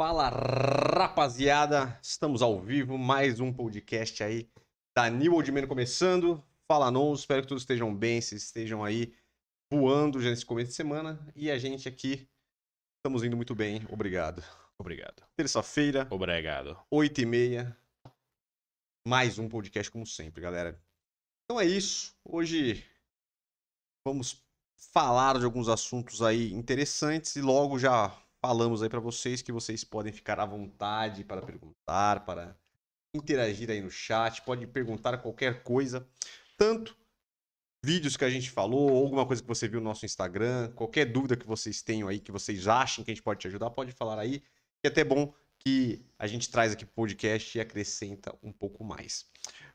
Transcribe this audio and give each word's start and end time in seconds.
Fala 0.00 0.28
rapaziada, 0.28 1.98
estamos 2.00 2.40
ao 2.40 2.60
vivo, 2.60 2.96
mais 2.96 3.40
um 3.40 3.52
podcast 3.52 4.22
aí 4.22 4.48
da 4.96 5.10
New 5.10 5.34
Old 5.34 5.50
Man 5.50 5.66
começando. 5.66 6.40
Fala 6.70 6.88
não, 6.88 7.12
espero 7.12 7.42
que 7.42 7.48
todos 7.48 7.64
estejam 7.64 7.92
bem, 7.92 8.20
se 8.20 8.36
estejam 8.36 8.84
aí 8.84 9.12
voando 9.68 10.20
já 10.20 10.30
nesse 10.30 10.46
começo 10.46 10.68
de 10.68 10.76
semana. 10.76 11.18
E 11.34 11.50
a 11.50 11.58
gente 11.58 11.88
aqui 11.88 12.28
estamos 12.96 13.24
indo 13.24 13.34
muito 13.34 13.56
bem, 13.56 13.84
obrigado. 13.90 14.40
Obrigado. 14.78 15.26
Terça-feira, 15.36 16.06
Obrigado. 16.12 16.78
8 16.92 17.20
e 17.20 17.26
meia, 17.26 17.76
mais 19.04 19.36
um 19.36 19.48
podcast 19.48 19.90
como 19.90 20.06
sempre, 20.06 20.40
galera. 20.40 20.80
Então 21.44 21.60
é 21.60 21.64
isso, 21.64 22.16
hoje 22.24 22.86
vamos 24.06 24.40
falar 24.92 25.40
de 25.40 25.44
alguns 25.44 25.68
assuntos 25.68 26.22
aí 26.22 26.52
interessantes 26.52 27.34
e 27.34 27.42
logo 27.42 27.80
já 27.80 28.16
falamos 28.40 28.82
aí 28.82 28.88
para 28.88 29.00
vocês 29.00 29.42
que 29.42 29.52
vocês 29.52 29.84
podem 29.84 30.12
ficar 30.12 30.38
à 30.40 30.46
vontade 30.46 31.24
para 31.24 31.42
perguntar, 31.42 32.24
para 32.24 32.56
interagir 33.14 33.70
aí 33.70 33.80
no 33.80 33.90
chat, 33.90 34.42
pode 34.42 34.66
perguntar 34.66 35.18
qualquer 35.18 35.62
coisa, 35.62 36.06
tanto 36.56 36.96
vídeos 37.84 38.16
que 38.16 38.24
a 38.24 38.30
gente 38.30 38.50
falou, 38.50 38.90
ou 38.90 39.04
alguma 39.04 39.26
coisa 39.26 39.40
que 39.42 39.48
você 39.48 39.68
viu 39.68 39.80
no 39.80 39.86
nosso 39.86 40.04
Instagram, 40.04 40.72
qualquer 40.72 41.06
dúvida 41.06 41.36
que 41.36 41.46
vocês 41.46 41.82
tenham 41.82 42.08
aí, 42.08 42.18
que 42.18 42.32
vocês 42.32 42.66
achem 42.66 43.04
que 43.04 43.10
a 43.10 43.14
gente 43.14 43.22
pode 43.22 43.40
te 43.40 43.48
ajudar, 43.48 43.70
pode 43.70 43.92
falar 43.92 44.18
aí, 44.18 44.40
que 44.40 44.86
é 44.86 44.88
até 44.88 45.04
bom 45.04 45.32
que 45.58 46.04
a 46.18 46.26
gente 46.26 46.50
traz 46.50 46.72
aqui 46.72 46.84
pro 46.84 46.94
podcast 46.94 47.56
e 47.56 47.60
acrescenta 47.60 48.34
um 48.42 48.52
pouco 48.52 48.84
mais. 48.84 49.26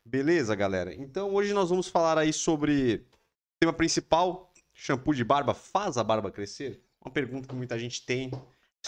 Beleza, 0.06 0.56
galera? 0.56 0.94
Então 0.94 1.34
hoje 1.34 1.54
nós 1.54 1.70
vamos 1.70 1.88
falar 1.88 2.18
aí 2.18 2.32
sobre 2.32 2.96
o 2.96 3.60
tema 3.60 3.74
principal, 3.74 4.52
shampoo 4.74 5.14
de 5.14 5.24
barba 5.24 5.54
faz 5.54 5.98
a 5.98 6.04
barba 6.04 6.32
crescer? 6.32 6.82
Uma 7.04 7.12
pergunta 7.12 7.48
que 7.48 7.56
muita 7.56 7.78
gente 7.78 8.06
tem, 8.06 8.32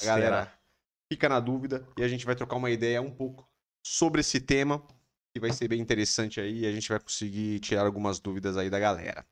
a 0.02 0.06
galera 0.06 0.60
fica 1.12 1.28
na 1.28 1.40
dúvida 1.40 1.88
e 1.98 2.04
a 2.04 2.08
gente 2.08 2.26
vai 2.26 2.36
trocar 2.36 2.56
uma 2.56 2.72
ideia 2.72 3.02
um 3.02 3.12
pouco 3.12 3.48
sobre 3.86 4.22
esse 4.22 4.40
tema, 4.40 4.86
que 5.34 5.40
vai 5.40 5.52
ser 5.52 5.68
bem 5.68 5.82
interessante 5.82 6.40
aí 6.40 6.62
e 6.62 6.66
a 6.66 6.72
gente 6.72 6.88
vai 6.88 7.00
conseguir 7.00 7.60
tirar 7.60 7.86
algumas 7.86 8.20
dúvidas 8.20 8.56
aí 8.58 8.70
da 8.70 8.80
galera. 8.80 9.28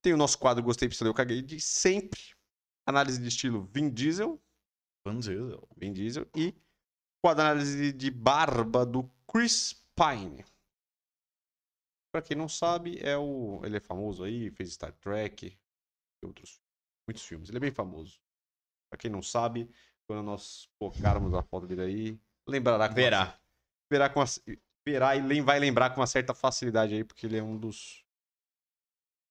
Tem 0.00 0.14
o 0.14 0.16
nosso 0.16 0.38
quadro 0.38 0.62
Gostei, 0.62 0.88
Pistolei, 0.88 1.10
Eu 1.10 1.14
Caguei 1.14 1.42
de 1.42 1.60
sempre, 1.60 2.20
análise 2.86 3.20
de 3.20 3.28
estilo 3.28 3.68
Vin 3.72 3.90
Diesel, 3.90 4.40
Vamos 5.04 5.26
ver. 5.26 5.58
Vin 5.76 5.92
Diesel 5.92 6.26
e 6.36 6.54
quadro 7.22 7.42
análise 7.42 7.92
de 7.92 8.10
barba 8.10 8.84
do 8.84 9.10
Chris 9.26 9.74
Pine. 9.94 10.44
Pra 12.12 12.20
quem 12.22 12.36
não 12.36 12.48
sabe, 12.48 12.98
é 13.00 13.16
o 13.16 13.60
ele 13.64 13.76
é 13.76 13.80
famoso 13.80 14.24
aí, 14.24 14.50
fez 14.50 14.72
Star 14.72 14.92
Trek 14.92 15.46
e 16.22 16.26
outros 16.26 16.59
muitos 17.10 17.24
filmes. 17.24 17.48
Ele 17.48 17.58
é 17.58 17.60
bem 17.60 17.70
famoso. 17.72 18.20
Pra 18.88 18.96
quem 18.98 19.10
não 19.10 19.22
sabe, 19.22 19.68
quando 20.06 20.22
nós 20.22 20.68
colocarmos 20.78 21.34
a 21.34 21.42
foto 21.42 21.66
dele 21.66 21.82
aí, 21.82 22.20
lembrará 22.48 22.88
com 22.88 22.94
Verá. 22.94 23.22
uma- 23.24 23.40
verá 23.90 24.08
com 24.08 24.20
uma- 24.20 24.26
verá 24.86 25.16
e 25.16 25.40
vai 25.40 25.58
lembrar 25.58 25.90
com 25.90 26.00
uma 26.00 26.06
certa 26.06 26.34
facilidade 26.34 26.94
aí, 26.94 27.04
porque 27.04 27.26
ele 27.26 27.36
é 27.36 27.42
um 27.42 27.56
dos 27.58 28.04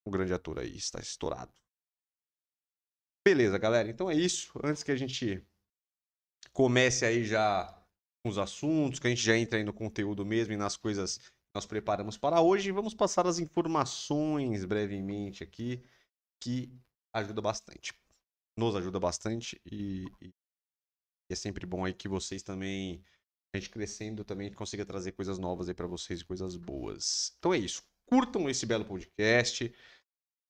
um 0.05 0.11
grande 0.11 0.33
ator 0.33 0.57
aí, 0.59 0.75
está 0.75 0.99
estourado. 0.99 1.53
Beleza, 3.25 3.57
galera. 3.59 3.89
Então 3.89 4.09
é 4.09 4.15
isso. 4.15 4.59
Antes 4.63 4.81
que 4.81 4.91
a 4.91 4.95
gente 4.95 5.45
comece 6.51 7.05
aí 7.05 7.23
já 7.25 7.67
com 8.23 8.29
os 8.29 8.37
assuntos, 8.37 8.99
que 8.99 9.05
a 9.07 9.09
gente 9.09 9.21
já 9.21 9.37
entra 9.37 9.59
aí 9.59 9.63
no 9.63 9.73
conteúdo 9.73 10.25
mesmo 10.25 10.53
e 10.53 10.57
nas 10.57 10.75
coisas 10.75 11.17
que 11.17 11.29
nós 11.53 11.65
preparamos 11.65 12.17
para 12.17 12.41
hoje, 12.41 12.71
vamos 12.71 12.95
passar 12.95 13.27
as 13.27 13.37
informações 13.39 14.65
brevemente 14.65 15.43
aqui, 15.43 15.83
que 16.41 16.73
ajuda 17.13 17.41
bastante. 17.41 17.93
Nos 18.57 18.75
ajuda 18.75 18.99
bastante 18.99 19.59
e, 19.65 20.05
e 20.21 20.33
é 21.29 21.35
sempre 21.35 21.65
bom 21.65 21.85
aí 21.85 21.93
que 21.93 22.07
vocês 22.07 22.41
também, 22.41 23.03
a 23.53 23.57
gente 23.57 23.69
crescendo 23.69 24.23
também, 24.23 24.51
consiga 24.51 24.85
trazer 24.85 25.11
coisas 25.13 25.37
novas 25.37 25.69
aí 25.69 25.75
para 25.75 25.87
vocês 25.87 26.21
e 26.21 26.25
coisas 26.25 26.55
boas. 26.55 27.33
Então 27.37 27.53
é 27.53 27.57
isso. 27.57 27.83
Curtam 28.05 28.49
esse 28.49 28.65
belo 28.65 28.85
podcast. 28.85 29.73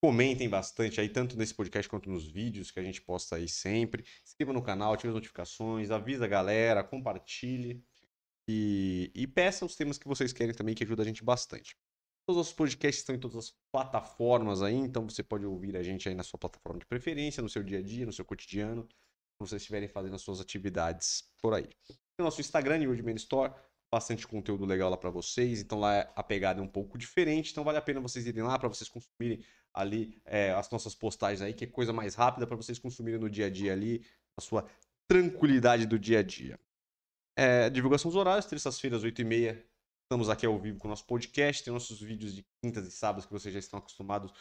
Comentem 0.01 0.47
bastante 0.47 1.01
aí, 1.01 1.09
tanto 1.09 1.37
nesse 1.37 1.53
podcast 1.53 1.89
quanto 1.89 2.09
nos 2.09 2.25
vídeos 2.25 2.71
que 2.71 2.79
a 2.79 2.83
gente 2.83 3.01
posta 3.01 3.35
aí 3.35 3.49
sempre. 3.49 4.05
Inscreva 4.23 4.53
no 4.53 4.61
canal, 4.61 4.93
ative 4.93 5.09
as 5.09 5.15
notificações, 5.15 5.91
avisa 5.91 6.23
a 6.23 6.27
galera, 6.27 6.83
compartilhe. 6.83 7.83
E, 8.47 9.11
e 9.13 9.27
peça 9.27 9.65
os 9.65 9.75
temas 9.75 9.97
que 9.97 10.07
vocês 10.07 10.31
querem 10.31 10.55
também, 10.55 10.73
que 10.73 10.83
ajuda 10.83 11.03
a 11.03 11.05
gente 11.05 11.23
bastante. 11.23 11.77
Todos 12.29 12.41
os 12.41 12.45
nossos 12.45 12.53
podcasts 12.53 12.99
estão 12.99 13.15
em 13.15 13.19
todas 13.19 13.37
as 13.37 13.53
plataformas 13.71 14.61
aí, 14.61 14.75
então 14.75 15.09
você 15.09 15.23
pode 15.23 15.47
ouvir 15.47 15.75
a 15.75 15.81
gente 15.81 16.07
aí 16.07 16.13
na 16.13 16.21
sua 16.21 16.37
plataforma 16.37 16.77
de 16.77 16.85
preferência, 16.85 17.41
no 17.41 17.49
seu 17.49 17.63
dia 17.63 17.79
a 17.79 17.81
dia, 17.81 18.05
no 18.05 18.13
seu 18.13 18.23
cotidiano, 18.23 18.83
quando 18.83 19.49
vocês 19.49 19.63
estiverem 19.63 19.89
fazendo 19.89 20.13
as 20.13 20.21
suas 20.21 20.39
atividades 20.39 21.23
por 21.41 21.55
aí. 21.55 21.63
Tem 21.87 21.97
o 22.19 22.23
nosso 22.23 22.39
Instagram, 22.39 22.77
New 22.77 23.03
Man 23.03 23.13
Store, 23.13 23.51
bastante 23.91 24.27
conteúdo 24.27 24.63
legal 24.63 24.91
lá 24.91 24.97
para 24.97 25.09
vocês, 25.09 25.59
então 25.59 25.79
lá 25.79 26.01
a 26.15 26.21
pegada 26.21 26.59
é 26.59 26.63
um 26.63 26.67
pouco 26.67 26.99
diferente, 26.99 27.51
então 27.51 27.63
vale 27.63 27.79
a 27.79 27.81
pena 27.81 27.99
vocês 27.99 28.27
irem 28.27 28.43
lá 28.43 28.59
para 28.59 28.69
vocês 28.69 28.87
consumirem 28.87 29.43
ali 29.73 30.21
é, 30.23 30.51
as 30.51 30.69
nossas 30.69 30.93
postagens 30.93 31.41
aí, 31.41 31.51
que 31.51 31.63
é 31.63 31.67
coisa 31.67 31.91
mais 31.91 32.13
rápida 32.13 32.45
para 32.45 32.55
vocês 32.55 32.77
consumirem 32.77 33.19
no 33.19 33.27
dia 33.27 33.47
a 33.47 33.49
dia 33.49 33.73
ali, 33.73 34.05
a 34.37 34.41
sua 34.41 34.69
tranquilidade 35.07 35.87
do 35.87 35.97
dia 35.97 36.19
a 36.19 36.23
dia. 36.23 36.59
É, 37.35 37.71
divulgação 37.71 38.11
dos 38.11 38.15
horários, 38.15 38.45
terças-feiras, 38.45 39.03
8h30, 39.03 39.63
estamos 40.09 40.27
aqui 40.27 40.43
ao 40.43 40.57
vivo 40.57 40.79
com 40.79 40.87
o 40.87 40.89
nosso 40.89 41.05
podcast, 41.05 41.63
tem 41.63 41.71
nossos 41.71 42.01
vídeos 42.01 42.33
de 42.33 42.43
quintas 42.63 42.87
e 42.87 42.89
sábados 42.89 43.27
que 43.27 43.31
vocês 43.31 43.53
já 43.53 43.59
estão 43.59 43.77
acostumados 43.77 44.33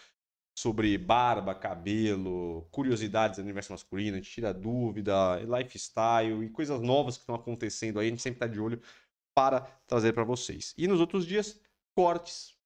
sobre 0.59 0.97
barba, 0.97 1.55
cabelo, 1.55 2.67
curiosidades 2.71 3.37
do 3.37 3.43
universo 3.43 3.73
masculino, 3.73 4.17
a 4.17 4.19
gente 4.19 4.31
tira 4.31 4.55
dúvida, 4.55 5.39
lifestyle 5.41 6.43
e 6.43 6.49
coisas 6.49 6.81
novas 6.81 7.19
que 7.19 7.25
estão 7.25 7.35
acontecendo 7.35 8.01
aí, 8.01 8.07
a 8.07 8.11
gente 8.11 8.23
sempre 8.23 8.37
está 8.37 8.47
de 8.47 8.59
olho 8.59 8.81
para 9.37 9.61
trazer 9.87 10.15
para 10.15 10.25
vocês. 10.25 10.73
E 10.79 10.89
nos 10.89 11.01
outros 11.01 11.27
dias, 11.27 11.61
cortes 11.95 12.57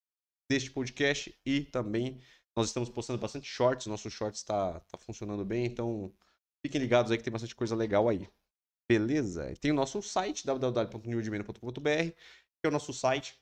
deste 0.49 0.71
podcast 0.71 1.37
e 1.45 1.65
também 1.65 2.21
nós 2.57 2.69
estamos 2.69 2.89
postando 2.89 3.19
bastante 3.19 3.49
shorts, 3.49 3.89
nosso 3.89 4.09
shorts 4.13 4.39
está 4.39 4.79
tá 4.79 4.97
funcionando 4.97 5.45
bem, 5.45 5.67
então 5.67 6.15
fiquem 6.65 6.81
ligados 6.81 7.11
aí 7.11 7.19
que 7.19 7.25
tem 7.25 7.33
bastante 7.33 7.57
coisa 7.57 7.75
legal 7.75 8.09
aí. 8.09 8.29
Beleza? 8.89 9.55
Tem 9.61 9.71
o 9.71 9.75
nosso 9.75 10.03
site, 10.03 10.45
www.newdimeno.com.br, 10.45 12.13
que 12.63 12.67
é 12.67 12.69
o 12.69 12.73
nosso 12.73 12.93
site 12.93 13.37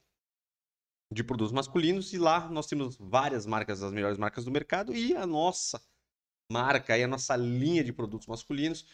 de 1.13 1.23
produtos 1.23 1.53
masculinos, 1.53 2.13
e 2.15 2.19
lá 2.19 2.49
nós 2.49 2.67
temos 2.67 2.97
várias 2.97 3.45
marcas, 3.45 3.83
as 3.83 3.93
melhores 3.93 4.17
marcas 4.17 4.45
do 4.45 4.51
mercado, 4.51 4.95
e 4.95 5.15
a 5.15 5.27
nossa 5.27 5.83
marca 6.51 6.95
aí, 6.95 7.03
a 7.03 7.09
nossa 7.09 7.37
linha 7.37 7.85
de 7.85 7.93
produtos 7.93 8.27
masculinos, 8.27 8.87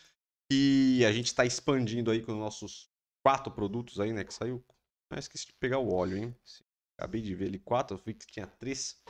que 0.51 1.05
a 1.05 1.13
gente 1.13 1.27
está 1.27 1.45
expandindo 1.45 2.11
aí 2.11 2.23
com 2.23 2.33
os 2.33 2.39
nossos 2.39 2.91
quatro 3.25 3.53
produtos 3.53 4.01
aí, 4.01 4.13
né, 4.13 4.25
que 4.25 4.35
saiu. 4.35 4.65
Ah, 5.11 5.19
esqueci 5.19 5.47
de 5.47 5.53
pegar 5.55 5.79
o 5.79 5.93
óleo, 5.93 6.17
hein? 6.17 6.37
Acabei 6.99 7.21
de 7.23 7.35
ver 7.35 7.47
ali 7.47 7.59
quatro, 7.59 7.97
eu 7.97 8.03
vi 8.05 8.15
que 8.15 8.27
tinha 8.27 8.47
três. 8.47 9.01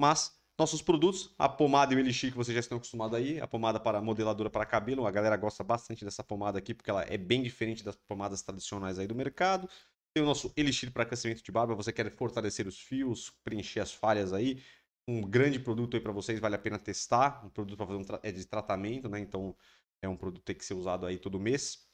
Mas 0.00 0.36
nossos 0.58 0.80
produtos, 0.80 1.34
a 1.38 1.48
pomada 1.48 1.92
e 1.92 1.96
o 1.96 2.00
elixir 2.00 2.30
que 2.30 2.36
vocês 2.36 2.54
já 2.54 2.60
estão 2.60 2.78
acostumados 2.78 3.16
aí, 3.16 3.40
a 3.40 3.46
pomada 3.46 3.78
para 3.78 4.00
modeladora 4.00 4.48
para 4.48 4.64
cabelo, 4.64 5.06
a 5.06 5.10
galera 5.10 5.36
gosta 5.36 5.62
bastante 5.64 6.04
dessa 6.04 6.22
pomada 6.22 6.58
aqui 6.58 6.72
porque 6.72 6.90
ela 6.90 7.02
é 7.02 7.18
bem 7.18 7.42
diferente 7.42 7.84
das 7.84 7.96
pomadas 7.96 8.42
tradicionais 8.42 8.98
aí 8.98 9.06
do 9.06 9.14
mercado. 9.14 9.68
Tem 10.14 10.22
o 10.22 10.26
nosso 10.26 10.52
elixir 10.56 10.92
para 10.92 11.04
crescimento 11.04 11.42
de 11.42 11.50
barba, 11.50 11.74
você 11.74 11.92
quer 11.92 12.08
fortalecer 12.12 12.68
os 12.68 12.80
fios, 12.80 13.30
preencher 13.42 13.80
as 13.80 13.92
falhas 13.92 14.32
aí. 14.32 14.62
Um 15.08 15.20
grande 15.20 15.58
produto 15.58 15.96
aí 15.96 16.00
para 16.00 16.12
vocês, 16.12 16.38
vale 16.38 16.54
a 16.54 16.58
pena 16.58 16.78
testar. 16.78 17.44
Um 17.44 17.50
produto 17.50 17.76
para 17.76 17.86
fazer 17.86 17.98
um 17.98 18.18
é 18.22 18.30
de 18.30 18.46
tratamento, 18.46 19.08
né? 19.08 19.18
Então 19.18 19.56
é 20.00 20.08
um 20.08 20.16
produto 20.16 20.40
que 20.40 20.46
tem 20.46 20.56
que 20.56 20.64
ser 20.64 20.74
usado 20.74 21.04
aí 21.04 21.18
todo 21.18 21.40
mês. 21.40 21.88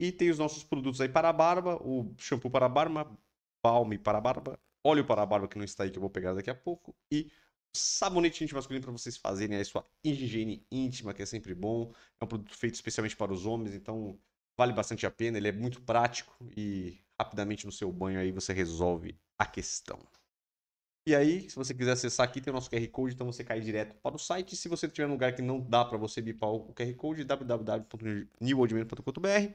E 0.00 0.12
tem 0.12 0.30
os 0.30 0.38
nossos 0.38 0.62
produtos 0.62 1.00
aí 1.00 1.08
para 1.08 1.28
a 1.28 1.32
barba, 1.32 1.76
o 1.82 2.14
shampoo 2.18 2.50
para 2.50 2.66
a 2.66 2.68
barba, 2.68 3.18
balme 3.64 3.98
para 3.98 4.18
a 4.18 4.20
barba, 4.20 4.60
óleo 4.84 5.04
para 5.04 5.22
a 5.22 5.26
barba 5.26 5.48
que 5.48 5.58
não 5.58 5.64
está 5.64 5.84
aí 5.84 5.90
que 5.90 5.98
eu 5.98 6.00
vou 6.00 6.10
pegar 6.10 6.34
daqui 6.34 6.50
a 6.50 6.54
pouco 6.54 6.94
e 7.10 7.32
sabonete 7.74 8.44
íntimo 8.44 8.58
masculino 8.58 8.84
para 8.84 8.92
vocês 8.92 9.16
fazerem 9.16 9.56
aí 9.56 9.64
sua 9.64 9.84
higiene 10.04 10.64
íntima, 10.70 11.12
que 11.12 11.22
é 11.22 11.26
sempre 11.26 11.54
bom. 11.54 11.92
É 12.20 12.24
um 12.24 12.28
produto 12.28 12.56
feito 12.56 12.74
especialmente 12.74 13.16
para 13.16 13.32
os 13.32 13.44
homens, 13.44 13.74
então 13.74 14.18
vale 14.56 14.72
bastante 14.72 15.06
a 15.06 15.10
pena, 15.10 15.38
ele 15.38 15.48
é 15.48 15.52
muito 15.52 15.80
prático 15.82 16.34
e 16.56 16.98
rapidamente 17.18 17.66
no 17.66 17.72
seu 17.72 17.90
banho 17.92 18.20
aí 18.20 18.30
você 18.32 18.52
resolve 18.52 19.18
a 19.38 19.46
questão. 19.46 19.98
E 21.08 21.14
aí, 21.14 21.48
se 21.48 21.54
você 21.54 21.72
quiser 21.72 21.92
acessar 21.92 22.26
aqui, 22.26 22.40
tem 22.40 22.50
o 22.50 22.54
nosso 22.54 22.68
QR 22.68 22.84
Code, 22.88 23.14
então 23.14 23.28
você 23.28 23.44
cai 23.44 23.60
direto 23.60 23.94
para 24.02 24.16
o 24.16 24.18
site. 24.18 24.56
Se 24.56 24.68
você 24.68 24.88
tiver 24.88 25.06
um 25.06 25.12
lugar 25.12 25.36
que 25.36 25.42
não 25.42 25.60
dá 25.60 25.84
para 25.84 25.96
você 25.96 26.20
bipar 26.20 26.50
o 26.50 26.74
QR 26.74 26.92
Code, 26.94 27.22
www.newoldman.com.br. 27.22 29.54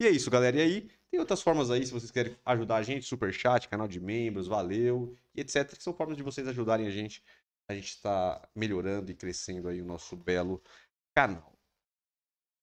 E 0.00 0.06
é 0.06 0.10
isso, 0.10 0.30
galera. 0.30 0.56
E 0.56 0.60
aí, 0.60 0.88
tem 1.10 1.18
outras 1.18 1.42
formas 1.42 1.68
aí, 1.70 1.84
se 1.84 1.92
vocês 1.92 2.12
querem 2.12 2.36
ajudar 2.44 2.76
a 2.76 2.82
gente, 2.84 3.06
superchat, 3.06 3.68
canal 3.68 3.88
de 3.88 3.98
membros, 3.98 4.46
valeu, 4.46 5.16
e 5.34 5.40
etc. 5.40 5.76
Que 5.76 5.82
são 5.82 5.92
formas 5.92 6.16
de 6.16 6.22
vocês 6.22 6.46
ajudarem 6.46 6.86
a 6.86 6.90
gente. 6.90 7.24
A 7.68 7.74
gente 7.74 7.88
está 7.88 8.48
melhorando 8.54 9.10
e 9.10 9.16
crescendo 9.16 9.68
aí 9.68 9.82
o 9.82 9.84
nosso 9.84 10.16
belo 10.16 10.62
canal. 11.12 11.52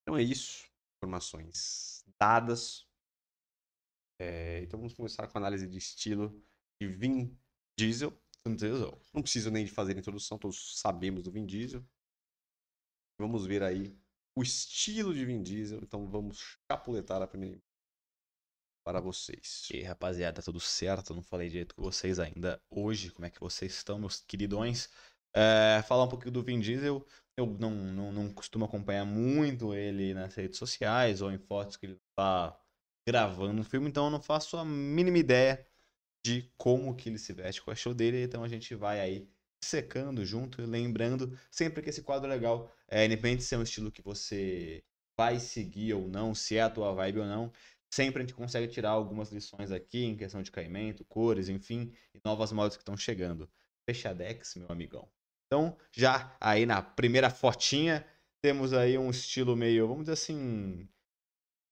Então 0.04 0.18
é 0.18 0.24
isso. 0.24 0.71
Informações 1.04 2.06
dadas. 2.20 2.88
É, 4.20 4.62
então 4.62 4.80
vamos 4.80 4.94
começar 4.94 5.28
com 5.28 5.36
a 5.36 5.42
análise 5.42 5.68
de 5.68 5.76
estilo 5.76 6.30
de 6.80 6.88
Vin 6.88 7.36
Diesel. 7.76 8.16
Vin 8.46 8.56
Diesel. 8.56 9.02
Não 9.12 9.24
preciso 9.24 9.50
nem 9.50 9.66
de 9.66 9.72
fazer 9.72 9.98
introdução, 9.98 10.38
todos 10.38 10.80
sabemos 10.80 11.24
do 11.24 11.32
Vin 11.32 11.44
Diesel. 11.44 11.84
Vamos 13.20 13.48
ver 13.48 13.64
aí 13.64 13.98
o 14.36 14.44
estilo 14.44 15.12
de 15.12 15.26
Vin 15.26 15.42
Diesel. 15.42 15.80
Então 15.82 16.08
vamos 16.08 16.60
chapuletar 16.72 17.20
a 17.20 17.28
primeira 17.28 17.56
imagem 17.56 17.72
para 18.84 19.02
vocês. 19.02 19.68
E 19.72 19.78
aí, 19.78 19.84
rapaziada, 19.84 20.44
tudo 20.44 20.60
certo? 20.60 21.16
Não 21.16 21.24
falei 21.24 21.50
direito 21.50 21.74
com 21.74 21.82
vocês 21.82 22.20
ainda 22.20 22.62
hoje. 22.70 23.10
Como 23.10 23.26
é 23.26 23.32
que 23.32 23.40
vocês 23.40 23.74
estão, 23.74 23.98
meus 23.98 24.20
queridões? 24.20 24.88
É, 25.34 25.82
falar 25.88 26.04
um 26.06 26.10
pouquinho 26.10 26.32
do 26.32 26.44
Vin 26.44 26.60
Diesel. 26.60 27.06
Eu 27.38 27.46
não, 27.60 27.72
não, 27.72 28.12
não 28.12 28.34
costumo 28.34 28.66
acompanhar 28.66 29.06
muito 29.06 29.74
ele 29.74 30.14
nas 30.14 30.36
redes 30.36 30.58
sociais 30.58 31.22
ou 31.22 31.32
em 31.32 31.38
fotos 31.38 31.78
que 31.78 31.86
ele 31.86 32.00
tá 32.16 32.58
gravando 33.08 33.62
o 33.62 33.64
filme, 33.66 33.88
então 33.90 34.06
eu 34.06 34.12
não 34.12 34.22
faço 34.22 34.58
a 34.58 34.66
mínima 34.66 35.18
ideia 35.18 35.66
de 36.26 36.52
como 36.58 36.96
que 36.96 37.10
ele 37.10 37.18
se 37.18 37.34
veste 37.34 37.62
com 37.62 37.72
a 37.72 37.76
show 37.76 37.94
dele. 37.94 38.24
Então 38.24 38.44
a 38.44 38.48
gente 38.48 38.76
vai 38.76 39.00
aí 39.00 39.28
secando 39.64 40.26
junto, 40.26 40.62
lembrando 40.62 41.38
sempre 41.52 41.82
que 41.82 41.90
esse 41.90 42.02
quadro 42.02 42.30
é 42.30 42.34
legal, 42.34 42.72
é, 42.88 43.06
independente 43.06 43.44
se 43.44 43.56
é 43.56 43.58
um 43.58 43.64
estilo 43.64 43.92
que 43.92 44.02
você 44.02 44.84
vai 45.18 45.40
seguir 45.40 45.94
ou 45.94 46.08
não, 46.08 46.34
se 46.34 46.58
é 46.58 46.62
a 46.62 46.70
tua 46.70 46.94
vibe 46.94 47.20
ou 47.20 47.26
não, 47.26 47.52
sempre 47.94 48.24
a 48.24 48.26
gente 48.26 48.34
consegue 48.34 48.68
tirar 48.68 48.92
algumas 48.92 49.32
lições 49.32 49.72
aqui 49.72 50.04
em 50.04 50.18
questão 50.18 50.42
de 50.42 50.52
caimento, 50.52 51.06
cores, 51.06 51.48
enfim, 51.50 51.94
e 52.14 52.20
novas 52.26 52.52
modas 52.52 52.76
que 52.76 52.82
estão 52.82 52.98
chegando. 52.98 53.50
Fechadex, 53.88 54.56
meu 54.56 54.68
amigão. 54.70 55.08
Então, 55.52 55.76
já 55.92 56.34
aí 56.40 56.66
na 56.66 56.82
primeira 56.82 57.30
fotinha, 57.30 58.06
temos 58.42 58.72
aí 58.72 58.98
um 58.98 59.10
estilo 59.10 59.54
meio, 59.54 59.86
vamos 59.86 60.04
dizer 60.04 60.14
assim, 60.14 60.88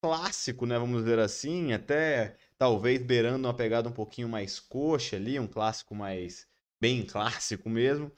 clássico, 0.03 0.65
né? 0.65 0.77
Vamos 0.77 1.03
dizer 1.03 1.17
assim, 1.19 1.71
até 1.71 2.35
talvez 2.57 3.01
beirando 3.01 3.47
uma 3.47 3.53
pegada 3.53 3.87
um 3.87 3.93
pouquinho 3.93 4.27
mais 4.27 4.59
coxa 4.59 5.15
ali, 5.15 5.39
um 5.39 5.47
clássico 5.47 5.95
mais 5.95 6.45
bem 6.81 7.05
clássico 7.05 7.69
mesmo. 7.69 8.11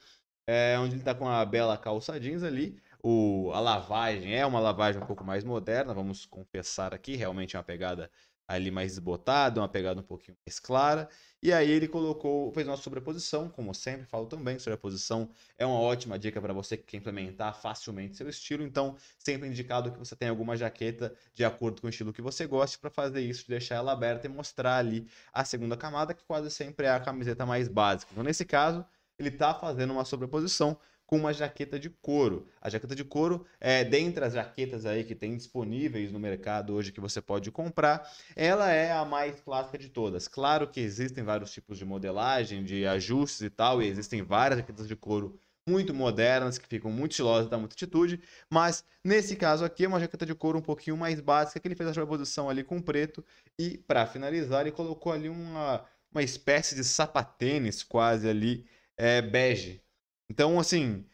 É, 0.48 0.76
onde 0.80 0.96
ele 0.96 1.04
tá 1.04 1.14
com 1.14 1.28
a 1.28 1.44
bela 1.44 1.78
calça 1.78 2.18
jeans 2.18 2.42
ali. 2.42 2.82
O, 3.02 3.52
a 3.54 3.60
lavagem 3.60 4.34
é 4.36 4.44
uma 4.44 4.60
lavagem 4.60 5.00
um 5.02 5.06
pouco 5.06 5.24
mais 5.24 5.44
moderna, 5.44 5.94
vamos 5.94 6.26
confessar 6.26 6.94
aqui, 6.94 7.16
realmente 7.16 7.56
é 7.56 7.58
uma 7.58 7.64
pegada 7.64 8.10
ali 8.46 8.70
mais 8.70 8.92
desbotada, 8.92 9.60
uma 9.60 9.68
pegada 9.68 10.00
um 10.00 10.04
pouquinho 10.04 10.36
mais 10.46 10.58
clara. 10.58 11.08
E 11.42 11.52
aí 11.52 11.70
ele 11.70 11.88
colocou, 11.88 12.52
fez 12.52 12.66
uma 12.68 12.76
sobreposição, 12.76 13.48
como 13.48 13.74
sempre 13.74 14.06
falo 14.06 14.26
também, 14.26 14.58
sobreposição 14.58 15.28
é 15.58 15.66
uma 15.66 15.80
ótima 15.80 16.18
dica 16.18 16.40
para 16.40 16.52
você 16.52 16.76
que 16.76 16.84
quer 16.84 16.98
implementar 16.98 17.60
facilmente 17.60 18.16
seu 18.16 18.28
estilo, 18.28 18.62
então 18.62 18.96
sempre 19.18 19.48
indicado 19.48 19.90
que 19.90 19.98
você 19.98 20.14
tenha 20.14 20.30
alguma 20.30 20.56
jaqueta 20.56 21.12
de 21.34 21.44
acordo 21.44 21.80
com 21.80 21.88
o 21.88 21.90
estilo 21.90 22.12
que 22.12 22.22
você 22.22 22.46
goste 22.46 22.78
para 22.78 22.90
fazer 22.90 23.20
isso, 23.22 23.48
deixar 23.48 23.76
ela 23.76 23.92
aberta 23.92 24.26
e 24.26 24.30
mostrar 24.30 24.76
ali 24.76 25.08
a 25.32 25.44
segunda 25.44 25.76
camada, 25.76 26.14
que 26.14 26.24
quase 26.24 26.48
sempre 26.50 26.86
é 26.86 26.90
a 26.90 27.00
camiseta 27.00 27.44
mais 27.44 27.66
básica. 27.66 28.12
Então 28.12 28.22
nesse 28.22 28.44
caso, 28.44 28.84
ele 29.18 29.28
está 29.28 29.52
fazendo 29.52 29.92
uma 29.92 30.04
sobreposição 30.04 30.78
com 31.12 31.18
uma 31.18 31.34
jaqueta 31.34 31.78
de 31.78 31.90
couro. 31.90 32.48
A 32.58 32.70
jaqueta 32.70 32.96
de 32.96 33.04
couro, 33.04 33.44
é, 33.60 33.84
dentre 33.84 34.24
as 34.24 34.32
jaquetas 34.32 34.86
aí 34.86 35.04
que 35.04 35.14
tem 35.14 35.36
disponíveis 35.36 36.10
no 36.10 36.18
mercado 36.18 36.72
hoje 36.72 36.90
que 36.90 37.02
você 37.02 37.20
pode 37.20 37.50
comprar, 37.50 38.10
ela 38.34 38.72
é 38.72 38.90
a 38.92 39.04
mais 39.04 39.38
clássica 39.38 39.76
de 39.76 39.90
todas. 39.90 40.26
Claro 40.26 40.66
que 40.66 40.80
existem 40.80 41.22
vários 41.22 41.52
tipos 41.52 41.76
de 41.76 41.84
modelagem, 41.84 42.64
de 42.64 42.86
ajustes 42.86 43.42
e 43.42 43.50
tal, 43.50 43.82
e 43.82 43.88
existem 43.88 44.22
várias 44.22 44.60
jaquetas 44.60 44.88
de 44.88 44.96
couro 44.96 45.38
muito 45.68 45.92
modernas, 45.92 46.56
que 46.56 46.66
ficam 46.66 46.90
muito 46.90 47.10
estilosas, 47.10 47.50
dá 47.50 47.58
muita 47.58 47.74
atitude, 47.74 48.18
mas 48.48 48.82
nesse 49.04 49.36
caso 49.36 49.66
aqui 49.66 49.84
é 49.84 49.88
uma 49.88 50.00
jaqueta 50.00 50.24
de 50.24 50.34
couro 50.34 50.60
um 50.60 50.62
pouquinho 50.62 50.96
mais 50.96 51.20
básica, 51.20 51.60
que 51.60 51.68
ele 51.68 51.74
fez 51.74 51.90
a 51.90 51.92
sobreposição 51.92 52.48
ali 52.48 52.64
com 52.64 52.80
preto, 52.80 53.22
e 53.58 53.76
para 53.76 54.06
finalizar 54.06 54.62
ele 54.62 54.72
colocou 54.72 55.12
ali 55.12 55.28
uma, 55.28 55.84
uma 56.10 56.22
espécie 56.22 56.74
de 56.74 56.82
sapatênis 56.82 57.82
quase 57.82 58.26
ali, 58.26 58.64
é, 58.96 59.20
bege, 59.20 59.82
então, 60.30 60.58
assim, 60.58 61.04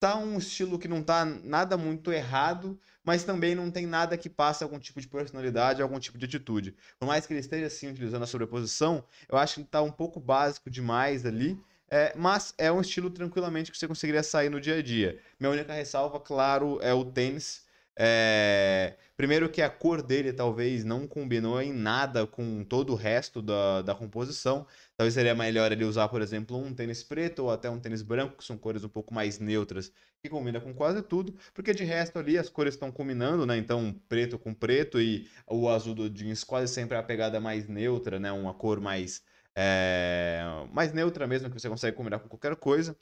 tá 0.00 0.16
um 0.16 0.36
estilo 0.36 0.78
que 0.78 0.88
não 0.88 1.02
tá 1.02 1.24
nada 1.24 1.76
muito 1.76 2.12
errado, 2.12 2.78
mas 3.02 3.24
também 3.24 3.54
não 3.54 3.70
tem 3.70 3.86
nada 3.86 4.18
que 4.18 4.28
passe 4.28 4.62
algum 4.62 4.78
tipo 4.78 5.00
de 5.00 5.08
personalidade, 5.08 5.80
algum 5.80 5.98
tipo 5.98 6.18
de 6.18 6.26
atitude. 6.26 6.76
Por 6.98 7.06
mais 7.06 7.26
que 7.26 7.32
ele 7.32 7.40
esteja 7.40 7.66
assim 7.66 7.90
utilizando 7.90 8.22
a 8.22 8.26
sobreposição, 8.26 9.04
eu 9.28 9.38
acho 9.38 9.54
que 9.54 9.60
ele 9.60 9.68
tá 9.68 9.80
um 9.82 9.90
pouco 9.90 10.20
básico 10.20 10.68
demais 10.70 11.24
ali. 11.24 11.58
É, 11.90 12.12
mas 12.16 12.54
é 12.58 12.72
um 12.72 12.80
estilo 12.80 13.08
tranquilamente 13.08 13.70
que 13.70 13.78
você 13.78 13.86
conseguiria 13.86 14.22
sair 14.22 14.50
no 14.50 14.60
dia 14.60 14.76
a 14.76 14.82
dia. 14.82 15.20
Minha 15.38 15.52
única 15.52 15.72
ressalva, 15.72 16.18
claro, 16.18 16.78
é 16.82 16.92
o 16.92 17.04
tênis. 17.04 17.64
É... 17.96 18.94
Primeiro 19.16 19.48
que 19.48 19.62
a 19.62 19.70
cor 19.70 20.02
dele 20.02 20.32
talvez 20.32 20.82
não 20.84 21.06
combinou 21.06 21.62
em 21.62 21.72
nada 21.72 22.26
com 22.26 22.64
todo 22.64 22.92
o 22.92 22.96
resto 22.96 23.40
da, 23.40 23.82
da 23.82 23.94
composição. 23.94 24.66
Talvez 24.96 25.14
seria 25.14 25.34
melhor 25.34 25.72
ele 25.72 25.84
usar, 25.84 26.08
por 26.08 26.22
exemplo, 26.22 26.56
um 26.56 26.72
tênis 26.72 27.02
preto 27.02 27.40
ou 27.40 27.50
até 27.50 27.68
um 27.68 27.80
tênis 27.80 28.00
branco, 28.00 28.36
que 28.36 28.44
são 28.44 28.56
cores 28.56 28.84
um 28.84 28.88
pouco 28.88 29.12
mais 29.12 29.40
neutras, 29.40 29.92
que 30.22 30.28
combina 30.28 30.60
com 30.60 30.72
quase 30.72 31.02
tudo, 31.02 31.36
porque 31.52 31.74
de 31.74 31.82
resto 31.84 32.18
ali 32.18 32.38
as 32.38 32.48
cores 32.48 32.74
estão 32.74 32.92
combinando, 32.92 33.44
né? 33.44 33.56
Então, 33.56 33.92
preto 34.08 34.38
com 34.38 34.54
preto 34.54 35.00
e 35.00 35.28
o 35.48 35.68
azul 35.68 35.94
do 35.94 36.08
jeans 36.08 36.44
quase 36.44 36.72
sempre 36.72 36.96
é 36.96 37.00
a 37.00 37.02
pegada 37.02 37.40
mais 37.40 37.66
neutra, 37.68 38.20
né? 38.20 38.30
Uma 38.30 38.54
cor 38.54 38.80
mais, 38.80 39.22
é... 39.54 40.42
mais 40.72 40.92
neutra 40.92 41.26
mesmo, 41.26 41.50
que 41.50 41.60
você 41.60 41.68
consegue 41.68 41.96
combinar 41.96 42.20
com 42.20 42.28
qualquer 42.28 42.54
coisa. 42.56 42.96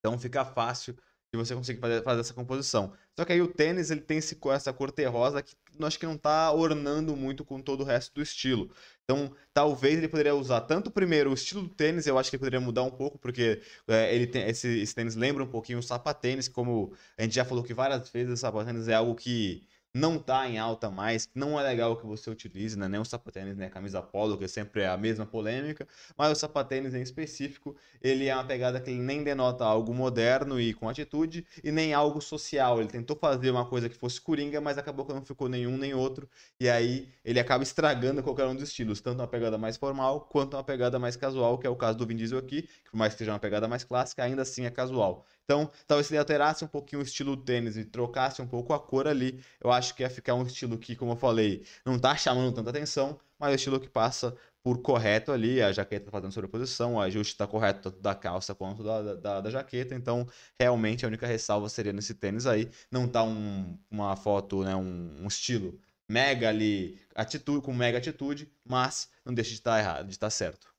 Então 0.00 0.18
fica 0.18 0.44
fácil 0.44 0.94
de 1.32 1.38
você 1.38 1.54
conseguir 1.54 1.80
fazer, 1.80 2.02
fazer, 2.02 2.20
essa 2.20 2.34
composição. 2.34 2.92
Só 3.18 3.24
que 3.24 3.32
aí 3.32 3.42
o 3.42 3.48
tênis 3.48 3.90
ele 3.90 4.00
tem 4.00 4.18
esse, 4.18 4.38
essa 4.52 4.72
cor 4.72 4.92
terrosa 4.92 5.42
que 5.42 5.56
acho 5.84 5.98
que 5.98 6.06
não 6.06 6.14
está 6.14 6.52
ornando 6.52 7.16
muito 7.16 7.44
com 7.44 7.60
todo 7.60 7.82
o 7.82 7.84
resto 7.84 8.14
do 8.14 8.22
estilo. 8.22 8.70
Então, 9.08 9.32
talvez 9.54 9.98
ele 9.98 10.08
poderia 10.08 10.34
usar 10.34 10.62
tanto 10.62 10.90
primeiro 10.90 11.30
o 11.30 11.34
estilo 11.34 11.62
do 11.62 11.68
tênis, 11.68 12.08
eu 12.08 12.18
acho 12.18 12.28
que 12.28 12.34
ele 12.34 12.40
poderia 12.40 12.60
mudar 12.60 12.82
um 12.82 12.90
pouco, 12.90 13.16
porque 13.16 13.62
é, 13.86 14.12
ele 14.12 14.26
tem, 14.26 14.48
esse, 14.48 14.66
esse 14.80 14.92
tênis 14.92 15.14
lembra 15.14 15.44
um 15.44 15.46
pouquinho 15.46 15.78
o 15.78 15.82
sapatênis, 15.82 16.48
como 16.48 16.92
a 17.16 17.22
gente 17.22 17.36
já 17.36 17.44
falou 17.44 17.62
que 17.62 17.72
várias 17.72 18.10
vezes 18.10 18.32
o 18.32 18.36
sapatênis 18.36 18.88
é 18.88 18.94
algo 18.94 19.14
que 19.14 19.64
não 19.96 20.18
tá 20.18 20.46
em 20.46 20.58
alta 20.58 20.90
mais, 20.90 21.26
não 21.34 21.58
é 21.58 21.62
legal 21.62 21.96
que 21.96 22.06
você 22.06 22.28
utilize, 22.28 22.78
né? 22.78 22.86
nem 22.86 23.00
o 23.00 23.04
sapatênis, 23.04 23.56
nem 23.56 23.66
a 23.66 23.70
camisa 23.70 24.02
polo, 24.02 24.36
que 24.36 24.46
sempre 24.46 24.82
é 24.82 24.88
a 24.88 24.96
mesma 24.96 25.24
polêmica, 25.24 25.88
mas 26.18 26.30
o 26.32 26.34
sapatênis 26.34 26.94
em 26.94 27.00
específico, 27.00 27.74
ele 28.02 28.26
é 28.26 28.34
uma 28.34 28.44
pegada 28.44 28.78
que 28.78 28.90
ele 28.90 29.00
nem 29.00 29.24
denota 29.24 29.64
algo 29.64 29.94
moderno 29.94 30.60
e 30.60 30.74
com 30.74 30.86
atitude, 30.86 31.46
e 31.64 31.72
nem 31.72 31.94
algo 31.94 32.20
social. 32.20 32.78
Ele 32.78 32.90
tentou 32.90 33.16
fazer 33.16 33.50
uma 33.50 33.64
coisa 33.64 33.88
que 33.88 33.96
fosse 33.96 34.20
coringa, 34.20 34.60
mas 34.60 34.76
acabou 34.76 35.06
que 35.06 35.14
não 35.14 35.24
ficou 35.24 35.48
nenhum 35.48 35.78
nem 35.78 35.94
outro, 35.94 36.28
e 36.60 36.68
aí 36.68 37.08
ele 37.24 37.40
acaba 37.40 37.62
estragando 37.62 38.22
qualquer 38.22 38.44
um 38.44 38.54
dos 38.54 38.64
estilos, 38.64 39.00
tanto 39.00 39.20
uma 39.20 39.26
pegada 39.26 39.56
mais 39.56 39.78
formal 39.78 40.20
quanto 40.20 40.58
uma 40.58 40.64
pegada 40.64 40.98
mais 40.98 41.16
casual, 41.16 41.56
que 41.56 41.66
é 41.66 41.70
o 41.70 41.76
caso 41.76 41.96
do 41.96 42.06
Vin 42.06 42.16
Diesel 42.16 42.38
aqui, 42.38 42.62
que 42.62 42.90
por 42.90 42.98
mais 42.98 43.14
que 43.14 43.20
seja 43.20 43.32
uma 43.32 43.38
pegada 43.38 43.66
mais 43.66 43.82
clássica, 43.82 44.22
ainda 44.22 44.42
assim 44.42 44.66
é 44.66 44.70
casual. 44.70 45.24
Então, 45.46 45.70
talvez 45.86 46.08
se 46.08 46.12
ele 46.12 46.18
alterasse 46.18 46.64
um 46.64 46.68
pouquinho 46.68 47.00
o 47.00 47.04
estilo 47.04 47.36
do 47.36 47.42
tênis 47.44 47.76
e 47.76 47.84
trocasse 47.84 48.42
um 48.42 48.48
pouco 48.48 48.72
a 48.72 48.80
cor 48.80 49.06
ali, 49.06 49.40
eu 49.60 49.70
acho 49.70 49.94
que 49.94 50.02
ia 50.02 50.10
ficar 50.10 50.34
um 50.34 50.42
estilo 50.44 50.76
que, 50.76 50.96
como 50.96 51.12
eu 51.12 51.16
falei, 51.16 51.64
não 51.84 51.96
tá 52.00 52.16
chamando 52.16 52.52
tanta 52.52 52.70
atenção, 52.70 53.16
mas 53.38 53.50
é 53.50 53.52
o 53.52 53.54
estilo 53.54 53.78
que 53.78 53.88
passa 53.88 54.36
por 54.60 54.82
correto 54.82 55.30
ali, 55.30 55.62
a 55.62 55.70
jaqueta 55.70 56.06
tá 56.06 56.10
fazendo 56.10 56.32
sobreposição, 56.32 56.94
o 56.94 57.00
ajuste 57.00 57.34
está 57.34 57.46
correto 57.46 57.82
tanto 57.82 58.02
da 58.02 58.12
calça 58.16 58.56
quanto 58.56 58.82
da, 58.82 59.14
da, 59.14 59.40
da, 59.40 59.50
jaqueta, 59.50 59.94
então 59.94 60.26
realmente 60.58 61.04
a 61.04 61.08
única 61.08 61.24
ressalva 61.24 61.68
seria 61.68 61.92
nesse 61.92 62.14
tênis 62.14 62.44
aí, 62.44 62.68
não 62.90 63.06
tá 63.06 63.22
um, 63.22 63.78
uma 63.88 64.16
foto, 64.16 64.64
né, 64.64 64.74
um, 64.74 65.22
um, 65.22 65.28
estilo 65.28 65.80
mega 66.08 66.48
ali, 66.48 67.00
atitude, 67.14 67.64
com 67.64 67.72
mega 67.72 67.98
atitude, 67.98 68.52
mas 68.64 69.08
não 69.24 69.32
deixa 69.32 69.50
de 69.50 69.58
estar 69.58 69.74
tá 69.74 69.78
errado, 69.78 70.06
de 70.06 70.14
estar 70.14 70.26
tá 70.26 70.30
certo. 70.30 70.74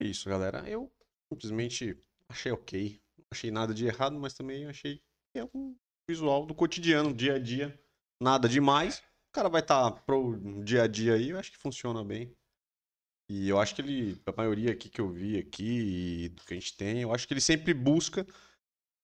Isso, 0.00 0.26
galera, 0.30 0.66
eu 0.66 0.90
simplesmente 1.30 1.94
achei 2.30 2.52
ok, 2.52 2.98
achei 3.32 3.50
nada 3.50 3.74
de 3.74 3.86
errado, 3.86 4.18
mas 4.18 4.34
também 4.34 4.66
achei 4.66 4.96
que 5.32 5.38
é 5.38 5.44
um 5.54 5.76
visual 6.08 6.46
do 6.46 6.54
cotidiano, 6.54 7.14
dia 7.14 7.34
a 7.34 7.38
dia. 7.38 7.78
Nada 8.20 8.48
demais. 8.48 8.98
O 8.98 9.32
cara 9.32 9.48
vai 9.48 9.60
estar 9.60 9.90
tá 9.90 10.00
pro 10.00 10.36
dia 10.64 10.82
a 10.82 10.86
dia 10.86 11.14
aí, 11.14 11.30
eu 11.30 11.38
acho 11.38 11.52
que 11.52 11.58
funciona 11.58 12.04
bem. 12.04 12.34
E 13.30 13.48
eu 13.48 13.60
acho 13.60 13.74
que 13.74 13.82
ele, 13.82 14.20
a 14.24 14.32
maioria 14.32 14.72
aqui 14.72 14.88
que 14.88 15.00
eu 15.00 15.10
vi 15.10 15.38
aqui 15.38 16.24
e 16.24 16.28
do 16.30 16.42
que 16.42 16.54
a 16.54 16.56
gente 16.56 16.76
tem, 16.76 17.02
eu 17.02 17.12
acho 17.12 17.28
que 17.28 17.34
ele 17.34 17.40
sempre 17.40 17.74
busca 17.74 18.26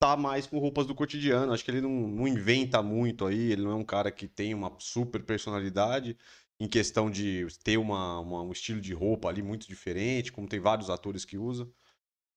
tá 0.00 0.16
mais 0.16 0.46
com 0.46 0.58
roupas 0.58 0.86
do 0.86 0.94
cotidiano. 0.94 1.52
Acho 1.52 1.64
que 1.64 1.70
ele 1.70 1.80
não, 1.82 1.90
não 1.90 2.26
inventa 2.26 2.82
muito 2.82 3.26
aí, 3.26 3.52
ele 3.52 3.62
não 3.62 3.72
é 3.72 3.74
um 3.74 3.84
cara 3.84 4.10
que 4.10 4.26
tem 4.26 4.54
uma 4.54 4.74
super 4.78 5.22
personalidade 5.22 6.16
em 6.58 6.68
questão 6.68 7.10
de 7.10 7.46
ter 7.62 7.76
uma, 7.76 8.20
uma, 8.20 8.42
um 8.42 8.52
estilo 8.52 8.80
de 8.80 8.94
roupa 8.94 9.28
ali 9.28 9.42
muito 9.42 9.66
diferente, 9.66 10.32
como 10.32 10.48
tem 10.48 10.60
vários 10.60 10.88
atores 10.88 11.24
que 11.24 11.36
usam. 11.36 11.70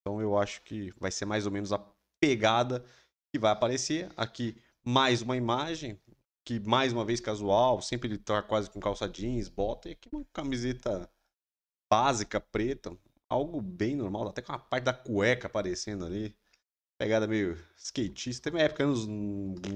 Então 0.08 0.22
eu 0.22 0.38
acho 0.38 0.62
que 0.62 0.94
vai 0.98 1.12
ser 1.12 1.26
mais 1.26 1.46
ou 1.46 1.52
menos 1.52 1.74
a 1.74 1.86
pegada 2.18 2.82
que 3.30 3.38
vai 3.38 3.52
aparecer. 3.52 4.10
Aqui 4.16 4.56
mais 4.82 5.22
uma 5.22 5.36
imagem, 5.36 6.00
que 6.46 6.62
mais 6.62 6.94
uma 6.94 7.04
vez 7.04 7.20
casual, 7.20 7.82
sempre 7.82 8.08
ele 8.08 8.18
tá 8.18 8.42
quase 8.42 8.70
com 8.70 8.80
calça 8.80 9.10
jeans, 9.10 9.50
bota, 9.50 9.90
e 9.90 9.92
aqui 9.92 10.08
uma 10.10 10.24
camiseta 10.32 11.10
básica, 11.92 12.40
preta, 12.40 12.98
algo 13.28 13.60
bem 13.62 13.98
normal, 13.98 14.30
até 14.30 14.42
com 14.42 14.54
a 14.54 14.58
parte 14.58 14.86
da 14.86 14.94
cueca 14.94 15.48
aparecendo 15.48 16.06
ali. 16.06 16.34
Pegada 16.98 17.28
meio 17.28 17.62
skatista, 17.76 18.44
teve 18.44 18.56
uma 18.56 18.64
época 18.64 18.86
anos 18.86 19.06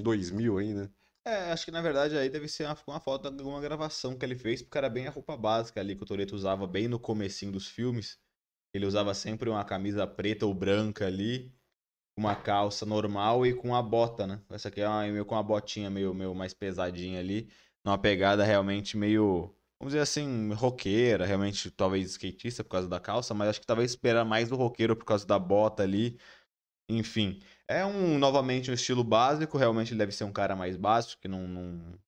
2000 0.01 0.59
aí, 0.59 0.73
né? 0.73 0.89
É, 1.25 1.51
acho 1.51 1.65
que 1.65 1.71
na 1.71 1.81
verdade 1.81 2.17
aí 2.17 2.29
deve 2.29 2.47
ser 2.47 2.67
uma, 2.67 2.77
uma 2.87 2.99
foto 3.01 3.29
de 3.29 3.37
alguma 3.37 3.59
gravação 3.59 4.17
que 4.17 4.25
ele 4.25 4.37
fez, 4.37 4.61
porque 4.61 4.77
era 4.77 4.89
bem 4.89 5.07
a 5.07 5.11
roupa 5.11 5.35
básica 5.35 5.81
ali 5.81 5.93
que 5.93 6.03
o 6.03 6.05
Toreto 6.05 6.33
usava 6.35 6.65
bem 6.65 6.87
no 6.87 6.97
comecinho 6.97 7.51
dos 7.51 7.67
filmes. 7.67 8.17
Ele 8.73 8.85
usava 8.85 9.13
sempre 9.13 9.49
uma 9.49 9.63
camisa 9.65 10.07
preta 10.07 10.45
ou 10.45 10.53
branca 10.53 11.05
ali, 11.05 11.53
uma 12.17 12.35
calça 12.35 12.85
normal 12.85 13.45
e 13.45 13.53
com 13.53 13.75
a 13.75 13.81
bota, 13.81 14.27
né? 14.27 14.41
Essa 14.49 14.69
aqui 14.69 14.81
é 14.81 14.87
uma, 14.87 15.03
meio 15.07 15.25
com 15.25 15.35
uma 15.35 15.43
botinha 15.43 15.89
meio, 15.89 16.13
meio 16.13 16.33
mais 16.35 16.53
pesadinha 16.53 17.19
ali, 17.19 17.49
numa 17.83 17.97
pegada 17.97 18.43
realmente 18.43 18.97
meio, 18.97 19.55
vamos 19.79 19.93
dizer 19.93 20.01
assim, 20.01 20.51
roqueira, 20.53 21.25
realmente 21.25 21.71
talvez 21.71 22.11
skatista 22.11 22.63
por 22.63 22.71
causa 22.71 22.87
da 22.87 22.99
calça, 22.99 23.33
mas 23.33 23.49
acho 23.49 23.61
que 23.61 23.67
talvez 23.67 23.91
esperar 23.91 24.25
mais 24.25 24.49
do 24.49 24.55
roqueiro 24.55 24.95
por 24.95 25.05
causa 25.05 25.25
da 25.25 25.39
bota 25.39 25.83
ali. 25.83 26.17
Enfim, 26.89 27.41
é 27.67 27.85
um 27.85 28.17
novamente 28.19 28.71
um 28.71 28.73
estilo 28.73 29.03
básico, 29.03 29.57
realmente 29.57 29.91
ele 29.93 29.99
deve 29.99 30.11
ser 30.11 30.25
um 30.25 30.33
cara 30.33 30.55
mais 30.55 30.75
básico, 30.77 31.21
que 31.21 31.27
não, 31.27 31.47
não, 31.47 31.99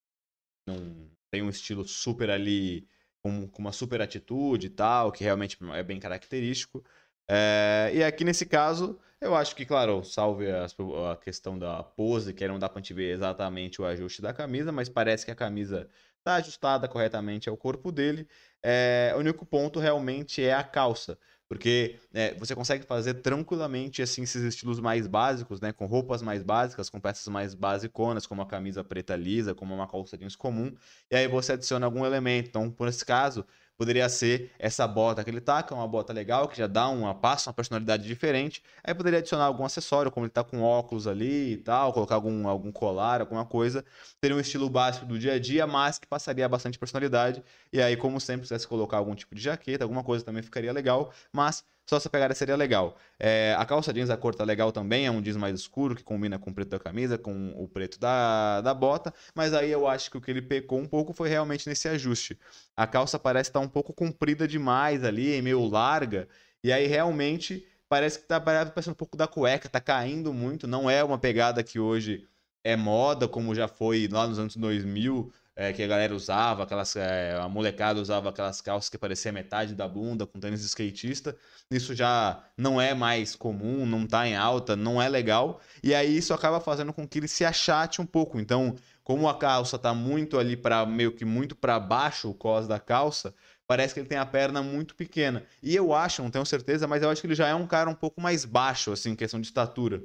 não 0.68 1.12
tem 1.32 1.42
um 1.42 1.50
estilo 1.50 1.86
super 1.88 2.30
ali 2.30 2.88
com, 3.24 3.48
com 3.48 3.62
uma 3.62 3.72
super 3.72 4.02
atitude 4.02 4.68
e 4.68 4.70
tal, 4.70 5.12
que 5.12 5.24
realmente 5.24 5.58
é 5.74 5.84
bem 5.84 6.00
característico. 6.00 6.84
É, 7.28 7.92
e 7.94 8.04
aqui 8.04 8.24
nesse 8.26 8.46
caso, 8.46 9.00
eu 9.22 9.34
acho 9.36 9.56
que, 9.56 9.66
claro, 9.66 10.04
salve 10.04 10.52
a, 10.52 10.66
a 11.12 11.18
questão 11.18 11.58
da 11.58 11.82
pose, 11.84 12.34
que 12.34 12.48
não 12.48 12.60
dá 12.60 12.68
pra 12.68 12.82
gente 12.82 12.94
ver 12.94 13.14
exatamente 13.14 13.82
o 13.82 13.86
ajuste 13.86 14.22
da 14.22 14.34
camisa, 14.34 14.72
mas 14.72 14.90
parece 14.90 15.26
que 15.26 15.32
a 15.32 15.36
camisa 15.36 15.90
tá 16.24 16.36
ajustada 16.36 16.88
corretamente 16.88 17.50
ao 17.50 17.58
corpo 17.58 17.92
dele. 17.92 18.28
É, 18.62 19.14
o 19.16 19.20
único 19.20 19.46
ponto 19.46 19.80
realmente 19.80 20.44
é 20.44 20.54
a 20.54 20.64
calça. 20.64 21.18
Porque 21.54 22.00
é, 22.14 22.34
você 22.34 22.56
consegue 22.56 22.84
fazer 22.84 23.16
tranquilamente 23.16 24.02
assim 24.02 24.24
esses 24.24 24.42
estilos 24.44 24.80
mais 24.80 25.06
básicos, 25.06 25.62
né? 25.62 25.72
Com 25.72 25.86
roupas 25.86 26.22
mais 26.22 26.42
básicas, 26.42 26.90
com 26.90 27.00
peças 27.00 27.28
mais 27.28 27.54
basiconas, 27.54 28.26
como 28.26 28.42
a 28.42 28.46
camisa 28.46 28.84
preta 28.84 29.16
lisa, 29.16 29.54
como 29.54 29.74
uma 29.74 29.88
calça 29.88 30.18
jeans 30.18 30.36
comum. 30.36 30.74
E 31.12 31.16
aí 31.16 31.28
você 31.28 31.54
adiciona 31.54 31.86
algum 31.86 32.06
elemento. 32.06 32.50
Então, 32.50 32.72
por 32.72 32.88
esse 32.88 33.06
caso, 33.06 33.46
poderia 33.84 34.08
ser 34.08 34.50
essa 34.58 34.88
bota 34.88 35.24
que 35.24 35.30
ele 35.30 35.42
tá, 35.42 35.62
que 35.62 35.74
é 35.74 35.76
uma 35.76 35.88
bota 35.88 36.14
legal, 36.14 36.48
que 36.48 36.58
já 36.58 36.68
dá 36.68 36.88
uma 36.88 37.14
passa, 37.14 37.50
uma 37.50 37.54
personalidade 37.54 38.04
diferente. 38.08 38.64
Aí 38.82 38.94
poderia 38.94 39.20
adicionar 39.20 39.44
algum 39.44 39.66
acessório, 39.66 40.10
como 40.10 40.26
ele 40.26 40.32
tá 40.32 40.42
com 40.42 40.62
óculos 40.62 41.06
ali 41.06 41.54
e 41.54 41.58
tal, 41.58 41.92
colocar 41.92 42.16
algum, 42.16 42.48
algum 42.48 42.72
colar, 42.72 43.20
alguma 43.20 43.46
coisa. 43.46 43.84
Teria 44.22 44.38
um 44.38 44.40
estilo 44.40 44.70
básico 44.70 45.06
do 45.06 45.20
dia 45.20 45.34
a 45.34 45.40
dia, 45.40 45.68
mas 45.68 46.00
que 46.00 46.08
passaria 46.08 46.48
bastante 46.48 46.80
personalidade. 46.80 47.44
E 47.74 47.82
aí, 47.82 47.98
como 47.98 48.22
sempre, 48.22 48.48
se 48.48 48.68
colocar 48.68 48.98
algum 48.98 49.14
tipo 49.16 49.36
de 49.36 49.42
jaqueta, 49.42 49.84
alguma 49.84 50.04
coisa 50.04 50.24
também 50.24 50.42
ficaria 50.42 50.72
legal. 50.72 51.12
Mas 51.32 51.66
só 51.86 51.98
essa 51.98 52.10
pegada 52.10 52.34
seria 52.34 52.56
legal. 52.56 52.98
É, 53.20 53.56
a 53.58 53.66
calça 53.66 53.94
jeans, 53.94 54.10
a 54.10 54.18
cor 54.18 54.34
tá 54.34 54.44
legal 54.44 54.72
também, 54.72 55.06
é 55.06 55.12
um 55.12 55.22
jeans 55.22 55.38
mais 55.38 55.60
escuro, 55.60 55.96
que 55.96 56.04
combina 56.04 56.40
com 56.40 56.50
o 56.52 56.54
preto 56.54 56.70
da 56.70 56.80
camisa, 56.80 57.18
com 57.18 57.54
o 57.58 57.68
preto 57.68 58.00
da, 58.00 58.62
da 58.62 58.74
bota, 58.74 59.14
mas 59.36 59.54
aí 59.54 59.72
eu 59.72 59.88
acho 59.88 60.10
que 60.10 60.18
o 60.18 60.22
que 60.22 60.32
ele 60.32 60.42
pecou 60.42 60.80
um 60.80 60.88
pouco 60.88 61.14
foi 61.14 61.30
realmente 61.30 61.68
nesse 61.68 61.88
ajuste. 61.88 62.40
A 62.76 62.88
calça 62.88 63.20
parece 63.20 63.50
estar 63.50 63.60
tá 63.60 63.66
um 63.66 63.70
pouco 63.70 63.94
comprida 63.94 64.48
demais 64.48 65.04
ali, 65.04 65.42
meio 65.42 65.66
larga, 65.66 66.28
e 66.64 66.72
aí 66.72 66.88
realmente 66.88 67.68
parece 67.90 68.20
que 68.20 68.26
tá 68.26 68.40
parecendo 68.40 68.94
um 68.94 68.96
pouco 68.96 69.18
da 69.18 69.28
cueca, 69.28 69.70
tá 69.70 69.80
caindo 69.80 70.34
muito, 70.34 70.68
não 70.68 70.90
é 70.90 71.04
uma 71.04 71.18
pegada 71.18 71.62
que 71.64 71.80
hoje 71.80 72.28
é 72.64 72.76
moda, 72.76 73.28
como 73.28 73.54
já 73.54 73.68
foi 73.68 74.08
lá 74.10 74.26
nos 74.26 74.40
anos 74.40 74.56
2000, 74.56 75.32
é, 75.56 75.72
que 75.72 75.84
a 75.84 75.88
galera 75.88 76.16
usava, 76.16 76.64
aquelas, 76.64 76.96
é, 76.96 77.36
a 77.40 77.48
molecada 77.48 78.02
usava 78.02 78.30
aquelas 78.30 78.60
calças 78.60 78.90
que 78.90 78.98
parecia 78.98 79.32
metade 79.32 79.76
da 79.76 79.88
bunda, 79.88 80.26
com 80.26 80.40
tênis 80.40 80.62
de 80.62 80.66
skatista. 80.68 81.36
Isso 81.70 81.94
já 81.94 82.44
não 82.58 82.82
é 82.82 82.94
mais 82.94 83.36
comum, 83.36 83.86
não 83.86 84.04
está 84.04 84.28
em 84.28 84.36
alta, 84.36 84.76
não 84.76 85.02
é 85.02 85.08
legal. 85.08 85.62
E 85.84 85.94
aí 85.94 86.18
isso 86.18 86.34
acaba 86.34 86.60
fazendo 86.60 86.92
com 86.92 87.08
que 87.08 87.20
ele 87.20 87.28
se 87.28 87.46
achate 87.46 88.02
um 88.02 88.06
pouco. 88.06 88.40
Então, 88.40 88.76
como 89.04 89.28
a 89.28 89.38
calça 89.38 89.76
está 89.76 89.94
muito 89.94 90.40
ali 90.40 90.58
para 90.58 90.86
meio 90.86 91.12
que 91.12 91.26
muito 91.26 91.56
para 91.56 91.80
baixo 91.80 92.30
o 92.30 92.34
cos 92.34 92.68
da 92.68 92.80
calça, 92.80 93.34
parece 93.68 93.94
que 93.94 94.00
ele 94.00 94.10
tem 94.10 94.18
a 94.18 94.26
perna 94.26 94.64
muito 94.64 94.96
pequena. 94.96 95.46
E 95.62 95.76
eu 95.76 95.94
acho, 95.94 96.24
não 96.24 96.32
tenho 96.32 96.46
certeza, 96.46 96.88
mas 96.88 97.04
eu 97.04 97.10
acho 97.10 97.22
que 97.22 97.28
ele 97.28 97.36
já 97.36 97.48
é 97.48 97.56
um 97.56 97.68
cara 97.68 97.90
um 97.90 97.96
pouco 97.96 98.20
mais 98.22 98.44
baixo, 98.46 98.92
assim, 98.92 99.12
em 99.12 99.16
questão 99.16 99.40
de 99.40 99.48
estatura. 99.48 100.02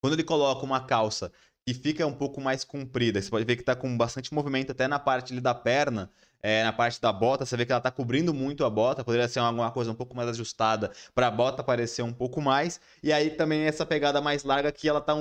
Quando 0.00 0.12
ele 0.14 0.24
coloca 0.24 0.64
uma 0.64 0.84
calça 0.86 1.32
que 1.66 1.72
fica 1.72 2.06
um 2.06 2.12
pouco 2.12 2.40
mais 2.40 2.62
comprida. 2.62 3.20
Você 3.20 3.30
pode 3.30 3.44
ver 3.44 3.56
que 3.56 3.62
está 3.62 3.74
com 3.74 3.96
bastante 3.96 4.32
movimento 4.34 4.72
até 4.72 4.86
na 4.86 4.98
parte 4.98 5.40
da 5.40 5.54
perna, 5.54 6.10
é, 6.42 6.62
na 6.62 6.72
parte 6.72 7.00
da 7.00 7.10
bota. 7.10 7.46
Você 7.46 7.56
vê 7.56 7.64
que 7.64 7.72
ela 7.72 7.78
está 7.78 7.90
cobrindo 7.90 8.34
muito 8.34 8.64
a 8.64 8.70
bota. 8.70 9.02
Poderia 9.02 9.26
ser 9.28 9.38
alguma 9.38 9.70
coisa 9.70 9.90
um 9.90 9.94
pouco 9.94 10.14
mais 10.14 10.28
ajustada 10.28 10.92
para 11.14 11.28
a 11.28 11.30
bota 11.30 11.62
aparecer 11.62 12.02
um 12.02 12.12
pouco 12.12 12.40
mais. 12.40 12.80
E 13.02 13.12
aí 13.12 13.30
também 13.30 13.62
essa 13.62 13.86
pegada 13.86 14.20
mais 14.20 14.44
larga 14.44 14.70
que 14.70 14.88
ela 14.88 15.00
tá 15.00 15.14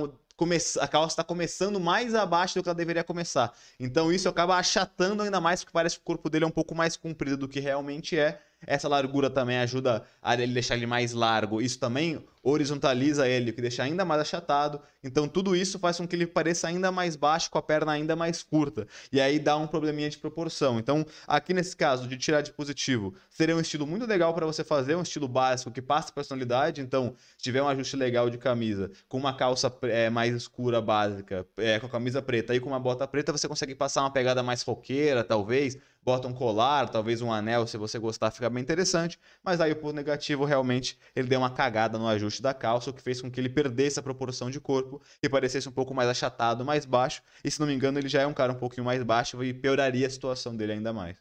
a 0.82 0.88
calça 0.88 1.14
está 1.14 1.24
começando 1.24 1.80
mais 1.80 2.14
abaixo 2.14 2.56
do 2.56 2.64
que 2.64 2.68
ela 2.68 2.76
deveria 2.76 3.04
começar. 3.04 3.54
Então 3.80 4.12
isso 4.12 4.28
acaba 4.28 4.58
achatando 4.58 5.24
ainda 5.24 5.40
mais, 5.40 5.62
porque 5.64 5.72
parece 5.72 5.96
que 5.96 6.02
o 6.02 6.06
corpo 6.06 6.30
dele 6.30 6.44
é 6.44 6.48
um 6.48 6.52
pouco 6.52 6.76
mais 6.76 6.98
comprido 6.98 7.38
do 7.38 7.48
que 7.48 7.62
realmente 7.62 8.18
é. 8.18 8.42
Essa 8.66 8.88
largura 8.88 9.30
também 9.30 9.58
ajuda 9.58 10.04
a 10.22 10.34
ele 10.34 10.54
deixar 10.54 10.76
ele 10.76 10.86
mais 10.86 11.14
largo. 11.14 11.62
Isso 11.62 11.80
também 11.80 12.24
horizontaliza 12.44 13.28
ele, 13.28 13.52
o 13.52 13.54
que 13.54 13.62
deixa 13.62 13.84
ainda 13.84 14.04
mais 14.04 14.22
achatado. 14.22 14.82
Então 15.02 15.28
tudo 15.28 15.56
isso 15.56 15.80
faz 15.80 15.98
com 15.98 16.08
que 16.08 16.16
ele 16.16 16.28
pareça 16.28 16.68
ainda 16.68 16.92
mais 16.92 17.16
baixo, 17.16 17.50
com 17.50 17.58
a 17.58 17.62
perna 17.62 17.94
ainda 17.94 18.16
mais 18.16 18.44
curta. 18.44 18.86
E 19.12 19.22
aí 19.22 19.40
dá 19.40 19.56
um 19.56 19.66
probleminha 19.66 20.10
de 20.10 20.18
proporção. 20.18 20.78
Então, 20.78 21.06
aqui 21.26 21.54
nesse 21.54 21.76
caso 21.76 22.08
de 22.08 22.18
tirar 22.18 22.42
de 22.42 22.52
positivo, 22.52 23.14
seria 23.30 23.56
um 23.56 23.62
estilo 23.62 23.88
muito 23.88 24.06
legal 24.06 24.34
para 24.34 24.46
você 24.46 24.64
fazer, 24.64 24.96
um 24.96 25.02
estilo 25.02 25.28
básico 25.28 25.72
que 25.72 25.82
passa 25.82 26.12
personalidade. 26.12 26.82
Então, 26.82 27.16
se 27.38 27.44
tiver 27.44 27.62
um 27.62 27.68
ajuste 27.68 27.96
legal 27.96 28.30
de 28.30 28.38
camisa, 28.38 28.92
com 29.08 29.18
uma 29.18 29.34
calça 29.34 29.74
é, 29.84 30.10
mais 30.10 30.36
escura 30.36 30.82
básica, 30.82 31.48
é, 31.58 31.80
com 31.80 31.86
a 31.86 31.90
camisa 31.90 32.22
preta 32.22 32.54
e 32.54 32.60
com 32.60 32.70
uma 32.70 32.80
bota 32.80 33.08
preta, 33.08 33.32
você 33.32 33.48
consegue 33.48 33.74
passar 33.74 34.02
uma 34.02 34.12
pegada 34.12 34.44
mais 34.44 34.62
roqueira, 34.64 35.24
talvez. 35.24 35.78
Bota 36.04 36.28
um 36.28 36.34
colar, 36.34 36.90
talvez 36.90 37.22
um 37.22 37.32
anel, 37.32 37.66
se 37.66 37.78
você 37.78 37.98
gostar, 37.98 38.30
fica 38.32 38.50
bem 38.54 38.64
interessante. 38.64 39.20
Mas 39.44 39.60
aí 39.60 39.72
o 39.72 39.76
ponto 39.76 39.96
negativo, 39.96 40.46
realmente, 40.46 40.98
ele 41.16 41.28
deu 41.28 41.40
uma 41.40 41.50
cagada 41.54 41.98
no 41.98 42.08
ajuste 42.08 42.42
da 42.42 42.54
calça, 42.54 42.90
o 42.90 42.94
que 42.94 43.02
fez 43.02 43.22
com 43.22 43.30
que 43.32 43.40
ele 43.40 43.50
perdesse 43.50 44.00
a 44.00 44.04
proporção 44.04 44.50
de 44.50 44.60
corpo 44.60 45.02
e 45.22 45.30
parecesse 45.30 45.68
um 45.68 45.72
pouco 45.72 45.94
mais 45.94 46.10
achatado, 46.10 46.64
mais 46.66 46.86
baixo. 46.86 47.22
E 47.44 47.52
se 47.52 47.60
não 47.60 47.68
me 47.68 47.74
engano, 47.74 48.00
ele 48.00 48.08
já 48.10 48.22
é 48.22 48.28
um 48.28 48.34
cara 48.34 48.54
um 48.54 48.60
pouquinho 48.60 48.86
mais 48.86 49.02
baixo 49.04 49.44
e 49.44 49.54
pioraria 49.54 50.08
a 50.08 50.10
situação 50.10 50.56
dele 50.56 50.74
ainda 50.74 50.94
mais. 50.94 51.18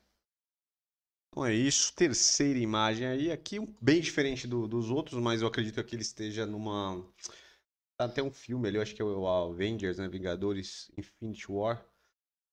Então 1.33 1.47
é 1.47 1.55
isso, 1.55 1.95
terceira 1.95 2.59
imagem 2.59 3.07
aí, 3.07 3.33
aqui 3.33 3.59
bem 3.81 4.03
diferente 4.03 4.47
do, 4.47 4.69
dos 4.69 4.91
outros, 4.91 5.19
mas 5.19 5.41
eu 5.41 5.49
acredito 5.49 5.83
que 5.83 5.97
ele 5.97 6.03
esteja 6.03 6.45
numa. 6.45 7.03
Tá 7.97 8.05
até 8.05 8.23
um 8.23 8.31
filme 8.31 8.69
ali, 8.69 8.77
eu 8.77 8.83
acho 8.83 8.95
que 8.95 9.01
é 9.01 9.05
o 9.05 9.27
Avengers, 9.27 9.97
né? 9.97 10.09
Vingadores 10.09 10.91
Infinity 10.97 11.51
War. 11.51 11.83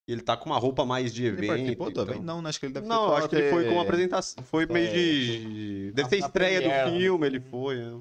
E 0.10 0.12
ele 0.12 0.22
tá 0.22 0.36
com 0.36 0.50
uma 0.50 0.58
roupa 0.58 0.84
mais 0.84 1.14
de 1.14 1.24
evento. 1.24 1.44
Ele 1.44 1.48
participou 1.50 1.90
então... 1.92 2.04
também? 2.04 2.20
Não, 2.20 2.44
acho 2.48 2.60
que 2.60 2.66
ele 2.66 2.74
deve 2.74 2.88
Não, 2.88 3.16
acho 3.16 3.30
que 3.30 3.36
ele 3.36 3.52
foi 3.52 3.66
com 3.66 3.74
uma 3.74 3.84
apresentação. 3.84 4.44
Foi 4.44 4.66
meio 4.66 4.88
é... 4.88 4.92
de. 4.92 5.92
Deve 5.92 6.10
ter 6.10 6.18
estreia 6.18 6.62
do 6.62 6.92
filme, 6.92 7.28
ele 7.28 7.40
foi. 7.40 7.80
É. 7.80 7.94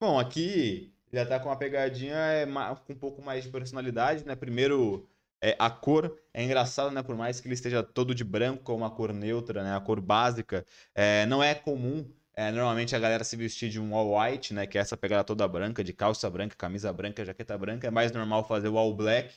Bom, 0.00 0.16
aqui 0.16 0.92
já 1.12 1.26
tá 1.26 1.40
com 1.40 1.48
uma 1.48 1.56
pegadinha 1.56 2.14
é, 2.14 2.46
com 2.86 2.92
um 2.92 2.96
pouco 2.96 3.20
mais 3.20 3.42
de 3.42 3.50
personalidade, 3.50 4.24
né? 4.24 4.36
Primeiro, 4.36 5.08
é, 5.42 5.56
a 5.58 5.68
cor 5.68 6.16
é 6.32 6.44
engraçado, 6.44 6.92
né? 6.92 7.02
Por 7.02 7.16
mais 7.16 7.40
que 7.40 7.48
ele 7.48 7.54
esteja 7.54 7.82
todo 7.82 8.14
de 8.14 8.22
branco, 8.22 8.62
com 8.62 8.76
uma 8.76 8.90
cor 8.90 9.12
neutra, 9.12 9.64
né? 9.64 9.74
A 9.74 9.80
cor 9.80 10.00
básica, 10.00 10.64
é, 10.94 11.26
não 11.26 11.42
é 11.42 11.52
comum. 11.52 12.08
É, 12.32 12.52
normalmente 12.52 12.94
a 12.94 12.98
galera 13.00 13.24
se 13.24 13.34
vestir 13.34 13.70
de 13.70 13.80
um 13.80 13.92
all 13.92 14.16
white, 14.16 14.54
né? 14.54 14.68
Que 14.68 14.78
é 14.78 14.82
essa 14.82 14.96
pegada 14.96 15.24
toda 15.24 15.48
branca, 15.48 15.82
de 15.82 15.92
calça 15.92 16.30
branca, 16.30 16.54
camisa 16.54 16.92
branca, 16.92 17.24
jaqueta 17.24 17.58
branca. 17.58 17.88
É 17.88 17.90
mais 17.90 18.12
normal 18.12 18.46
fazer 18.46 18.68
o 18.68 18.78
all 18.78 18.94
black. 18.94 19.34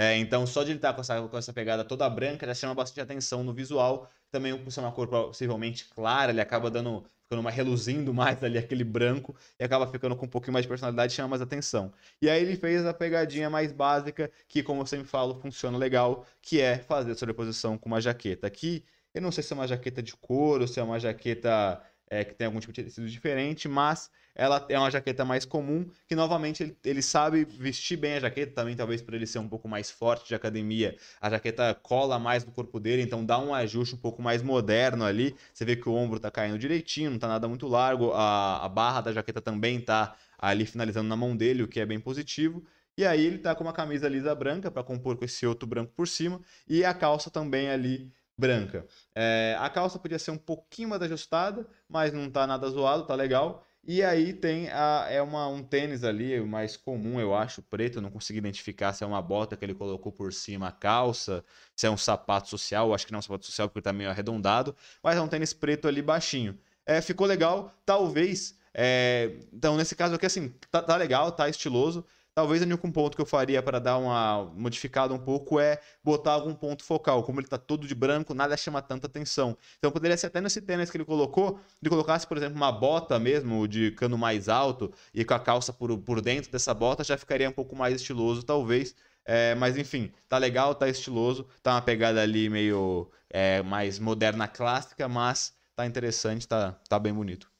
É, 0.00 0.16
então, 0.16 0.46
só 0.46 0.62
de 0.62 0.70
ele 0.70 0.78
estar 0.78 0.94
com 0.94 1.02
essa, 1.02 1.20
com 1.28 1.36
essa 1.36 1.52
pegada 1.52 1.84
toda 1.84 2.08
branca 2.08 2.46
já 2.46 2.54
chama 2.54 2.74
bastante 2.74 3.02
atenção 3.02 3.44
no 3.44 3.52
visual. 3.52 4.10
Também, 4.30 4.56
por 4.56 4.70
ser 4.72 4.80
uma 4.80 4.90
cor 4.90 5.06
possivelmente 5.08 5.84
clara, 5.90 6.32
ele 6.32 6.40
acaba 6.40 6.70
dando 6.70 7.04
ficando 7.24 7.42
mais 7.42 7.54
reluzindo 7.54 8.14
mais 8.14 8.42
ali 8.42 8.56
aquele 8.56 8.82
branco 8.82 9.36
e 9.58 9.62
acaba 9.62 9.86
ficando 9.86 10.16
com 10.16 10.24
um 10.24 10.28
pouquinho 10.28 10.54
mais 10.54 10.64
de 10.64 10.68
personalidade 10.70 11.12
chama 11.12 11.28
mais 11.28 11.42
atenção. 11.42 11.92
E 12.20 12.30
aí 12.30 12.42
ele 12.42 12.56
fez 12.56 12.84
a 12.86 12.94
pegadinha 12.94 13.50
mais 13.50 13.72
básica, 13.72 14.30
que 14.48 14.62
como 14.62 14.80
eu 14.80 14.86
sempre 14.86 15.06
falo, 15.06 15.38
funciona 15.38 15.76
legal, 15.76 16.24
que 16.40 16.60
é 16.62 16.78
fazer 16.78 17.12
a 17.12 17.14
sobreposição 17.14 17.76
com 17.76 17.90
uma 17.90 18.00
jaqueta. 18.00 18.46
Aqui, 18.46 18.86
eu 19.12 19.20
não 19.20 19.30
sei 19.30 19.44
se 19.44 19.52
é 19.52 19.56
uma 19.56 19.68
jaqueta 19.68 20.02
de 20.02 20.16
couro, 20.16 20.66
se 20.66 20.80
é 20.80 20.82
uma 20.82 20.98
jaqueta 20.98 21.78
é, 22.10 22.24
que 22.24 22.34
tem 22.34 22.46
algum 22.46 22.58
tipo 22.58 22.72
de 22.72 22.82
tecido 22.82 23.08
diferente, 23.08 23.68
mas 23.68 24.10
ela 24.34 24.64
é 24.68 24.78
uma 24.78 24.90
jaqueta 24.90 25.24
mais 25.24 25.44
comum, 25.44 25.88
que 26.08 26.16
novamente 26.16 26.62
ele, 26.62 26.76
ele 26.84 27.02
sabe 27.02 27.44
vestir 27.44 27.96
bem 27.96 28.14
a 28.14 28.20
jaqueta, 28.20 28.52
também 28.52 28.74
talvez 28.74 29.00
por 29.00 29.14
ele 29.14 29.26
ser 29.26 29.38
um 29.38 29.48
pouco 29.48 29.68
mais 29.68 29.90
forte 29.90 30.26
de 30.26 30.34
academia, 30.34 30.96
a 31.20 31.30
jaqueta 31.30 31.72
cola 31.74 32.18
mais 32.18 32.44
no 32.44 32.50
corpo 32.50 32.80
dele, 32.80 33.02
então 33.02 33.24
dá 33.24 33.38
um 33.38 33.54
ajuste 33.54 33.94
um 33.94 33.98
pouco 33.98 34.20
mais 34.20 34.42
moderno 34.42 35.04
ali, 35.04 35.36
você 35.54 35.64
vê 35.64 35.76
que 35.76 35.88
o 35.88 35.92
ombro 35.92 36.18
tá 36.18 36.30
caindo 36.30 36.58
direitinho, 36.58 37.10
não 37.10 37.18
tá 37.18 37.28
nada 37.28 37.46
muito 37.46 37.68
largo, 37.68 38.12
a, 38.12 38.64
a 38.64 38.68
barra 38.68 39.02
da 39.02 39.12
jaqueta 39.12 39.40
também 39.40 39.80
tá 39.80 40.16
ali 40.38 40.66
finalizando 40.66 41.08
na 41.08 41.16
mão 41.16 41.36
dele, 41.36 41.62
o 41.62 41.68
que 41.68 41.78
é 41.78 41.86
bem 41.86 42.00
positivo, 42.00 42.64
e 42.96 43.04
aí 43.06 43.24
ele 43.24 43.38
tá 43.38 43.54
com 43.54 43.62
uma 43.62 43.72
camisa 43.72 44.08
lisa 44.08 44.34
branca 44.34 44.70
para 44.70 44.82
compor 44.82 45.16
com 45.16 45.24
esse 45.24 45.46
outro 45.46 45.66
branco 45.66 45.92
por 45.94 46.08
cima, 46.08 46.40
e 46.68 46.84
a 46.84 46.92
calça 46.92 47.30
também 47.30 47.70
ali 47.70 48.10
branca. 48.40 48.86
É, 49.14 49.56
a 49.60 49.68
calça 49.70 49.98
podia 49.98 50.18
ser 50.18 50.30
um 50.32 50.38
pouquinho 50.38 50.88
mais 50.88 51.02
ajustada, 51.02 51.66
mas 51.88 52.12
não 52.12 52.30
tá 52.30 52.46
nada 52.46 52.68
zoado, 52.68 53.06
tá 53.06 53.14
legal. 53.14 53.66
E 53.82 54.02
aí 54.02 54.32
tem 54.34 54.68
a, 54.70 55.06
é 55.08 55.22
uma, 55.22 55.48
um 55.48 55.62
tênis 55.62 56.04
ali, 56.04 56.38
o 56.38 56.46
mais 56.46 56.76
comum, 56.76 57.18
eu 57.20 57.34
acho, 57.34 57.62
preto. 57.62 58.00
Não 58.00 58.10
consegui 58.10 58.38
identificar 58.38 58.92
se 58.92 59.02
é 59.04 59.06
uma 59.06 59.22
bota 59.22 59.56
que 59.56 59.64
ele 59.64 59.74
colocou 59.74 60.12
por 60.12 60.32
cima 60.32 60.68
a 60.68 60.72
calça, 60.72 61.44
se 61.74 61.86
é 61.86 61.90
um 61.90 61.96
sapato 61.96 62.48
social. 62.48 62.88
Eu 62.88 62.94
acho 62.94 63.06
que 63.06 63.12
não 63.12 63.18
é 63.18 63.20
um 63.20 63.22
sapato 63.22 63.46
social 63.46 63.68
porque 63.68 63.82
tá 63.82 63.92
meio 63.92 64.10
arredondado. 64.10 64.76
Mas 65.02 65.16
é 65.16 65.20
um 65.20 65.28
tênis 65.28 65.52
preto 65.54 65.88
ali 65.88 66.02
baixinho. 66.02 66.58
É, 66.84 67.00
ficou 67.00 67.26
legal. 67.26 67.72
Talvez 67.86 68.58
É, 68.72 69.32
então, 69.52 69.76
nesse 69.76 69.96
caso 69.96 70.14
aqui, 70.14 70.26
assim, 70.26 70.54
tá, 70.70 70.80
tá 70.82 70.96
legal, 70.96 71.32
tá 71.32 71.48
estiloso. 71.48 72.04
Talvez 72.34 72.62
o 72.62 72.64
único 72.64 72.90
ponto 72.92 73.16
que 73.16 73.20
eu 73.20 73.26
faria 73.26 73.62
para 73.62 73.78
dar 73.78 73.98
uma 73.98 74.44
modificada 74.54 75.12
um 75.12 75.18
pouco 75.18 75.58
é 75.58 75.80
botar 76.02 76.32
algum 76.32 76.54
ponto 76.54 76.84
focal. 76.84 77.22
Como 77.24 77.40
ele 77.40 77.48
tá 77.48 77.58
todo 77.58 77.86
de 77.86 77.94
branco, 77.94 78.32
nada 78.34 78.56
chama 78.56 78.80
tanta 78.80 79.06
atenção. 79.08 79.56
Então 79.78 79.90
poderia 79.90 80.16
ser 80.16 80.28
até 80.28 80.40
nesse 80.40 80.60
tênis 80.62 80.90
que 80.90 80.96
ele 80.96 81.04
colocou, 81.04 81.60
ele 81.82 81.90
colocasse, 81.90 82.26
por 82.26 82.36
exemplo, 82.36 82.56
uma 82.56 82.70
bota 82.72 83.18
mesmo 83.18 83.66
de 83.66 83.90
cano 83.92 84.16
mais 84.16 84.48
alto 84.48 84.92
e 85.12 85.24
com 85.24 85.34
a 85.34 85.40
calça 85.40 85.72
por, 85.72 85.96
por 85.98 86.20
dentro 86.20 86.50
dessa 86.50 86.72
bota, 86.72 87.02
já 87.04 87.18
ficaria 87.18 87.48
um 87.48 87.52
pouco 87.52 87.74
mais 87.76 87.94
estiloso, 87.96 88.42
talvez. 88.42 88.94
É, 89.24 89.54
mas 89.54 89.76
enfim, 89.76 90.12
tá 90.28 90.38
legal, 90.38 90.74
tá 90.74 90.88
estiloso, 90.88 91.46
tá 91.62 91.74
uma 91.74 91.82
pegada 91.82 92.22
ali 92.22 92.48
meio 92.48 93.10
é, 93.28 93.62
mais 93.62 93.98
moderna 93.98 94.48
clássica, 94.48 95.08
mas 95.08 95.54
tá 95.76 95.86
interessante, 95.86 96.46
tá, 96.48 96.72
tá 96.88 96.98
bem 96.98 97.12
bonito. 97.12 97.50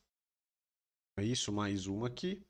É 1.16 1.22
isso, 1.24 1.52
mais 1.52 1.86
uma 1.86 2.06
aqui. 2.08 2.42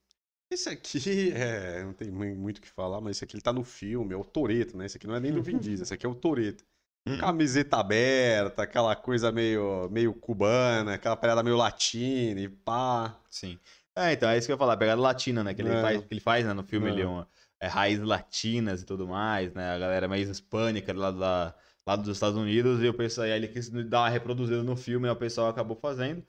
Esse 0.50 0.68
aqui, 0.68 1.30
é, 1.32 1.82
não 1.84 1.92
tem 1.92 2.10
muito 2.10 2.58
o 2.58 2.60
que 2.60 2.68
falar, 2.68 3.00
mas 3.00 3.16
esse 3.16 3.24
aqui 3.24 3.36
ele 3.36 3.42
tá 3.42 3.52
no 3.52 3.62
filme, 3.62 4.12
é 4.12 4.16
o 4.16 4.24
Toreto, 4.24 4.76
né? 4.76 4.86
Esse 4.86 4.96
aqui 4.96 5.06
não 5.06 5.14
é 5.14 5.20
nem 5.20 5.32
do 5.32 5.42
Vin 5.42 5.56
Diesel, 5.58 5.84
esse 5.84 5.94
aqui 5.94 6.04
é 6.04 6.08
o 6.08 6.14
Toreto. 6.14 6.64
Hum. 7.06 7.16
Camiseta 7.18 7.78
aberta, 7.78 8.62
aquela 8.62 8.94
coisa 8.94 9.32
meio, 9.32 9.88
meio 9.90 10.12
cubana, 10.12 10.94
aquela 10.94 11.16
parada 11.16 11.42
meio 11.42 11.56
latina 11.56 12.40
e 12.40 12.48
pá. 12.48 13.16
Sim. 13.30 13.58
É, 13.96 14.12
então, 14.12 14.28
é 14.28 14.36
isso 14.36 14.46
que 14.46 14.52
eu 14.52 14.54
ia 14.54 14.58
falar, 14.58 14.74
a 14.74 14.76
pegada 14.76 15.00
latina, 15.00 15.42
né? 15.42 15.54
Que 15.54 15.62
ele, 15.62 15.70
é. 15.70 15.80
faz, 15.80 16.04
que 16.04 16.14
ele 16.14 16.20
faz 16.20 16.44
né, 16.44 16.52
no 16.52 16.62
filme, 16.62 16.88
é. 16.88 16.92
ele 16.92 17.02
é 17.02 17.06
uma 17.06 17.28
é, 17.60 17.66
raízes 17.66 18.04
latinas 18.04 18.82
e 18.82 18.84
tudo 18.84 19.06
mais, 19.06 19.52
né? 19.54 19.70
A 19.70 19.78
galera 19.78 20.08
mais 20.08 20.28
hispânica 20.28 20.92
lá, 20.92 21.10
lá, 21.10 21.54
lá 21.86 21.96
dos 21.96 22.08
Estados 22.08 22.36
Unidos, 22.36 22.82
e 22.82 22.88
o 22.88 22.94
pessoal, 22.94 23.26
aí 23.26 23.32
ele 23.32 23.48
quis 23.48 23.68
dar 23.68 24.00
uma 24.00 24.08
reproduzida 24.08 24.62
no 24.62 24.76
filme, 24.76 25.08
e 25.08 25.10
o 25.10 25.16
pessoal 25.16 25.48
acabou 25.48 25.76
fazendo. 25.76 26.24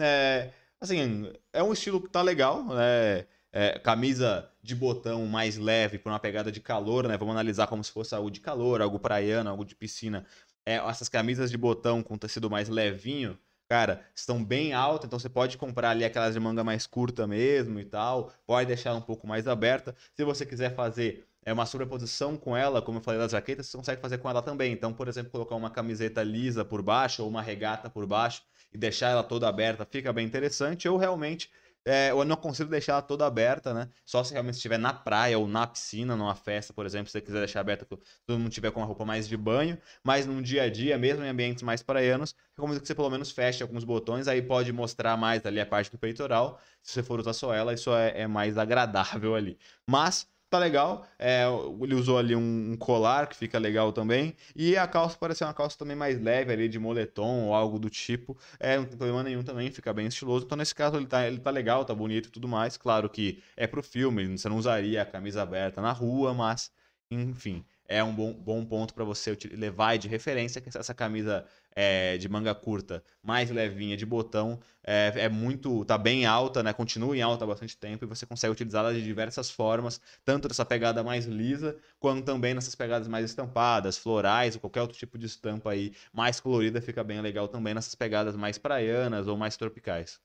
É, 0.00 0.50
assim, 0.80 1.32
é 1.52 1.62
um 1.62 1.72
estilo 1.72 2.00
que 2.00 2.08
tá 2.08 2.22
legal, 2.22 2.64
né? 2.64 3.26
É, 3.58 3.78
camisa 3.78 4.50
de 4.62 4.74
botão 4.74 5.24
mais 5.24 5.56
leve, 5.56 5.98
por 5.98 6.10
uma 6.10 6.18
pegada 6.18 6.52
de 6.52 6.60
calor, 6.60 7.08
né? 7.08 7.16
Vamos 7.16 7.32
analisar 7.32 7.66
como 7.66 7.82
se 7.82 7.90
fosse 7.90 8.14
algo 8.14 8.30
de 8.30 8.38
calor, 8.38 8.82
algo 8.82 8.98
praiano, 8.98 9.48
algo 9.48 9.64
de 9.64 9.74
piscina. 9.74 10.26
É, 10.66 10.74
essas 10.74 11.08
camisas 11.08 11.50
de 11.50 11.56
botão 11.56 12.02
com 12.02 12.18
tecido 12.18 12.50
mais 12.50 12.68
levinho, 12.68 13.38
cara, 13.66 14.04
estão 14.14 14.44
bem 14.44 14.74
altas, 14.74 15.06
então 15.06 15.18
você 15.18 15.30
pode 15.30 15.56
comprar 15.56 15.88
ali 15.88 16.04
aquelas 16.04 16.34
de 16.34 16.40
manga 16.40 16.62
mais 16.62 16.86
curta 16.86 17.26
mesmo 17.26 17.80
e 17.80 17.86
tal, 17.86 18.30
pode 18.46 18.66
deixar 18.66 18.94
um 18.94 19.00
pouco 19.00 19.26
mais 19.26 19.48
aberta. 19.48 19.96
Se 20.14 20.22
você 20.22 20.44
quiser 20.44 20.74
fazer 20.74 21.26
é 21.46 21.52
uma 21.52 21.64
sobreposição 21.64 22.36
com 22.36 22.54
ela, 22.54 22.82
como 22.82 22.98
eu 22.98 23.02
falei 23.02 23.20
das 23.20 23.30
jaquetas, 23.30 23.68
você 23.68 23.76
consegue 23.78 24.02
fazer 24.02 24.18
com 24.18 24.28
ela 24.28 24.42
também. 24.42 24.70
Então, 24.70 24.92
por 24.92 25.08
exemplo, 25.08 25.30
colocar 25.30 25.54
uma 25.54 25.70
camiseta 25.70 26.22
lisa 26.22 26.62
por 26.62 26.82
baixo 26.82 27.22
ou 27.22 27.28
uma 27.30 27.40
regata 27.40 27.88
por 27.88 28.04
baixo 28.04 28.42
e 28.70 28.76
deixar 28.76 29.10
ela 29.10 29.22
toda 29.22 29.48
aberta, 29.48 29.86
fica 29.88 30.12
bem 30.12 30.26
interessante. 30.26 30.88
Ou 30.88 30.98
realmente 30.98 31.48
é, 31.86 32.10
eu 32.10 32.24
não 32.24 32.36
consigo 32.36 32.68
deixar 32.68 32.94
ela 32.94 33.02
toda 33.02 33.24
aberta, 33.24 33.72
né? 33.72 33.88
Só 34.04 34.24
se 34.24 34.32
realmente 34.32 34.56
estiver 34.56 34.76
na 34.76 34.92
praia 34.92 35.38
ou 35.38 35.46
na 35.46 35.66
piscina, 35.66 36.16
numa 36.16 36.34
festa, 36.34 36.72
por 36.72 36.84
exemplo, 36.84 37.06
se 37.06 37.12
você 37.12 37.20
quiser 37.20 37.38
deixar 37.38 37.60
aberta, 37.60 37.86
todo 37.86 38.38
mundo 38.38 38.50
tiver 38.50 38.72
com 38.72 38.80
uma 38.80 38.86
roupa 38.86 39.04
mais 39.04 39.28
de 39.28 39.36
banho. 39.36 39.78
Mas 40.02 40.26
num 40.26 40.42
dia 40.42 40.64
a 40.64 40.70
dia, 40.70 40.98
mesmo 40.98 41.24
em 41.24 41.28
ambientes 41.28 41.62
mais 41.62 41.84
praianos, 41.84 42.34
recomendo 42.56 42.80
que 42.80 42.88
você 42.88 42.94
pelo 42.94 43.08
menos 43.08 43.30
feche 43.30 43.62
alguns 43.62 43.84
botões, 43.84 44.26
aí 44.26 44.42
pode 44.42 44.72
mostrar 44.72 45.16
mais 45.16 45.46
ali 45.46 45.60
a 45.60 45.66
parte 45.66 45.90
do 45.90 45.98
peitoral. 45.98 46.60
Se 46.82 46.94
você 46.94 47.02
for 47.04 47.20
usar 47.20 47.32
só 47.32 47.54
ela, 47.54 47.72
isso 47.72 47.94
é, 47.94 48.22
é 48.22 48.26
mais 48.26 48.58
agradável 48.58 49.36
ali. 49.36 49.56
Mas 49.86 50.26
tá 50.50 50.58
legal. 50.58 51.06
É, 51.18 51.44
ele 51.80 51.94
usou 51.94 52.18
ali 52.18 52.34
um, 52.36 52.76
colar 52.76 53.26
que 53.28 53.36
fica 53.36 53.58
legal 53.58 53.92
também. 53.92 54.34
E 54.54 54.76
a 54.76 54.86
calça 54.86 55.16
parece 55.18 55.44
uma 55.44 55.54
calça 55.54 55.76
também 55.78 55.96
mais 55.96 56.20
leve 56.20 56.52
ali, 56.52 56.68
de 56.68 56.78
moletom 56.78 57.46
ou 57.46 57.54
algo 57.54 57.78
do 57.78 57.90
tipo. 57.90 58.36
É, 58.58 58.76
não 58.76 58.84
tem 58.84 58.96
problema 58.96 59.22
nenhum 59.22 59.42
também, 59.42 59.70
fica 59.70 59.92
bem 59.92 60.06
estiloso. 60.06 60.44
Então, 60.46 60.56
nesse 60.56 60.74
caso, 60.74 60.96
ele 60.96 61.06
tá, 61.06 61.26
ele 61.26 61.38
tá 61.38 61.50
legal, 61.50 61.84
tá 61.84 61.94
bonito 61.94 62.28
e 62.28 62.32
tudo 62.32 62.48
mais. 62.48 62.76
Claro 62.76 63.08
que 63.08 63.42
é 63.56 63.66
pro 63.66 63.82
filme, 63.82 64.38
você 64.38 64.48
não 64.48 64.56
usaria 64.56 65.02
a 65.02 65.06
camisa 65.06 65.42
aberta 65.42 65.80
na 65.80 65.92
rua, 65.92 66.34
mas, 66.34 66.70
enfim 67.10 67.64
é 67.88 68.02
um 68.02 68.14
bom, 68.14 68.32
bom 68.32 68.64
ponto 68.64 68.94
para 68.94 69.04
você 69.04 69.36
levar 69.52 69.96
de 69.96 70.08
referência, 70.08 70.60
que 70.60 70.76
essa 70.76 70.94
camisa 70.94 71.46
é, 71.76 72.16
de 72.16 72.26
manga 72.28 72.54
curta, 72.54 73.04
mais 73.22 73.50
levinha, 73.50 73.96
de 73.96 74.06
botão, 74.06 74.58
é, 74.82 75.12
é, 75.16 75.28
muito, 75.28 75.84
tá 75.84 75.98
bem 75.98 76.24
alta, 76.24 76.62
né? 76.62 76.72
Continua 76.72 77.14
em 77.16 77.20
alta 77.20 77.44
há 77.44 77.46
bastante 77.46 77.76
tempo 77.76 78.04
e 78.04 78.08
você 78.08 78.24
consegue 78.24 78.52
utilizá-la 78.52 78.92
de 78.92 79.02
diversas 79.02 79.50
formas, 79.50 80.00
tanto 80.24 80.48
dessa 80.48 80.64
pegada 80.64 81.04
mais 81.04 81.26
lisa, 81.26 81.76
quanto 82.00 82.24
também 82.24 82.54
nessas 82.54 82.74
pegadas 82.74 83.06
mais 83.06 83.26
estampadas, 83.26 83.98
florais, 83.98 84.54
ou 84.54 84.60
qualquer 84.62 84.80
outro 84.80 84.96
tipo 84.96 85.18
de 85.18 85.26
estampa 85.26 85.70
aí 85.72 85.92
mais 86.12 86.40
colorida, 86.40 86.80
fica 86.80 87.04
bem 87.04 87.20
legal 87.20 87.46
também 87.48 87.74
nessas 87.74 87.94
pegadas 87.94 88.34
mais 88.36 88.56
praianas 88.56 89.28
ou 89.28 89.36
mais 89.36 89.56
tropicais. 89.56 90.18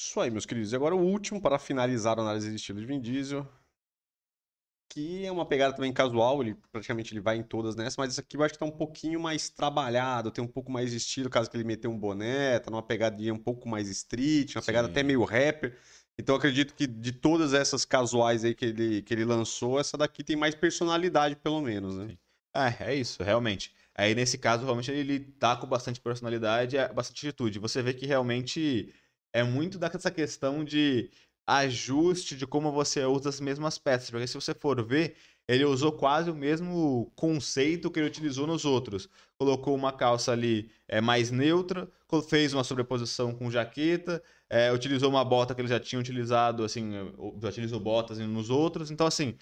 Isso 0.00 0.20
aí, 0.20 0.30
meus 0.30 0.46
queridos. 0.46 0.72
E 0.72 0.76
agora 0.76 0.94
o 0.94 1.00
último 1.00 1.40
para 1.40 1.58
finalizar 1.58 2.18
a 2.18 2.22
análise 2.22 2.48
de 2.50 2.56
estilo 2.56 2.80
de 2.80 2.86
Vin 2.86 3.00
Diesel, 3.00 3.46
que 4.88 5.26
é 5.26 5.32
uma 5.32 5.46
pegada 5.46 5.74
também 5.74 5.92
casual, 5.92 6.42
ele 6.42 6.56
praticamente 6.72 7.12
ele 7.12 7.20
vai 7.20 7.36
em 7.36 7.42
todas 7.42 7.76
nessa, 7.76 7.96
mas 7.98 8.12
esse 8.12 8.20
aqui 8.20 8.36
eu 8.36 8.42
acho 8.42 8.54
que 8.54 8.58
tá 8.58 8.64
um 8.64 8.70
pouquinho 8.70 9.20
mais 9.20 9.50
trabalhado, 9.50 10.30
tem 10.30 10.42
um 10.42 10.48
pouco 10.48 10.72
mais 10.72 10.90
de 10.90 10.96
estilo, 10.96 11.28
caso 11.28 11.50
que 11.50 11.56
ele 11.56 11.64
meteu 11.64 11.90
um 11.90 11.98
boné, 11.98 12.58
tá 12.58 12.70
numa 12.70 12.82
pegadinha 12.82 13.34
um 13.34 13.38
pouco 13.38 13.68
mais 13.68 13.88
street, 13.88 14.54
uma 14.56 14.62
Sim. 14.62 14.66
pegada 14.66 14.88
até 14.88 15.02
meio 15.02 15.22
rapper. 15.24 15.76
Então 16.18 16.34
eu 16.34 16.38
acredito 16.38 16.74
que 16.74 16.86
de 16.86 17.12
todas 17.12 17.52
essas 17.52 17.84
casuais 17.84 18.44
aí 18.44 18.54
que 18.54 18.64
ele, 18.64 19.02
que 19.02 19.14
ele 19.14 19.24
lançou, 19.24 19.78
essa 19.78 19.96
daqui 19.96 20.24
tem 20.24 20.36
mais 20.36 20.54
personalidade, 20.54 21.36
pelo 21.36 21.60
menos, 21.60 21.96
né? 21.96 22.08
Sim. 22.08 22.18
É, 22.54 22.90
é 22.90 22.94
isso, 22.94 23.22
realmente. 23.22 23.72
Aí 23.94 24.14
nesse 24.14 24.38
caso, 24.38 24.64
realmente, 24.64 24.90
ele 24.90 25.20
tá 25.20 25.56
com 25.56 25.66
bastante 25.66 26.00
personalidade, 26.00 26.76
é 26.76 26.92
bastante 26.92 27.26
atitude. 27.26 27.58
Você 27.58 27.82
vê 27.82 27.92
que 27.92 28.06
realmente 28.06 28.92
é 29.32 29.42
muito 29.42 29.78
dessa 29.78 30.10
questão 30.10 30.64
de 30.64 31.10
ajuste 31.48 32.36
de 32.36 32.46
como 32.46 32.70
você 32.70 33.02
usa 33.06 33.30
as 33.30 33.40
mesmas 33.40 33.78
peças. 33.78 34.10
Porque 34.10 34.26
se 34.26 34.34
você 34.34 34.52
for 34.52 34.84
ver, 34.84 35.16
ele 35.48 35.64
usou 35.64 35.90
quase 35.90 36.30
o 36.30 36.34
mesmo 36.34 37.10
conceito 37.16 37.90
que 37.90 37.98
ele 37.98 38.06
utilizou 38.06 38.46
nos 38.46 38.66
outros. 38.66 39.08
Colocou 39.38 39.74
uma 39.74 39.90
calça 39.90 40.30
ali 40.30 40.70
é, 40.86 41.00
mais 41.00 41.30
neutra, 41.30 41.88
fez 42.28 42.52
uma 42.52 42.62
sobreposição 42.62 43.32
com 43.32 43.50
jaqueta, 43.50 44.22
é, 44.50 44.70
utilizou 44.70 45.08
uma 45.08 45.24
bota 45.24 45.54
que 45.54 45.60
ele 45.62 45.68
já 45.68 45.80
tinha 45.80 45.98
utilizado, 45.98 46.62
assim, 46.64 46.92
já 47.40 47.48
utilizou 47.48 47.80
botas 47.80 48.18
nos 48.18 48.50
outros. 48.50 48.90
Então, 48.90 49.06
assim, 49.06 49.34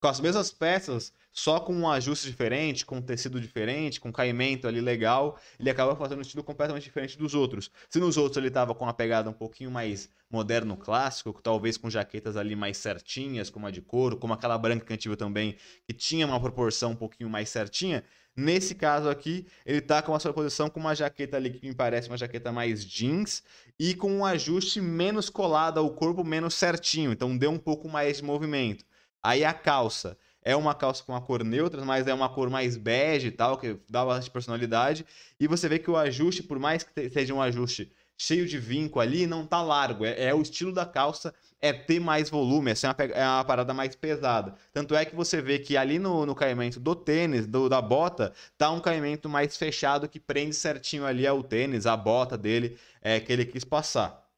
com 0.00 0.08
as 0.08 0.18
mesmas 0.18 0.50
peças, 0.50 1.12
só 1.30 1.60
com 1.60 1.74
um 1.74 1.88
ajuste 1.88 2.26
diferente, 2.26 2.86
com 2.86 2.96
um 2.96 3.02
tecido 3.02 3.40
diferente, 3.40 4.00
com 4.00 4.10
caimento 4.10 4.66
ali 4.66 4.80
legal, 4.80 5.38
ele 5.58 5.68
acaba 5.68 5.94
fazendo 5.94 6.18
um 6.18 6.22
estilo 6.22 6.42
completamente 6.42 6.84
diferente 6.84 7.18
dos 7.18 7.34
outros. 7.34 7.70
Se 7.88 7.98
nos 7.98 8.16
outros 8.16 8.38
ele 8.38 8.48
estava 8.48 8.74
com 8.74 8.84
uma 8.84 8.94
pegada 8.94 9.28
um 9.28 9.34
pouquinho 9.34 9.70
mais 9.70 10.08
moderno 10.30 10.76
clássico, 10.76 11.38
talvez 11.42 11.76
com 11.76 11.90
jaquetas 11.90 12.36
ali 12.36 12.56
mais 12.56 12.78
certinhas, 12.78 13.50
como 13.50 13.66
a 13.66 13.70
de 13.70 13.82
couro, 13.82 14.16
como 14.16 14.32
aquela 14.32 14.56
branca 14.56 14.96
que 14.96 15.08
viu 15.08 15.16
também, 15.16 15.56
que 15.86 15.92
tinha 15.92 16.26
uma 16.26 16.40
proporção 16.40 16.92
um 16.92 16.96
pouquinho 16.96 17.28
mais 17.28 17.48
certinha, 17.48 18.02
Nesse 18.36 18.74
caso 18.76 19.08
aqui, 19.08 19.46
ele 19.66 19.80
tá 19.80 20.00
com 20.00 20.12
uma 20.12 20.20
sobreposição 20.20 20.70
com 20.70 20.78
uma 20.78 20.94
jaqueta 20.94 21.36
ali 21.36 21.50
que 21.50 21.66
me 21.66 21.74
parece 21.74 22.08
uma 22.08 22.16
jaqueta 22.16 22.52
mais 22.52 22.84
jeans 22.84 23.42
e 23.78 23.94
com 23.94 24.10
um 24.10 24.24
ajuste 24.24 24.80
menos 24.80 25.28
colado 25.28 25.78
ao 25.78 25.90
corpo, 25.90 26.24
menos 26.24 26.54
certinho. 26.54 27.12
Então 27.12 27.36
deu 27.36 27.50
um 27.50 27.58
pouco 27.58 27.88
mais 27.88 28.18
de 28.18 28.24
movimento. 28.24 28.84
Aí 29.22 29.44
a 29.44 29.52
calça 29.52 30.16
é 30.42 30.56
uma 30.56 30.74
calça 30.74 31.04
com 31.04 31.12
uma 31.12 31.20
cor 31.20 31.44
neutra, 31.44 31.84
mas 31.84 32.06
é 32.06 32.14
uma 32.14 32.28
cor 32.28 32.48
mais 32.48 32.76
bege 32.76 33.28
e 33.28 33.30
tal, 33.30 33.58
que 33.58 33.76
dá 33.88 34.04
bastante 34.04 34.30
personalidade. 34.30 35.04
E 35.38 35.46
você 35.46 35.68
vê 35.68 35.78
que 35.78 35.90
o 35.90 35.96
ajuste, 35.96 36.42
por 36.42 36.58
mais 36.58 36.82
que 36.82 37.10
seja 37.10 37.34
um 37.34 37.42
ajuste 37.42 37.92
cheio 38.16 38.46
de 38.46 38.58
vinco 38.58 39.00
ali, 39.00 39.26
não 39.26 39.46
tá 39.46 39.62
largo. 39.62 40.04
É, 40.04 40.26
é 40.26 40.34
o 40.34 40.42
estilo 40.42 40.72
da 40.72 40.84
calça, 40.86 41.34
é 41.60 41.72
ter 41.72 42.00
mais 42.00 42.30
volume, 42.30 42.70
é, 42.70 42.74
uma, 42.86 43.12
é 43.14 43.24
uma 43.26 43.44
parada 43.44 43.74
mais 43.74 43.94
pesada. 43.94 44.54
Tanto 44.72 44.94
é 44.94 45.04
que 45.04 45.14
você 45.14 45.40
vê 45.42 45.58
que 45.58 45.76
ali 45.76 45.98
no, 45.98 46.24
no 46.26 46.34
caimento 46.34 46.80
do 46.80 46.94
tênis, 46.94 47.46
do, 47.46 47.68
da 47.68 47.80
bota, 47.80 48.32
tá 48.56 48.70
um 48.70 48.80
caimento 48.80 49.28
mais 49.28 49.56
fechado 49.56 50.08
que 50.08 50.20
prende 50.20 50.54
certinho 50.54 51.06
ali 51.06 51.26
ao 51.26 51.42
tênis, 51.42 51.86
a 51.86 51.96
bota 51.96 52.36
dele, 52.36 52.78
é, 53.02 53.20
que 53.20 53.32
ele 53.32 53.44
quis 53.44 53.64
passar. 53.64 54.29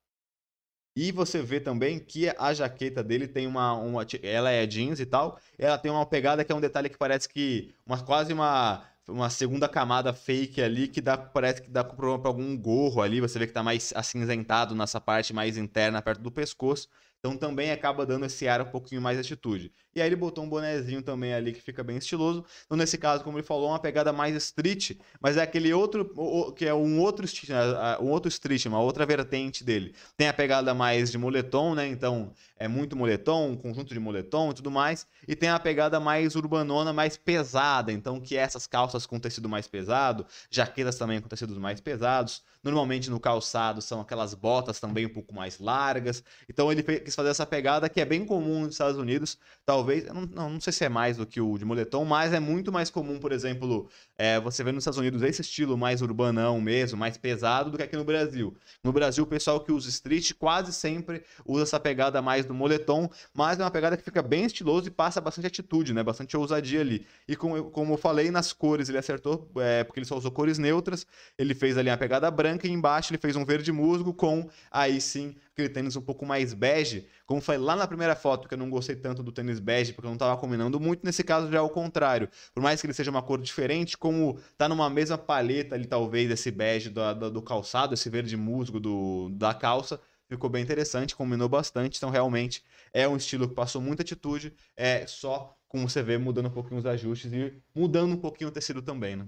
E 0.94 1.10
você 1.10 1.40
vê 1.40 1.58
também 1.58 1.98
que 1.98 2.28
a 2.38 2.52
jaqueta 2.52 3.02
dele 3.02 3.26
tem 3.26 3.46
uma, 3.46 3.72
uma. 3.72 4.06
Ela 4.22 4.50
é 4.50 4.66
jeans 4.66 5.00
e 5.00 5.06
tal. 5.06 5.38
Ela 5.58 5.78
tem 5.78 5.90
uma 5.90 6.04
pegada 6.04 6.44
que 6.44 6.52
é 6.52 6.54
um 6.54 6.60
detalhe 6.60 6.90
que 6.90 6.98
parece 6.98 7.28
que. 7.28 7.74
Uma, 7.86 8.02
quase 8.02 8.32
uma, 8.32 8.84
uma 9.08 9.30
segunda 9.30 9.68
camada 9.68 10.12
fake 10.12 10.60
ali 10.60 10.88
que 10.88 11.00
dá, 11.00 11.16
parece 11.16 11.62
que 11.62 11.70
dá 11.70 11.82
problema 11.82 12.18
para 12.18 12.28
algum 12.28 12.56
gorro 12.56 13.00
ali. 13.00 13.20
Você 13.20 13.38
vê 13.38 13.46
que 13.46 13.52
tá 13.54 13.62
mais 13.62 13.92
acinzentado 13.96 14.74
nessa 14.74 15.00
parte 15.00 15.32
mais 15.32 15.56
interna, 15.56 16.02
perto 16.02 16.20
do 16.20 16.30
pescoço. 16.30 16.88
Então 17.18 17.36
também 17.36 17.70
acaba 17.70 18.04
dando 18.04 18.26
esse 18.26 18.48
ar 18.48 18.60
um 18.60 18.66
pouquinho 18.66 19.00
mais 19.00 19.16
de 19.16 19.20
atitude. 19.20 19.72
E 19.94 20.00
aí 20.00 20.08
ele 20.08 20.16
botou 20.16 20.44
um 20.44 20.48
bonezinho 20.48 21.02
também 21.02 21.34
ali 21.34 21.52
que 21.52 21.60
fica 21.60 21.82
bem 21.84 21.96
estiloso. 21.96 22.44
Então 22.64 22.76
nesse 22.76 22.96
caso, 22.96 23.22
como 23.22 23.38
ele 23.38 23.46
falou, 23.46 23.68
uma 23.68 23.78
pegada 23.78 24.12
mais 24.12 24.34
street, 24.36 24.92
mas 25.20 25.36
é 25.36 25.42
aquele 25.42 25.72
outro 25.72 26.52
que 26.56 26.66
é 26.66 26.74
um 26.74 27.00
outro 27.00 27.24
street, 27.24 27.50
né, 27.50 27.98
um 28.00 28.10
outro 28.10 28.28
street, 28.28 28.66
uma 28.66 28.80
outra 28.80 29.04
vertente 29.04 29.64
dele. 29.64 29.94
Tem 30.16 30.28
a 30.28 30.32
pegada 30.32 30.74
mais 30.74 31.10
de 31.10 31.18
moletom, 31.18 31.74
né? 31.74 31.86
Então 31.86 32.32
é 32.56 32.68
muito 32.68 32.96
moletom, 32.96 33.50
um 33.50 33.56
conjunto 33.56 33.92
de 33.92 34.00
moletom 34.00 34.50
e 34.50 34.54
tudo 34.54 34.70
mais. 34.70 35.06
E 35.26 35.34
tem 35.34 35.48
a 35.48 35.58
pegada 35.58 35.98
mais 36.00 36.34
urbanona, 36.34 36.92
mais 36.92 37.16
pesada. 37.16 37.92
Então 37.92 38.20
que 38.20 38.36
é 38.36 38.40
essas 38.40 38.66
calças 38.66 39.06
com 39.06 39.18
tecido 39.18 39.48
mais 39.48 39.66
pesado, 39.66 40.26
jaquetas 40.50 40.96
também 40.96 41.20
com 41.20 41.28
tecidos 41.28 41.58
mais 41.58 41.80
pesados. 41.80 42.42
Normalmente 42.62 43.10
no 43.10 43.18
calçado 43.18 43.82
são 43.82 44.00
aquelas 44.00 44.34
botas 44.34 44.78
também 44.78 45.04
um 45.06 45.12
pouco 45.12 45.34
mais 45.34 45.58
largas. 45.58 46.22
Então 46.48 46.70
ele 46.70 46.82
quis 46.82 47.14
fazer 47.14 47.30
essa 47.30 47.44
pegada 47.44 47.88
que 47.88 48.00
é 48.00 48.04
bem 48.04 48.24
comum 48.24 48.60
nos 48.60 48.74
Estados 48.74 48.96
Unidos. 48.96 49.36
Talvez, 49.66 49.81
não, 50.12 50.22
não, 50.26 50.50
não 50.50 50.60
sei 50.60 50.72
se 50.72 50.84
é 50.84 50.88
mais 50.88 51.16
do 51.16 51.26
que 51.26 51.40
o 51.40 51.58
de 51.58 51.64
moletom, 51.64 52.04
mas 52.04 52.32
é 52.32 52.40
muito 52.40 52.72
mais 52.72 52.90
comum, 52.90 53.18
por 53.18 53.32
exemplo, 53.32 53.88
é, 54.16 54.38
você 54.40 54.62
vê 54.62 54.72
nos 54.72 54.82
Estados 54.82 54.98
Unidos 54.98 55.22
esse 55.22 55.40
estilo 55.40 55.76
mais 55.76 56.02
urbanão 56.02 56.60
mesmo, 56.60 56.98
mais 56.98 57.16
pesado 57.16 57.70
do 57.70 57.76
que 57.76 57.82
aqui 57.82 57.96
no 57.96 58.04
Brasil. 58.04 58.54
No 58.82 58.92
Brasil, 58.92 59.24
o 59.24 59.26
pessoal 59.26 59.60
que 59.60 59.72
usa 59.72 59.88
street 59.88 60.32
quase 60.38 60.72
sempre 60.72 61.22
usa 61.46 61.62
essa 61.64 61.80
pegada 61.80 62.20
mais 62.22 62.44
do 62.44 62.54
moletom, 62.54 63.10
mas 63.34 63.58
é 63.60 63.64
uma 63.64 63.70
pegada 63.70 63.96
que 63.96 64.02
fica 64.02 64.22
bem 64.22 64.44
estiloso 64.44 64.88
e 64.88 64.90
passa 64.90 65.20
bastante 65.20 65.46
atitude, 65.46 65.92
né? 65.92 66.02
Bastante 66.02 66.36
ousadia 66.36 66.80
ali. 66.80 67.06
E 67.26 67.36
como, 67.36 67.70
como 67.70 67.94
eu 67.94 67.98
falei, 67.98 68.30
nas 68.30 68.52
cores 68.52 68.88
ele 68.88 68.98
acertou, 68.98 69.50
é, 69.56 69.84
porque 69.84 70.00
ele 70.00 70.06
só 70.06 70.16
usou 70.16 70.30
cores 70.30 70.58
neutras. 70.58 71.06
Ele 71.38 71.54
fez 71.54 71.76
ali 71.76 71.90
uma 71.90 71.96
pegada 71.96 72.30
branca 72.30 72.66
e 72.66 72.70
embaixo 72.70 73.12
ele 73.12 73.18
fez 73.18 73.36
um 73.36 73.44
verde 73.44 73.72
musgo 73.72 74.12
com, 74.12 74.48
aí 74.70 75.00
sim, 75.00 75.34
aquele 75.52 75.68
tênis 75.68 75.96
um 75.96 76.00
pouco 76.00 76.24
mais 76.26 76.54
bege. 76.54 77.06
Como 77.26 77.40
foi 77.40 77.58
lá 77.58 77.76
na 77.76 77.86
primeira 77.86 78.16
foto, 78.16 78.48
que 78.48 78.54
eu 78.54 78.58
não 78.58 78.70
gostei 78.70 78.96
tanto 78.96 79.22
do 79.22 79.30
tênis 79.30 79.60
bege, 79.60 79.92
porque 79.92 80.06
eu 80.06 80.10
não 80.10 80.16
estava 80.16 80.36
combinando 80.40 80.80
muito. 80.80 81.04
Nesse 81.04 81.22
caso 81.22 81.50
já 81.50 81.58
é 81.58 81.60
o 81.60 81.68
contrário. 81.68 82.28
Por 82.54 82.62
mais 82.62 82.80
que 82.80 82.86
ele 82.86 82.94
seja 82.94 83.10
uma 83.10 83.22
cor 83.22 83.40
diferente, 83.40 83.96
como 83.96 84.38
tá 84.56 84.68
numa 84.68 84.88
mesma 84.90 85.18
paleta 85.18 85.74
ali, 85.74 85.86
talvez, 85.86 86.30
esse 86.30 86.50
bege 86.50 86.90
do, 86.90 87.14
do, 87.14 87.30
do 87.30 87.42
calçado, 87.42 87.94
esse 87.94 88.08
verde 88.08 88.36
musgo 88.36 88.80
do, 88.80 89.28
da 89.30 89.54
calça, 89.54 90.00
ficou 90.28 90.48
bem 90.48 90.62
interessante, 90.62 91.14
combinou 91.14 91.48
bastante. 91.48 91.98
Então, 91.98 92.10
realmente, 92.10 92.64
é 92.92 93.06
um 93.06 93.16
estilo 93.16 93.48
que 93.48 93.54
passou 93.54 93.80
muita 93.80 94.02
atitude. 94.02 94.54
É 94.76 95.06
só, 95.06 95.56
como 95.68 95.88
você 95.88 96.02
vê, 96.02 96.18
mudando 96.18 96.46
um 96.46 96.50
pouquinho 96.50 96.78
os 96.78 96.86
ajustes 96.86 97.32
e 97.32 97.52
mudando 97.74 98.12
um 98.12 98.18
pouquinho 98.18 98.48
o 98.48 98.52
tecido 98.52 98.82
também, 98.82 99.16
né? 99.16 99.26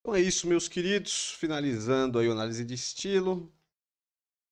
Então 0.00 0.14
é 0.14 0.20
isso, 0.20 0.46
meus 0.46 0.68
queridos. 0.68 1.30
Finalizando 1.38 2.18
aí 2.18 2.28
a 2.28 2.32
análise 2.32 2.64
de 2.64 2.74
estilo. 2.74 3.50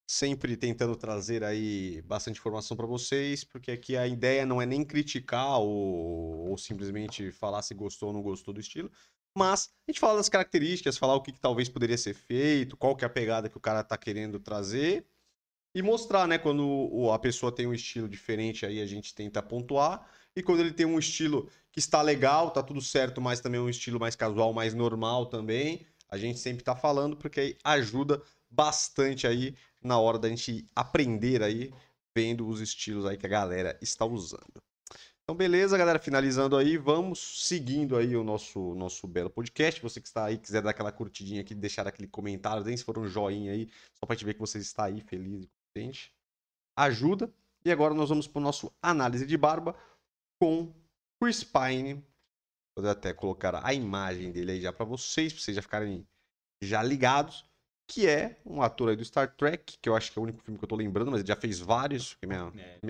Sempre 0.06 0.56
tentando 0.56 0.94
trazer 0.96 1.42
aí 1.42 2.02
bastante 2.02 2.38
informação 2.38 2.76
para 2.76 2.86
vocês, 2.86 3.44
porque 3.44 3.70
aqui 3.70 3.96
a 3.96 4.06
ideia 4.06 4.44
não 4.44 4.60
é 4.60 4.66
nem 4.66 4.84
criticar 4.84 5.58
ou, 5.58 6.50
ou, 6.50 6.58
simplesmente 6.58 7.30
falar 7.32 7.62
se 7.62 7.72
gostou 7.74 8.08
ou 8.08 8.14
não 8.14 8.22
gostou 8.22 8.52
do 8.52 8.60
estilo, 8.60 8.90
mas 9.36 9.70
a 9.86 9.90
gente 9.90 10.00
fala 10.00 10.16
das 10.16 10.28
características, 10.28 10.98
falar 10.98 11.14
o 11.14 11.22
que, 11.22 11.32
que 11.32 11.40
talvez 11.40 11.68
poderia 11.68 11.96
ser 11.96 12.14
feito, 12.14 12.76
qual 12.76 12.94
que 12.94 13.04
é 13.04 13.06
a 13.06 13.10
pegada 13.10 13.48
que 13.48 13.56
o 13.56 13.60
cara 13.60 13.80
está 13.80 13.96
querendo 13.96 14.38
trazer 14.38 15.06
e 15.74 15.82
mostrar, 15.82 16.28
né? 16.28 16.38
Quando 16.38 17.10
a 17.10 17.18
pessoa 17.18 17.54
tem 17.54 17.66
um 17.66 17.72
estilo 17.72 18.08
diferente, 18.08 18.66
aí 18.66 18.80
a 18.80 18.86
gente 18.86 19.14
tenta 19.14 19.42
pontuar. 19.42 20.06
E 20.36 20.42
quando 20.42 20.60
ele 20.60 20.72
tem 20.72 20.86
um 20.86 20.98
estilo 20.98 21.48
que 21.70 21.78
está 21.78 22.02
legal, 22.02 22.50
tá 22.50 22.62
tudo 22.62 22.80
certo, 22.80 23.20
mas 23.20 23.40
também 23.40 23.60
um 23.60 23.68
estilo 23.68 23.98
mais 23.98 24.14
casual, 24.14 24.52
mais 24.52 24.74
normal 24.74 25.26
também, 25.26 25.86
a 26.08 26.18
gente 26.18 26.38
sempre 26.38 26.62
tá 26.62 26.76
falando, 26.76 27.16
porque 27.16 27.40
aí 27.40 27.56
ajuda 27.64 28.22
bastante 28.52 29.26
aí 29.26 29.56
na 29.82 29.98
hora 29.98 30.18
da 30.18 30.28
gente 30.28 30.66
aprender 30.76 31.42
aí, 31.42 31.72
vendo 32.14 32.46
os 32.46 32.60
estilos 32.60 33.06
aí 33.06 33.16
que 33.16 33.26
a 33.26 33.28
galera 33.28 33.78
está 33.80 34.04
usando. 34.04 34.62
Então, 35.24 35.36
beleza, 35.36 35.78
galera. 35.78 35.98
Finalizando 35.98 36.56
aí, 36.56 36.76
vamos 36.76 37.46
seguindo 37.46 37.96
aí 37.96 38.14
o 38.16 38.24
nosso, 38.24 38.74
nosso 38.74 39.06
belo 39.06 39.30
podcast. 39.30 39.80
Você 39.80 40.00
que 40.00 40.08
está 40.08 40.26
aí, 40.26 40.36
quiser 40.36 40.62
dar 40.62 40.70
aquela 40.70 40.92
curtidinha 40.92 41.40
aqui, 41.40 41.54
deixar 41.54 41.86
aquele 41.86 42.08
comentário, 42.08 42.64
nem 42.64 42.76
se 42.76 42.84
for 42.84 42.98
um 42.98 43.06
joinha 43.06 43.52
aí, 43.52 43.70
só 43.94 44.04
para 44.04 44.16
te 44.16 44.24
ver 44.24 44.34
que 44.34 44.40
você 44.40 44.58
está 44.58 44.84
aí 44.84 45.00
feliz 45.00 45.44
e 45.44 45.48
contente. 45.48 46.12
Ajuda. 46.76 47.32
E 47.64 47.70
agora 47.70 47.94
nós 47.94 48.08
vamos 48.08 48.26
para 48.26 48.40
o 48.40 48.42
nosso 48.42 48.72
análise 48.82 49.24
de 49.24 49.36
barba 49.36 49.76
com 50.40 50.74
Chris 51.20 51.44
Pine. 51.44 52.04
Vou 52.76 52.90
até 52.90 53.12
colocar 53.12 53.64
a 53.64 53.72
imagem 53.72 54.32
dele 54.32 54.52
aí 54.52 54.60
já 54.60 54.72
para 54.72 54.84
vocês, 54.84 55.32
para 55.32 55.42
vocês 55.42 55.54
já 55.54 55.62
ficarem 55.62 56.06
já 56.60 56.82
ligados. 56.82 57.44
Que 57.86 58.06
é 58.06 58.40
um 58.46 58.62
ator 58.62 58.90
aí 58.90 58.96
do 58.96 59.04
Star 59.04 59.34
Trek, 59.34 59.76
que 59.80 59.88
eu 59.88 59.94
acho 59.94 60.12
que 60.12 60.18
é 60.18 60.20
o 60.20 60.22
único 60.22 60.42
filme 60.42 60.58
que 60.58 60.64
eu 60.64 60.68
tô 60.68 60.76
lembrando, 60.76 61.10
mas 61.10 61.20
ele 61.20 61.28
já 61.28 61.36
fez 61.36 61.58
vários. 61.58 62.16
Minha, 62.24 62.52
é, 62.56 62.80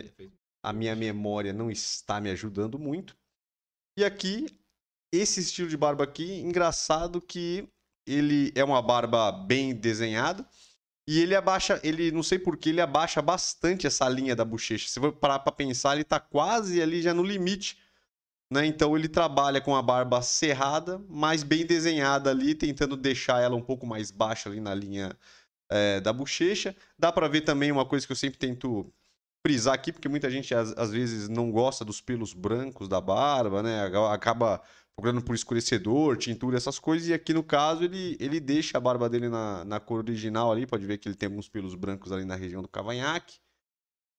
a 0.63 0.73
minha 0.73 0.95
memória 0.95 1.53
não 1.53 1.71
está 1.71 2.21
me 2.21 2.31
ajudando 2.31 2.79
muito. 2.79 3.17
E 3.99 4.05
aqui, 4.05 4.47
esse 5.13 5.41
estilo 5.41 5.69
de 5.69 5.77
barba 5.77 6.05
aqui, 6.05 6.41
engraçado 6.41 7.21
que 7.21 7.69
ele 8.07 8.53
é 8.55 8.65
uma 8.65 8.81
barba 8.81 9.33
bem 9.33 9.75
desenhada. 9.75 10.47
E 11.09 11.21
ele 11.21 11.35
abaixa, 11.35 11.81
ele 11.83 12.13
não 12.13 12.23
sei 12.23 12.39
porquê, 12.39 12.69
ele 12.69 12.81
abaixa 12.81 13.21
bastante 13.21 13.87
essa 13.87 14.09
linha 14.09 14.37
da 14.37 14.45
bochecha. 14.45 14.89
Se 14.89 15.01
for 15.01 15.13
parar 15.13 15.41
pra 15.41 15.51
pensar, 15.51 15.95
ele 15.95 16.05
tá 16.05 16.21
quase 16.21 16.81
ali 16.81 17.03
já 17.03 17.13
no 17.13 17.25
limite. 17.25 17.77
Né? 18.53 18.67
Então 18.67 18.95
ele 18.95 19.09
trabalha 19.09 19.62
com 19.62 19.75
a 19.75 19.81
barba 19.81 20.21
cerrada, 20.21 21.03
mas 21.09 21.43
bem 21.43 21.65
desenhada 21.65 22.29
ali, 22.29 22.55
tentando 22.55 22.99
deixar 22.99 23.41
ela 23.41 23.57
um 23.57 23.62
pouco 23.62 23.87
mais 23.87 24.11
baixa 24.11 24.51
ali 24.51 24.61
na 24.61 24.75
linha 24.75 25.17
é, 25.71 26.03
da 26.03 26.12
bochecha. 26.12 26.77
Dá 26.99 27.11
para 27.11 27.29
ver 27.29 27.41
também 27.41 27.73
uma 27.73 27.87
coisa 27.87 28.07
que 28.07 28.12
eu 28.12 28.17
sempre 28.17 28.38
tento 28.38 28.93
frisar 29.47 29.73
aqui, 29.73 29.91
porque 29.91 30.07
muita 30.07 30.31
gente 30.31 30.55
às, 30.55 30.77
às 30.77 30.91
vezes 30.91 31.31
não 31.31 31.51
gosta 31.51 31.83
dos 31.83 32.03
pelos 32.03 32.35
brancos 32.35 32.88
da 32.88 33.01
barba, 33.01 33.62
né? 33.62 33.87
Acaba 34.12 34.61
procurando 34.95 35.23
por 35.23 35.35
escurecedor, 35.35 36.19
tintura, 36.19 36.59
essas 36.59 36.79
coisas. 36.79 37.09
E 37.09 37.15
aqui 37.15 37.33
no 37.33 37.43
caso 37.43 37.85
ele, 37.85 38.19
ele 38.21 38.38
deixa 38.38 38.77
a 38.77 38.81
barba 38.83 39.09
dele 39.09 39.31
na, 39.31 39.65
na 39.65 39.81
cor 39.81 40.01
original 40.01 40.53
ali. 40.53 40.67
Pode 40.67 40.85
ver 40.85 40.99
que 40.99 41.09
ele 41.09 41.17
tem 41.17 41.27
alguns 41.27 41.49
pelos 41.49 41.75
brancos 41.75 42.12
ali 42.12 42.27
na 42.27 42.37
região 42.37 42.61
do 42.61 42.69
cavanhaque. 42.69 43.38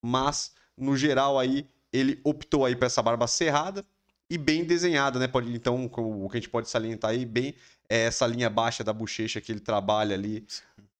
Mas, 0.04 0.56
no 0.76 0.98
geral, 0.98 1.38
aí 1.38 1.70
ele 1.92 2.20
optou 2.24 2.66
aí 2.66 2.76
para 2.76 2.88
essa 2.88 3.02
barba 3.04 3.28
cerrada 3.28 3.86
e 4.30 4.38
bem 4.38 4.64
desenhada, 4.64 5.20
né? 5.20 5.28
Pode, 5.28 5.54
então, 5.54 5.86
o 5.86 6.30
que 6.30 6.38
a 6.38 6.40
gente 6.40 6.50
pode 6.50 6.70
salientar 6.70 7.12
aí, 7.12 7.26
bem 7.26 7.54
é 7.90 8.06
essa 8.06 8.26
linha 8.26 8.50
baixa 8.50 8.84
da 8.84 8.94
bochecha 8.94 9.42
que 9.42 9.52
ele 9.52 9.60
trabalha 9.60 10.16
ali 10.16 10.46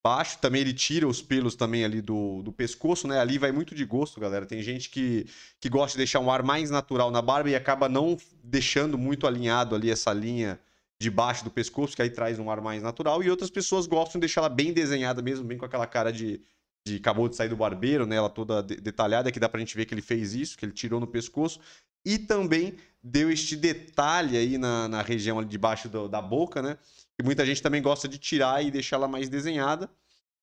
baixo. 0.04 0.38
Também 0.40 0.62
ele 0.62 0.74
tira 0.74 1.08
os 1.08 1.22
pelos 1.22 1.56
também 1.56 1.86
ali 1.86 2.02
do, 2.02 2.42
do 2.44 2.52
pescoço, 2.52 3.08
né? 3.08 3.20
Ali 3.20 3.38
vai 3.38 3.52
muito 3.52 3.74
de 3.74 3.86
gosto, 3.86 4.20
galera. 4.20 4.46
Tem 4.46 4.62
gente 4.62 4.90
que, 4.90 5.26
que 5.60 5.70
gosta 5.70 5.94
de 5.94 6.00
deixar 6.00 6.20
um 6.20 6.30
ar 6.30 6.44
mais 6.44 6.70
natural 6.70 7.10
na 7.10 7.22
barba 7.22 7.50
e 7.50 7.56
acaba 7.56 7.88
não 7.88 8.18
deixando 8.44 8.98
muito 8.98 9.26
alinhado 9.26 9.74
ali 9.74 9.90
essa 9.90 10.12
linha 10.12 10.60
de 11.00 11.10
baixo 11.10 11.44
do 11.44 11.52
pescoço, 11.52 11.96
que 11.96 12.02
aí 12.02 12.10
traz 12.10 12.38
um 12.40 12.50
ar 12.52 12.62
mais 12.62 12.84
natural. 12.84 13.24
E 13.24 13.30
outras 13.30 13.50
pessoas 13.50 13.88
gostam 13.88 14.20
de 14.20 14.28
deixar 14.28 14.42
ela 14.42 14.50
bem 14.50 14.74
desenhada 14.74 15.22
mesmo, 15.22 15.46
bem 15.46 15.58
com 15.58 15.66
aquela 15.66 15.88
cara 15.88 16.12
de, 16.12 16.42
de 16.86 16.98
acabou 16.98 17.30
de 17.30 17.36
sair 17.36 17.50
do 17.50 17.56
barbeiro, 17.56 18.06
né? 18.06 18.16
Ela 18.16 18.30
toda 18.30 18.62
de, 18.62 18.76
detalhada, 18.76 19.32
que 19.32 19.40
dá 19.40 19.48
pra 19.48 19.60
gente 19.60 19.76
ver 19.76 19.86
que 19.86 19.94
ele 19.94 20.02
fez 20.02 20.34
isso, 20.34 20.58
que 20.58 20.66
ele 20.66 20.74
tirou 20.74 21.00
no 21.00 21.08
pescoço. 21.08 21.60
E 22.06 22.20
também 22.20 22.76
deu 23.02 23.32
este 23.32 23.56
detalhe 23.56 24.38
aí 24.38 24.58
na, 24.58 24.88
na 24.88 25.02
região 25.02 25.40
ali 25.40 25.48
de 25.48 25.58
baixo 25.58 25.88
do, 25.88 26.10
da 26.10 26.22
boca, 26.22 26.62
né? 26.62 26.78
que 27.18 27.24
muita 27.24 27.46
gente 27.46 27.62
também 27.62 27.82
gosta 27.82 28.08
de 28.08 28.18
tirar 28.18 28.64
e 28.64 28.72
deixar 28.72 28.98
ela 28.98 29.08
mais 29.08 29.30
desenhada. 29.30 29.90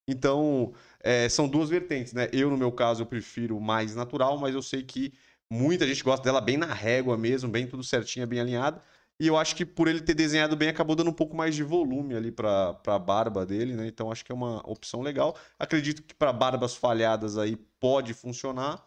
Então, 0.08 0.72
é, 1.00 1.28
são 1.28 1.48
duas 1.48 1.68
vertentes, 1.68 2.12
né? 2.12 2.28
Eu, 2.32 2.50
no 2.50 2.56
meu 2.56 2.72
caso, 2.72 3.02
eu 3.02 3.06
prefiro 3.06 3.60
mais 3.60 3.94
natural, 3.94 4.38
mas 4.38 4.54
eu 4.54 4.62
sei 4.62 4.82
que 4.82 5.12
muita 5.50 5.86
gente 5.86 6.02
gosta 6.02 6.24
dela 6.24 6.40
bem 6.40 6.56
na 6.56 6.72
régua 6.72 7.16
mesmo, 7.16 7.50
bem 7.50 7.66
tudo 7.66 7.82
certinho, 7.84 8.26
bem 8.26 8.40
alinhado. 8.40 8.80
E 9.20 9.26
eu 9.26 9.36
acho 9.36 9.54
que 9.54 9.66
por 9.66 9.86
ele 9.86 10.00
ter 10.00 10.14
desenhado 10.14 10.56
bem, 10.56 10.70
acabou 10.70 10.96
dando 10.96 11.10
um 11.10 11.12
pouco 11.12 11.36
mais 11.36 11.54
de 11.54 11.62
volume 11.62 12.14
ali 12.14 12.32
para 12.32 12.80
a 12.86 12.98
barba 12.98 13.44
dele, 13.44 13.76
né? 13.76 13.86
Então 13.86 14.10
acho 14.10 14.24
que 14.24 14.32
é 14.32 14.34
uma 14.34 14.58
opção 14.66 15.02
legal. 15.02 15.36
Acredito 15.58 16.02
que 16.02 16.14
para 16.14 16.32
barbas 16.32 16.74
falhadas 16.74 17.36
aí 17.36 17.54
pode 17.78 18.14
funcionar, 18.14 18.82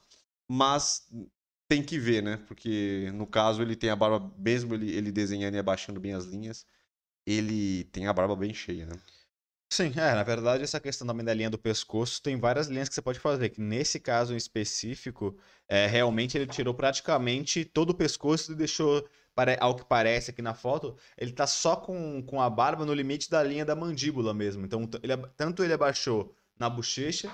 mas 0.50 1.08
tem 1.70 1.84
que 1.84 2.00
ver, 2.00 2.24
né? 2.24 2.38
Porque 2.48 3.12
no 3.14 3.28
caso 3.28 3.62
ele 3.62 3.76
tem 3.76 3.92
a 3.92 3.96
barba, 3.96 4.34
mesmo 4.36 4.74
ele, 4.74 4.92
ele 4.92 5.12
desenhando 5.12 5.54
e 5.54 5.60
abaixando 5.60 6.00
bem 6.00 6.14
as 6.16 6.26
linhas, 6.26 6.66
ele 7.28 7.84
tem 7.86 8.08
a 8.08 8.14
barba 8.14 8.36
bem 8.36 8.56
cheia, 8.56 8.88
né? 8.88 8.96
Sim, 9.74 9.92
é, 9.96 10.14
na 10.14 10.22
verdade, 10.22 10.64
essa 10.64 10.80
questão 10.80 11.08
da 11.08 11.34
linha 11.34 11.50
do 11.50 11.58
pescoço 11.58 12.22
tem 12.22 12.40
várias 12.40 12.68
linhas 12.68 12.88
que 12.88 12.94
você 12.94 13.02
pode 13.02 13.20
fazer. 13.20 13.50
Que 13.50 13.60
nesse 13.60 14.00
caso 14.00 14.34
em 14.36 14.38
específico, 14.38 15.36
é, 15.68 15.88
realmente 15.88 16.38
ele 16.38 16.46
tirou 16.46 16.76
praticamente 16.76 17.66
todo 17.66 17.90
o 17.90 17.96
pescoço 17.96 18.52
e 18.52 18.56
deixou, 18.56 19.04
ao 19.60 19.76
que 19.76 19.86
parece 19.86 20.32
aqui 20.32 20.42
na 20.42 20.54
foto, 20.54 20.96
ele 21.18 21.32
tá 21.32 21.48
só 21.48 21.76
com, 21.76 22.22
com 22.24 22.42
a 22.42 22.50
barba 22.50 22.86
no 22.86 22.94
limite 22.94 23.30
da 23.30 23.42
linha 23.44 23.66
da 23.66 23.76
mandíbula 23.76 24.34
mesmo. 24.34 24.66
Então, 24.66 24.88
ele, 25.02 25.18
tanto 25.36 25.64
ele 25.64 25.74
abaixou 25.74 26.34
na 26.58 26.70
bochecha, 26.70 27.32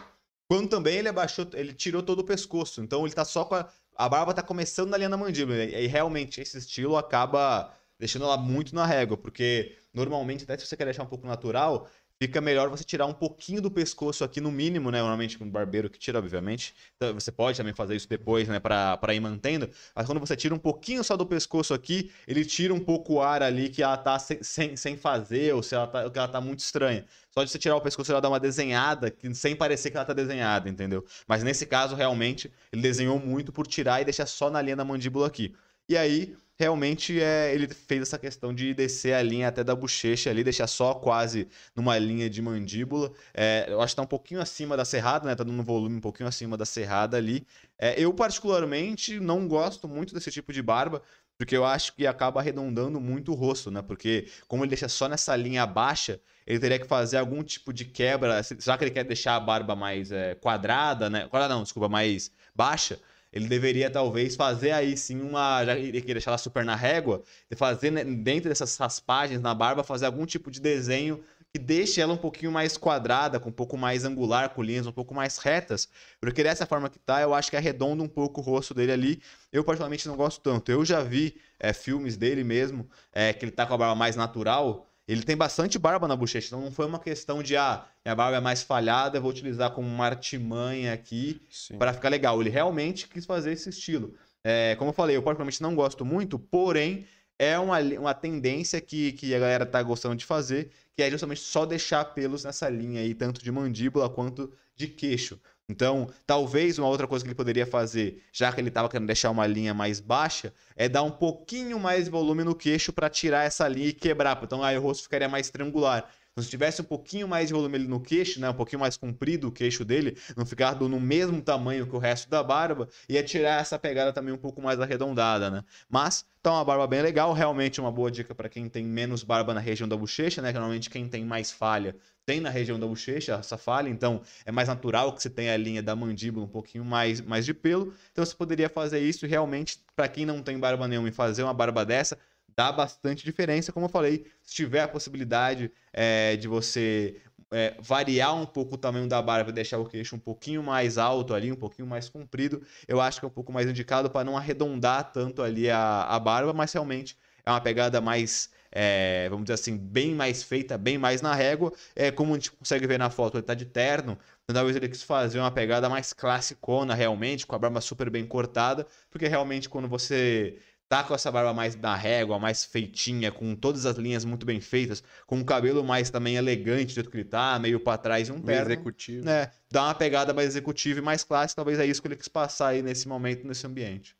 quanto 0.47 0.69
também 0.69 0.97
ele 0.97 1.09
abaixou, 1.09 1.47
ele 1.53 1.73
tirou 1.73 2.01
todo 2.01 2.19
o 2.19 2.23
pescoço. 2.23 2.81
Então 2.81 3.05
ele 3.05 3.13
tá 3.13 3.25
só 3.25 3.45
com 3.45 3.55
a. 3.55 3.69
A 3.95 4.07
barba 4.07 4.33
tá 4.33 4.41
começando 4.41 4.89
na 4.89 4.95
linha 4.95 5.09
da 5.09 5.17
mandíbula. 5.17 5.57
E 5.57 5.85
realmente 5.85 6.39
esse 6.39 6.57
estilo 6.57 6.95
acaba 6.95 7.73
deixando 7.99 8.23
ela 8.23 8.37
muito 8.37 8.73
na 8.73 8.85
régua, 8.85 9.17
porque 9.17 9.75
normalmente, 9.93 10.45
até 10.45 10.57
se 10.57 10.65
você 10.65 10.77
quer 10.77 10.85
deixar 10.85 11.03
um 11.03 11.07
pouco 11.07 11.27
natural, 11.27 11.85
fica 12.21 12.41
melhor 12.41 12.69
você 12.69 12.83
tirar 12.83 13.05
um 13.05 13.13
pouquinho 13.13 13.61
do 13.61 13.71
pescoço 13.71 14.23
aqui 14.23 14.41
no 14.41 14.51
mínimo, 14.51 14.91
né? 14.91 14.99
Normalmente 14.99 15.37
com 15.37 15.45
um 15.45 15.49
barbeiro 15.49 15.89
que 15.89 15.97
tira, 15.97 16.19
obviamente. 16.19 16.75
Então, 16.97 17.13
você 17.13 17.31
pode 17.31 17.57
também 17.57 17.73
fazer 17.73 17.95
isso 17.95 18.09
depois, 18.09 18.47
né? 18.47 18.59
Pra, 18.59 18.97
pra 18.97 19.13
ir 19.13 19.21
mantendo. 19.21 19.69
Mas 19.95 20.05
quando 20.05 20.19
você 20.19 20.35
tira 20.35 20.53
um 20.53 20.59
pouquinho 20.59 21.01
só 21.03 21.15
do 21.15 21.25
pescoço 21.25 21.73
aqui, 21.73 22.11
ele 22.27 22.43
tira 22.43 22.73
um 22.73 22.79
pouco 22.79 23.13
o 23.13 23.21
ar 23.21 23.41
ali 23.41 23.69
que 23.69 23.81
ela 23.81 23.95
tá 23.95 24.19
sem, 24.19 24.43
sem, 24.43 24.75
sem 24.75 24.97
fazer 24.97 25.55
ou 25.55 25.63
se 25.63 25.73
ela 25.73 25.87
tá, 25.87 26.09
que 26.09 26.19
ela 26.19 26.27
tá 26.27 26.41
muito 26.41 26.59
estranha. 26.59 27.05
Só 27.31 27.43
de 27.43 27.49
você 27.49 27.57
tirar 27.57 27.77
o 27.77 27.81
pescoço, 27.81 28.11
ela 28.11 28.19
dá 28.19 28.27
uma 28.27 28.39
desenhada 28.39 29.15
sem 29.33 29.55
parecer 29.55 29.89
que 29.89 29.95
ela 29.95 30.05
tá 30.05 30.13
desenhada, 30.13 30.67
entendeu? 30.67 31.05
Mas 31.25 31.41
nesse 31.41 31.65
caso, 31.65 31.95
realmente, 31.95 32.51
ele 32.71 32.81
desenhou 32.81 33.17
muito 33.17 33.53
por 33.53 33.65
tirar 33.65 34.01
e 34.01 34.03
deixar 34.03 34.25
só 34.25 34.49
na 34.49 34.61
linha 34.61 34.75
da 34.75 34.83
mandíbula 34.83 35.27
aqui. 35.27 35.55
E 35.87 35.95
aí, 35.95 36.35
realmente 36.59 37.21
é, 37.21 37.53
ele 37.53 37.67
fez 37.73 38.01
essa 38.01 38.19
questão 38.19 38.53
de 38.53 38.73
descer 38.73 39.13
a 39.13 39.23
linha 39.23 39.47
até 39.47 39.63
da 39.63 39.73
bochecha 39.73 40.29
ali, 40.29 40.43
deixar 40.43 40.67
só 40.67 40.93
quase 40.93 41.47
numa 41.73 41.97
linha 41.97 42.29
de 42.29 42.41
mandíbula. 42.41 43.13
É, 43.33 43.67
eu 43.69 43.81
acho 43.81 43.93
que 43.93 43.95
tá 43.95 44.01
um 44.01 44.05
pouquinho 44.07 44.41
acima 44.41 44.75
da 44.75 44.83
serrada, 44.83 45.25
né? 45.25 45.35
Tá 45.35 45.45
dando 45.45 45.57
um 45.57 45.63
volume 45.63 45.95
um 45.95 46.01
pouquinho 46.01 46.27
acima 46.27 46.57
da 46.57 46.65
serrada 46.65 47.15
ali. 47.15 47.47
É, 47.77 47.99
eu, 47.99 48.13
particularmente, 48.13 49.21
não 49.21 49.47
gosto 49.47 49.87
muito 49.87 50.13
desse 50.13 50.29
tipo 50.29 50.51
de 50.51 50.61
barba, 50.61 51.01
porque 51.37 51.55
eu 51.55 51.63
acho 51.63 51.95
que 51.95 52.05
acaba 52.05 52.41
arredondando 52.41 52.99
muito 52.99 53.31
o 53.31 53.35
rosto, 53.35 53.71
né? 53.71 53.81
Porque 53.81 54.27
como 54.45 54.63
ele 54.63 54.69
deixa 54.69 54.89
só 54.89 55.07
nessa 55.07 55.33
linha 55.37 55.65
baixa, 55.65 56.19
ele 56.45 56.59
teria 56.59 56.77
que 56.77 56.87
fazer 56.87 57.17
algum 57.17 57.41
tipo 57.41 57.71
de 57.71 57.85
quebra. 57.85 58.41
Já 58.59 58.77
que 58.77 58.83
ele 58.83 58.91
quer 58.91 59.05
deixar 59.05 59.37
a 59.37 59.39
barba 59.39 59.77
mais 59.77 60.11
é, 60.11 60.35
quadrada, 60.35 61.09
né? 61.09 61.25
Quadrada 61.29 61.53
não, 61.53 61.63
desculpa, 61.63 61.87
mais 61.87 62.31
baixa 62.53 62.99
ele 63.31 63.47
deveria 63.47 63.89
talvez 63.89 64.35
fazer 64.35 64.71
aí 64.71 64.97
sim 64.97 65.21
uma. 65.21 65.63
Já 65.63 65.75
que 65.75 66.01
deixar 66.01 66.31
ela 66.31 66.37
super 66.37 66.65
na 66.65 66.75
régua, 66.75 67.23
fazer 67.55 67.91
né, 67.91 68.03
dentro 68.03 68.49
dessas 68.49 68.75
raspagens 68.77 69.41
na 69.41 69.53
barba, 69.53 69.83
fazer 69.83 70.05
algum 70.05 70.25
tipo 70.25 70.49
de 70.49 70.59
desenho 70.59 71.23
que 71.51 71.59
deixe 71.59 71.99
ela 71.99 72.13
um 72.13 72.17
pouquinho 72.17 72.51
mais 72.51 72.77
quadrada, 72.77 73.39
com 73.39 73.49
um 73.49 73.51
pouco 73.51 73.75
mais 73.75 74.05
angular, 74.05 74.49
com 74.49 74.61
linhas 74.61 74.85
um 74.85 74.91
pouco 74.91 75.15
mais 75.15 75.37
retas. 75.39 75.89
Porque 76.21 76.43
dessa 76.43 76.65
forma 76.65 76.89
que 76.89 76.99
tá, 76.99 77.21
eu 77.21 77.33
acho 77.33 77.49
que 77.49 77.57
arredonda 77.57 78.03
um 78.03 78.07
pouco 78.07 78.39
o 78.39 78.43
rosto 78.43 78.73
dele 78.73 78.91
ali. 78.91 79.21
Eu 79.51 79.63
particularmente 79.63 80.07
não 80.07 80.15
gosto 80.15 80.41
tanto. 80.41 80.71
Eu 80.71 80.85
já 80.85 81.01
vi 81.01 81.37
é, 81.59 81.73
filmes 81.73 82.17
dele 82.17 82.43
mesmo, 82.43 82.87
é, 83.11 83.33
que 83.33 83.45
ele 83.45 83.51
tá 83.51 83.65
com 83.65 83.73
a 83.73 83.77
barba 83.77 83.95
mais 83.95 84.15
natural. 84.15 84.88
Ele 85.09 85.23
tem 85.23 85.35
bastante 85.35 85.79
barba 85.79 86.07
na 86.07 86.15
bochecha, 86.15 86.49
então 86.49 86.61
não 86.61 86.71
foi 86.71 86.85
uma 86.85 86.99
questão 86.99 87.41
de, 87.41 87.57
ah, 87.57 87.83
minha 88.05 88.13
barba 88.13 88.37
é 88.37 88.39
mais 88.39 88.61
falhada, 88.61 89.17
eu 89.17 89.21
vou 89.23 89.31
utilizar 89.31 89.71
como 89.71 89.87
uma 89.87 90.05
artimanha 90.05 90.93
aqui 90.93 91.41
para 91.79 91.93
ficar 91.93 92.09
legal. 92.09 92.39
Ele 92.39 92.51
realmente 92.51 93.07
quis 93.07 93.25
fazer 93.25 93.51
esse 93.53 93.69
estilo. 93.69 94.13
É, 94.43 94.75
como 94.75 94.91
eu 94.91 94.93
falei, 94.93 95.17
eu 95.17 95.23
particularmente 95.23 95.63
não 95.63 95.73
gosto 95.73 96.05
muito, 96.05 96.37
porém 96.37 97.07
é 97.39 97.57
uma, 97.57 97.79
uma 97.79 98.13
tendência 98.13 98.79
que, 98.79 99.13
que 99.13 99.33
a 99.33 99.39
galera 99.39 99.65
tá 99.65 99.81
gostando 99.81 100.15
de 100.15 100.25
fazer, 100.25 100.69
que 100.95 101.01
é 101.01 101.09
justamente 101.09 101.41
só 101.41 101.65
deixar 101.65 102.05
pelos 102.05 102.43
nessa 102.43 102.69
linha 102.69 103.01
aí, 103.01 103.15
tanto 103.15 103.43
de 103.43 103.51
mandíbula 103.51 104.11
quanto 104.11 104.53
de 104.75 104.87
queixo. 104.87 105.39
Então, 105.69 106.09
talvez 106.25 106.79
uma 106.79 106.87
outra 106.87 107.07
coisa 107.07 107.23
que 107.23 107.29
ele 107.29 107.35
poderia 107.35 107.67
fazer, 107.67 108.23
já 108.33 108.51
que 108.51 108.59
ele 108.59 108.69
estava 108.69 108.89
querendo 108.89 109.05
deixar 109.05 109.29
uma 109.29 109.45
linha 109.45 109.71
mais 109.71 109.99
baixa, 109.99 110.51
é 110.75 110.89
dar 110.89 111.03
um 111.03 111.11
pouquinho 111.11 111.79
mais 111.79 112.05
de 112.05 112.09
volume 112.09 112.43
no 112.43 112.55
queixo 112.55 112.91
para 112.91 113.07
tirar 113.07 113.45
essa 113.45 113.67
linha 113.67 113.89
e 113.89 113.93
quebrar. 113.93 114.39
Então, 114.41 114.63
aí 114.63 114.75
o 114.75 114.81
rosto 114.81 115.03
ficaria 115.03 115.29
mais 115.29 115.51
triangular. 115.51 116.09
Então, 116.31 116.43
se 116.43 116.49
tivesse 116.49 116.81
um 116.81 116.85
pouquinho 116.85 117.27
mais 117.27 117.49
de 117.49 117.53
volume 117.53 117.75
ali 117.75 117.87
no 117.87 117.99
queixo, 117.99 118.39
né, 118.39 118.49
um 118.49 118.53
pouquinho 118.53 118.79
mais 118.79 118.97
comprido 118.97 119.49
o 119.49 119.51
queixo 119.51 119.83
dele, 119.85 120.17
não 120.35 120.45
ficar 120.45 120.73
no 120.79 120.99
mesmo 120.99 121.41
tamanho 121.41 121.85
que 121.85 121.95
o 121.95 121.99
resto 121.99 122.29
da 122.29 122.41
barba, 122.41 122.87
ia 123.07 123.21
tirar 123.21 123.61
essa 123.61 123.77
pegada 123.77 124.13
também 124.13 124.33
um 124.33 124.37
pouco 124.37 124.61
mais 124.61 124.79
arredondada, 124.79 125.51
né? 125.51 125.63
Mas 125.89 126.25
tá 126.41 126.51
uma 126.53 126.63
barba 126.63 126.87
bem 126.87 127.01
legal, 127.01 127.33
realmente 127.33 127.81
uma 127.81 127.91
boa 127.91 128.09
dica 128.09 128.33
para 128.33 128.47
quem 128.47 128.69
tem 128.69 128.85
menos 128.85 129.23
barba 129.23 129.53
na 129.53 129.59
região 129.59 129.87
da 129.87 129.97
bochecha, 129.97 130.41
né? 130.41 130.49
Que 130.53 130.57
normalmente 130.57 130.89
quem 130.89 131.07
tem 131.07 131.25
mais 131.25 131.51
falha 131.51 131.95
tem 132.29 132.39
na 132.39 132.51
região 132.51 132.79
da 132.79 132.85
bochecha 132.85 133.33
essa 133.33 133.57
falha, 133.57 133.89
então 133.89 134.21
é 134.45 134.51
mais 134.51 134.67
natural 134.67 135.11
que 135.13 135.19
você 135.19 135.31
tenha 135.31 135.51
a 135.51 135.57
linha 135.57 135.81
da 135.81 135.95
mandíbula 135.95 136.45
um 136.45 136.49
pouquinho 136.49 136.85
mais, 136.85 137.19
mais 137.19 137.43
de 137.43 137.55
pelo. 137.55 137.91
Então 138.11 138.23
você 138.23 138.35
poderia 138.35 138.69
fazer 138.69 138.99
isso 138.99 139.25
realmente, 139.25 139.79
para 139.95 140.07
quem 140.07 140.27
não 140.27 140.43
tem 140.43 140.59
barba 140.59 140.87
nenhuma 140.87 141.09
e 141.09 141.11
fazer 141.11 141.41
uma 141.41 141.55
barba 141.55 141.83
dessa, 141.83 142.19
dá 142.55 142.71
bastante 142.71 143.25
diferença. 143.25 143.71
Como 143.71 143.87
eu 143.87 143.89
falei, 143.89 144.27
se 144.43 144.53
tiver 144.53 144.81
a 144.81 144.87
possibilidade 144.87 145.71
é, 145.91 146.35
de 146.35 146.47
você 146.47 147.19
é, 147.51 147.73
variar 147.79 148.35
um 148.35 148.45
pouco 148.45 148.75
o 148.75 148.77
tamanho 148.77 149.07
da 149.07 149.19
barba 149.23 149.51
deixar 149.51 149.79
o 149.79 149.85
queixo 149.85 150.15
um 150.15 150.19
pouquinho 150.19 150.61
mais 150.61 150.99
alto 150.99 151.33
ali, 151.33 151.51
um 151.51 151.55
pouquinho 151.55 151.87
mais 151.87 152.09
comprido, 152.09 152.61
eu 152.87 153.01
acho 153.01 153.19
que 153.19 153.25
é 153.25 153.27
um 153.27 153.31
pouco 153.31 153.51
mais 153.51 153.67
indicado 153.67 154.07
para 154.07 154.23
não 154.23 154.37
arredondar 154.37 155.11
tanto 155.11 155.41
ali 155.41 155.67
a, 155.67 156.03
a 156.03 156.19
barba, 156.19 156.53
mas 156.53 156.71
realmente 156.73 157.17
é 157.43 157.49
uma 157.49 157.59
pegada 157.59 157.99
mais 157.99 158.51
é, 158.71 159.27
vamos 159.29 159.45
dizer 159.45 159.55
assim, 159.55 159.77
bem 159.77 160.13
mais 160.13 160.43
feita, 160.43 160.77
bem 160.77 160.97
mais 160.97 161.21
na 161.21 161.33
régua. 161.33 161.73
É, 161.95 162.11
como 162.11 162.33
a 162.33 162.35
gente 162.35 162.51
consegue 162.51 162.85
ver 162.87 162.99
na 162.99 163.09
foto, 163.09 163.37
ele 163.37 163.43
tá 163.43 163.53
de 163.53 163.65
terno. 163.65 164.17
Então, 164.43 164.53
talvez 164.53 164.75
ele 164.75 164.89
quis 164.89 165.03
fazer 165.03 165.39
uma 165.39 165.51
pegada 165.51 165.89
mais 165.89 166.13
classicona, 166.13 166.93
realmente, 166.93 167.45
com 167.45 167.55
a 167.55 167.59
barba 167.59 167.81
super 167.81 168.09
bem 168.09 168.25
cortada, 168.25 168.85
porque 169.09 169.27
realmente 169.27 169.69
quando 169.69 169.87
você 169.87 170.57
tá 170.87 171.03
com 171.03 171.13
essa 171.13 171.31
barba 171.31 171.53
mais 171.53 171.75
na 171.75 171.95
régua, 171.95 172.39
mais 172.39 172.65
feitinha, 172.65 173.31
com 173.31 173.55
todas 173.55 173.85
as 173.85 173.95
linhas 173.97 174.25
muito 174.25 174.43
bem 174.43 174.59
feitas, 174.59 175.03
com 175.27 175.39
o 175.39 175.45
cabelo 175.45 175.83
mais 175.83 176.09
também 176.09 176.35
elegante 176.35 176.87
do 176.87 176.93
jeito 176.93 177.11
que 177.11 177.17
ele 177.17 177.25
tá, 177.25 177.59
meio 177.59 177.79
para 177.79 177.97
trás 177.99 178.27
e 178.27 178.31
um 178.31 178.41
terno. 178.41 178.71
executivo. 178.71 179.23
Né, 179.23 179.51
dá 179.69 179.83
uma 179.83 179.93
pegada 179.95 180.33
mais 180.33 180.47
executiva 180.47 180.97
e 180.99 181.01
mais 181.03 181.23
clássica, 181.23 181.57
talvez 181.57 181.79
é 181.79 181.85
isso 181.85 182.01
que 182.01 182.07
ele 182.07 182.15
quis 182.15 182.27
passar 182.27 182.69
aí 182.69 182.81
nesse 182.81 183.07
momento, 183.07 183.45
nesse 183.45 183.67
ambiente. 183.67 184.17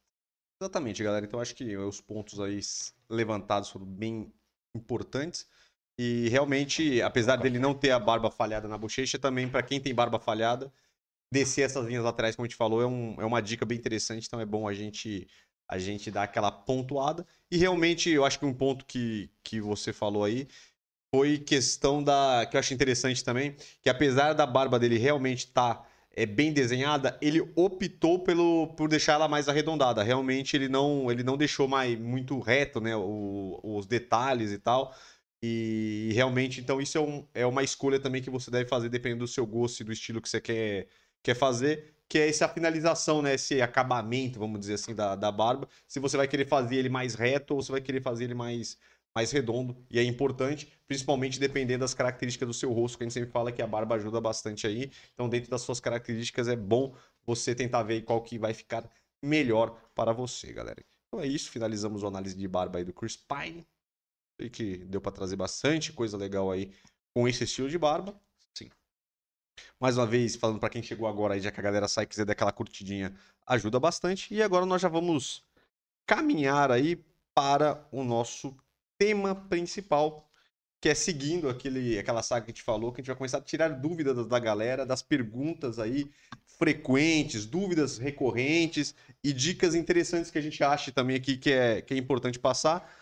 Exatamente, 0.62 1.03
galera. 1.03 1.25
Então 1.25 1.39
acho 1.39 1.55
que 1.55 1.75
os 1.75 2.01
pontos 2.01 2.39
aí 2.39 2.59
levantados 3.09 3.69
foram 3.69 3.85
bem 3.85 4.31
importantes. 4.75 5.47
E 5.97 6.29
realmente, 6.29 7.01
apesar 7.01 7.36
dele 7.36 7.60
não 7.60 7.73
ter 7.73 7.91
a 7.91 7.99
barba 7.99 8.32
falhada 8.32 8.67
na 8.67 8.77
bochecha, 8.77 9.19
também 9.19 9.49
para 9.49 9.62
quem 9.62 9.82
tem 9.82 9.93
barba 9.93 10.19
falhada, 10.19 10.71
descer 11.32 11.63
essas 11.63 11.86
linhas 11.86 12.03
laterais, 12.03 12.36
como 12.36 12.45
a 12.45 12.47
gente 12.47 12.55
falou, 12.55 12.82
é, 12.82 12.86
um, 12.86 13.15
é 13.19 13.25
uma 13.25 13.41
dica 13.41 13.65
bem 13.65 13.77
interessante. 13.77 14.25
Então 14.27 14.39
é 14.39 14.45
bom 14.45 14.67
a 14.67 14.73
gente 14.73 15.27
a 15.69 15.77
gente 15.77 16.10
dar 16.10 16.23
aquela 16.23 16.51
pontuada. 16.51 17.25
E 17.51 17.58
realmente, 17.58 18.10
eu 18.10 18.25
acho 18.25 18.39
que 18.39 18.45
um 18.45 18.53
ponto 18.53 18.84
que, 18.86 19.29
que 19.43 19.62
você 19.62 19.93
falou 19.93 20.23
aí 20.23 20.47
foi 21.13 21.38
questão 21.38 22.03
da. 22.03 22.47
que 22.49 22.55
eu 22.55 22.60
acho 22.60 22.73
interessante 22.73 23.23
também, 23.23 23.55
que 23.82 23.89
apesar 23.89 24.34
da 24.34 24.45
barba 24.45 24.79
dele 24.79 24.97
realmente 24.97 25.45
estar. 25.45 25.75
Tá 25.75 25.88
é, 26.15 26.25
bem 26.25 26.51
desenhada, 26.51 27.17
ele 27.21 27.41
optou 27.55 28.19
pelo, 28.19 28.67
por 28.75 28.89
deixar 28.89 29.13
ela 29.13 29.27
mais 29.27 29.47
arredondada. 29.47 30.03
Realmente 30.03 30.55
ele 30.55 30.67
não, 30.67 31.11
ele 31.11 31.23
não 31.23 31.37
deixou 31.37 31.67
mais 31.67 31.97
muito 31.99 32.39
reto 32.39 32.81
né, 32.81 32.95
o, 32.95 33.59
os 33.63 33.85
detalhes 33.85 34.51
e 34.51 34.59
tal. 34.59 34.93
E 35.41 36.11
realmente, 36.13 36.59
então, 36.59 36.81
isso 36.81 36.97
é, 36.97 37.01
um, 37.01 37.27
é 37.33 37.45
uma 37.45 37.63
escolha 37.63 37.99
também 37.99 38.21
que 38.21 38.29
você 38.29 38.51
deve 38.51 38.69
fazer 38.69 38.89
dependendo 38.89 39.23
do 39.23 39.27
seu 39.27 39.45
gosto 39.45 39.81
e 39.81 39.83
do 39.85 39.91
estilo 39.93 40.21
que 40.21 40.27
você 40.27 40.41
quer, 40.41 40.87
quer 41.23 41.35
fazer, 41.35 41.93
que 42.09 42.17
é 42.17 42.27
essa 42.27 42.49
finalização, 42.49 43.21
né? 43.21 43.35
Esse 43.35 43.61
acabamento, 43.61 44.39
vamos 44.39 44.59
dizer 44.59 44.73
assim, 44.73 44.93
da, 44.93 45.15
da 45.15 45.31
barba. 45.31 45.69
Se 45.87 45.99
você 45.99 46.17
vai 46.17 46.27
querer 46.27 46.45
fazer 46.45 46.75
ele 46.75 46.89
mais 46.89 47.15
reto 47.15 47.55
ou 47.55 47.61
se 47.61 47.71
vai 47.71 47.81
querer 47.81 48.01
fazer 48.01 48.25
ele 48.25 48.33
mais, 48.33 48.77
mais 49.15 49.31
redondo. 49.31 49.75
E 49.89 49.99
é 49.99 50.03
importante, 50.03 50.71
principalmente 50.87 51.39
dependendo 51.39 51.81
das 51.81 51.93
características 51.93 52.47
do 52.47 52.53
seu 52.53 52.71
rosto, 52.71 52.97
que 52.97 53.03
a 53.03 53.05
gente 53.05 53.13
sempre 53.13 53.31
fala 53.31 53.51
que 53.51 53.61
a 53.61 53.67
barba 53.67 53.95
ajuda 53.95 54.21
bastante 54.21 54.65
aí. 54.67 54.91
Então, 55.13 55.27
dentro 55.27 55.49
das 55.49 55.61
suas 55.61 55.79
características, 55.79 56.47
é 56.47 56.55
bom 56.55 56.95
você 57.25 57.53
tentar 57.53 57.83
ver 57.83 58.01
qual 58.01 58.21
que 58.21 58.37
vai 58.37 58.53
ficar 58.53 58.89
melhor 59.21 59.79
para 59.93 60.13
você, 60.13 60.53
galera. 60.53 60.83
Então 61.07 61.19
é 61.19 61.27
isso, 61.27 61.49
finalizamos 61.49 62.03
a 62.03 62.07
análise 62.07 62.35
de 62.35 62.47
barba 62.47 62.79
aí 62.79 62.85
do 62.85 62.93
Chris 62.93 63.17
Pine. 63.17 63.65
Sei 64.39 64.49
que 64.49 64.77
deu 64.77 65.01
para 65.01 65.11
trazer 65.11 65.35
bastante 65.35 65.91
coisa 65.91 66.15
legal 66.15 66.51
aí 66.51 66.71
com 67.13 67.27
esse 67.27 67.43
estilo 67.43 67.69
de 67.69 67.77
barba. 67.77 68.19
Sim. 68.53 68.69
Mais 69.79 69.97
uma 69.97 70.05
vez, 70.05 70.35
falando 70.35 70.59
para 70.59 70.69
quem 70.69 70.83
chegou 70.83 71.07
agora 71.07 71.33
aí, 71.33 71.41
já 71.41 71.51
que 71.51 71.59
a 71.59 71.63
galera 71.63 71.87
sai 71.87 72.03
e 72.03 72.07
quiser 72.07 72.25
dar 72.25 72.33
aquela 72.33 72.51
curtidinha, 72.51 73.13
ajuda 73.45 73.79
bastante. 73.79 74.33
E 74.33 74.41
agora 74.41 74.65
nós 74.65 74.81
já 74.81 74.87
vamos 74.87 75.43
caminhar 76.05 76.71
aí 76.71 77.03
para 77.33 77.87
o 77.91 78.03
nosso 78.03 78.55
tema 78.99 79.33
principal, 79.33 80.29
que 80.81 80.89
é 80.89 80.93
seguindo 80.93 81.49
aquele, 81.49 81.97
aquela 81.97 82.21
saga 82.21 82.45
que 82.45 82.51
a 82.51 82.53
gente 82.53 82.63
falou, 82.63 82.91
que 82.91 82.99
a 82.99 83.01
gente 83.01 83.07
vai 83.07 83.15
começar 83.15 83.38
a 83.38 83.41
tirar 83.41 83.69
dúvidas 83.69 84.27
da 84.27 84.39
galera, 84.39 84.85
das 84.85 85.01
perguntas 85.01 85.79
aí 85.79 86.12
frequentes, 86.59 87.45
dúvidas 87.45 87.97
recorrentes 87.97 88.93
e 89.23 89.31
dicas 89.31 89.73
interessantes 89.73 90.29
que 90.29 90.38
a 90.38 90.41
gente 90.41 90.62
acha 90.62 90.91
também 90.91 91.15
aqui 91.15 91.38
que 91.38 91.51
é, 91.51 91.81
que 91.81 91.93
é 91.93 91.97
importante 91.97 92.38
passar. 92.38 92.93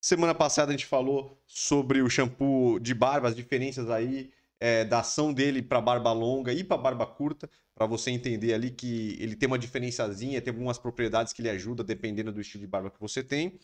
Semana 0.00 0.34
passada 0.34 0.70
a 0.70 0.76
gente 0.76 0.86
falou 0.86 1.40
sobre 1.46 2.02
o 2.02 2.10
shampoo 2.10 2.78
de 2.80 2.92
barba, 2.92 3.28
as 3.28 3.36
diferenças 3.36 3.88
aí 3.88 4.30
é, 4.60 4.84
da 4.84 5.00
ação 5.00 5.32
dele 5.32 5.62
para 5.62 5.80
barba 5.80 6.12
longa 6.12 6.52
e 6.52 6.64
para 6.64 6.76
barba 6.76 7.06
curta, 7.06 7.48
para 7.74 7.86
você 7.86 8.10
entender 8.10 8.52
ali 8.52 8.70
que 8.70 9.16
ele 9.20 9.36
tem 9.36 9.46
uma 9.46 9.58
diferenciazinha, 9.58 10.42
tem 10.42 10.52
algumas 10.52 10.78
propriedades 10.78 11.32
que 11.32 11.40
ele 11.40 11.50
ajuda 11.50 11.84
dependendo 11.84 12.32
do 12.32 12.40
estilo 12.40 12.62
de 12.62 12.66
barba 12.66 12.90
que 12.90 13.00
você 13.00 13.22
tem. 13.22 13.58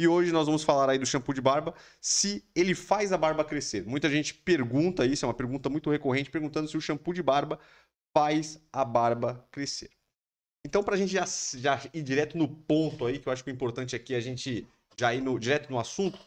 E 0.00 0.08
hoje 0.08 0.32
nós 0.32 0.46
vamos 0.46 0.64
falar 0.64 0.88
aí 0.88 0.98
do 0.98 1.04
shampoo 1.04 1.34
de 1.34 1.42
barba, 1.42 1.74
se 2.00 2.42
ele 2.54 2.74
faz 2.74 3.12
a 3.12 3.18
barba 3.18 3.44
crescer. 3.44 3.84
Muita 3.84 4.08
gente 4.08 4.32
pergunta 4.32 5.04
isso, 5.04 5.26
é 5.26 5.28
uma 5.28 5.34
pergunta 5.34 5.68
muito 5.68 5.90
recorrente, 5.90 6.30
perguntando 6.30 6.66
se 6.68 6.74
o 6.74 6.80
shampoo 6.80 7.12
de 7.12 7.22
barba 7.22 7.58
faz 8.16 8.58
a 8.72 8.82
barba 8.82 9.46
crescer. 9.50 9.90
Então, 10.64 10.82
para 10.82 10.94
a 10.94 10.96
gente 10.96 11.12
já, 11.12 11.26
já, 11.58 11.78
ir 11.92 12.02
direto 12.02 12.38
no 12.38 12.48
ponto 12.48 13.04
aí, 13.04 13.18
que 13.18 13.28
eu 13.28 13.32
acho 13.32 13.44
que 13.44 13.50
o 13.50 13.52
importante 13.52 13.94
aqui 13.94 14.14
é 14.14 14.16
a 14.16 14.22
gente 14.22 14.66
já 14.98 15.14
ir 15.14 15.20
no, 15.20 15.38
direto 15.38 15.70
no 15.70 15.78
assunto, 15.78 16.18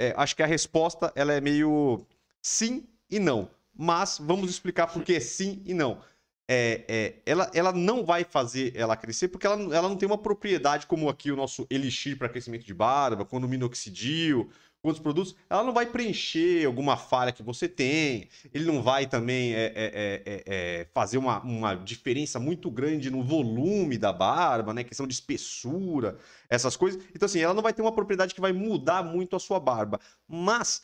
é, 0.00 0.14
acho 0.16 0.34
que 0.34 0.42
a 0.42 0.46
resposta 0.46 1.12
ela 1.14 1.34
é 1.34 1.40
meio 1.40 2.06
sim 2.40 2.88
e 3.10 3.18
não. 3.18 3.50
Mas 3.76 4.16
vamos 4.18 4.48
explicar 4.48 4.86
por 4.86 5.04
que 5.04 5.20
sim 5.20 5.62
e 5.66 5.74
não. 5.74 6.00
É, 6.50 6.84
é, 6.88 7.14
ela, 7.26 7.50
ela 7.52 7.72
não 7.72 8.06
vai 8.06 8.24
fazer 8.24 8.72
ela 8.74 8.96
crescer 8.96 9.28
porque 9.28 9.46
ela, 9.46 9.56
ela 9.76 9.86
não 9.86 9.96
tem 9.96 10.06
uma 10.06 10.16
propriedade 10.16 10.86
como 10.86 11.10
aqui 11.10 11.30
o 11.30 11.36
nosso 11.36 11.66
Elixir 11.68 12.16
para 12.16 12.28
crescimento 12.28 12.64
de 12.64 12.72
barba, 12.72 13.26
quando 13.26 13.46
minoxidil, 13.46 14.50
outros 14.82 15.02
produtos, 15.02 15.34
ela 15.50 15.64
não 15.64 15.72
vai 15.72 15.86
preencher 15.86 16.64
alguma 16.64 16.96
falha 16.96 17.32
que 17.32 17.42
você 17.42 17.68
tem, 17.68 18.28
ele 18.52 18.64
não 18.64 18.82
vai 18.82 19.06
também 19.06 19.54
é, 19.54 19.64
é, 19.64 19.72
é, 19.74 20.42
é, 20.46 20.86
fazer 20.94 21.18
uma, 21.18 21.40
uma 21.42 21.74
diferença 21.74 22.38
muito 22.38 22.70
grande 22.70 23.10
no 23.10 23.22
volume 23.22 23.98
da 23.98 24.12
barba, 24.12 24.72
né? 24.72 24.84
Questão 24.84 25.06
de 25.06 25.14
espessura, 25.14 26.16
essas 26.48 26.76
coisas. 26.76 27.02
Então, 27.14 27.26
assim, 27.26 27.40
ela 27.40 27.54
não 27.54 27.62
vai 27.62 27.72
ter 27.72 27.82
uma 27.82 27.92
propriedade 27.92 28.34
que 28.34 28.40
vai 28.40 28.52
mudar 28.52 29.02
muito 29.02 29.34
a 29.34 29.40
sua 29.40 29.58
barba. 29.58 30.00
Mas 30.26 30.82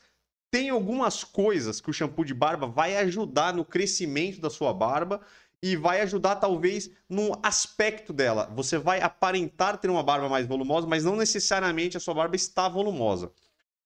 tem 0.50 0.70
algumas 0.70 1.24
coisas 1.24 1.80
que 1.80 1.90
o 1.90 1.92
shampoo 1.92 2.24
de 2.24 2.34
barba 2.34 2.66
vai 2.66 2.96
ajudar 2.98 3.52
no 3.52 3.64
crescimento 3.64 4.40
da 4.40 4.50
sua 4.50 4.72
barba 4.72 5.20
e 5.64 5.76
vai 5.76 6.02
ajudar 6.02 6.36
talvez 6.36 6.90
no 7.08 7.40
aspecto 7.42 8.12
dela. 8.12 8.52
Você 8.54 8.76
vai 8.76 9.00
aparentar 9.00 9.78
ter 9.78 9.88
uma 9.88 10.02
barba 10.02 10.28
mais 10.28 10.46
volumosa, 10.46 10.86
mas 10.86 11.04
não 11.04 11.16
necessariamente 11.16 11.96
a 11.96 12.00
sua 12.00 12.12
barba 12.12 12.36
está 12.36 12.68
volumosa. 12.68 13.32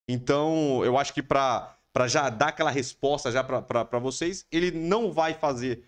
Então, 0.08 0.84
eu 0.84 0.98
acho 0.98 1.14
que 1.14 1.22
para 1.22 1.76
já 2.08 2.28
dar 2.30 2.48
aquela 2.48 2.72
resposta 2.72 3.30
já 3.30 3.44
para 3.44 3.98
vocês, 4.00 4.44
ele 4.50 4.72
não 4.72 5.12
vai 5.12 5.34
fazer 5.34 5.84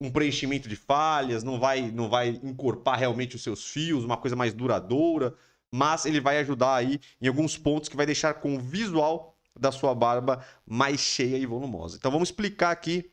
um 0.00 0.10
preenchimento 0.10 0.70
de 0.70 0.76
falhas, 0.76 1.44
não 1.44 1.60
vai, 1.60 1.90
não 1.90 2.08
vai 2.08 2.28
encorpar 2.42 2.98
realmente 2.98 3.36
os 3.36 3.42
seus 3.42 3.70
fios, 3.70 4.04
uma 4.04 4.16
coisa 4.16 4.34
mais 4.34 4.54
duradoura, 4.54 5.34
mas 5.70 6.06
ele 6.06 6.18
vai 6.18 6.38
ajudar 6.38 6.76
aí 6.76 6.98
em 7.20 7.28
alguns 7.28 7.58
pontos 7.58 7.90
que 7.90 7.96
vai 7.96 8.06
deixar 8.06 8.32
com 8.32 8.56
o 8.56 8.58
visual 8.58 9.36
da 9.54 9.70
sua 9.70 9.94
barba 9.94 10.42
mais 10.66 11.00
cheia 11.00 11.36
e 11.36 11.44
volumosa. 11.44 11.98
Então 11.98 12.10
vamos 12.10 12.30
explicar 12.30 12.70
aqui 12.70 13.10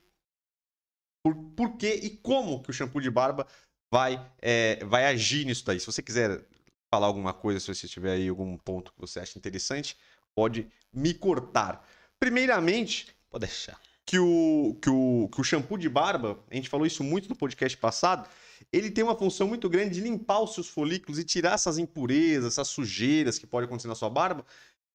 por, 1.23 1.35
por 1.55 1.77
que 1.77 1.87
e 1.87 2.09
como 2.17 2.61
que 2.61 2.69
o 2.69 2.73
shampoo 2.73 3.01
de 3.01 3.09
barba 3.09 3.47
vai, 3.89 4.23
é, 4.41 4.83
vai 4.85 5.05
agir 5.05 5.45
nisso 5.45 5.65
daí. 5.65 5.79
Se 5.79 5.85
você 5.85 6.01
quiser 6.01 6.45
falar 6.91 7.07
alguma 7.07 7.33
coisa, 7.33 7.59
se 7.59 7.73
você 7.73 7.87
tiver 7.87 8.11
aí 8.11 8.27
algum 8.27 8.57
ponto 8.57 8.91
que 8.91 8.99
você 8.99 9.19
acha 9.19 9.39
interessante, 9.39 9.97
pode 10.35 10.67
me 10.93 11.13
cortar. 11.13 11.87
Primeiramente, 12.19 13.15
pode 13.29 13.47
deixar. 13.47 13.79
Que 14.05 14.19
o, 14.19 14.77
que, 14.81 14.89
o, 14.89 15.29
que 15.33 15.39
o 15.39 15.43
shampoo 15.43 15.77
de 15.77 15.87
barba, 15.87 16.37
a 16.51 16.55
gente 16.55 16.69
falou 16.69 16.85
isso 16.85 17.03
muito 17.03 17.29
no 17.29 17.35
podcast 17.35 17.77
passado, 17.77 18.27
ele 18.71 18.91
tem 18.91 19.03
uma 19.03 19.15
função 19.15 19.47
muito 19.47 19.69
grande 19.69 19.95
de 19.95 20.01
limpar 20.01 20.41
os 20.41 20.53
seus 20.53 20.67
folículos 20.67 21.19
e 21.19 21.23
tirar 21.23 21.53
essas 21.53 21.77
impurezas, 21.77 22.53
essas 22.53 22.67
sujeiras 22.67 23.39
que 23.39 23.47
podem 23.47 23.65
acontecer 23.65 23.87
na 23.87 23.95
sua 23.95 24.09
barba. 24.09 24.45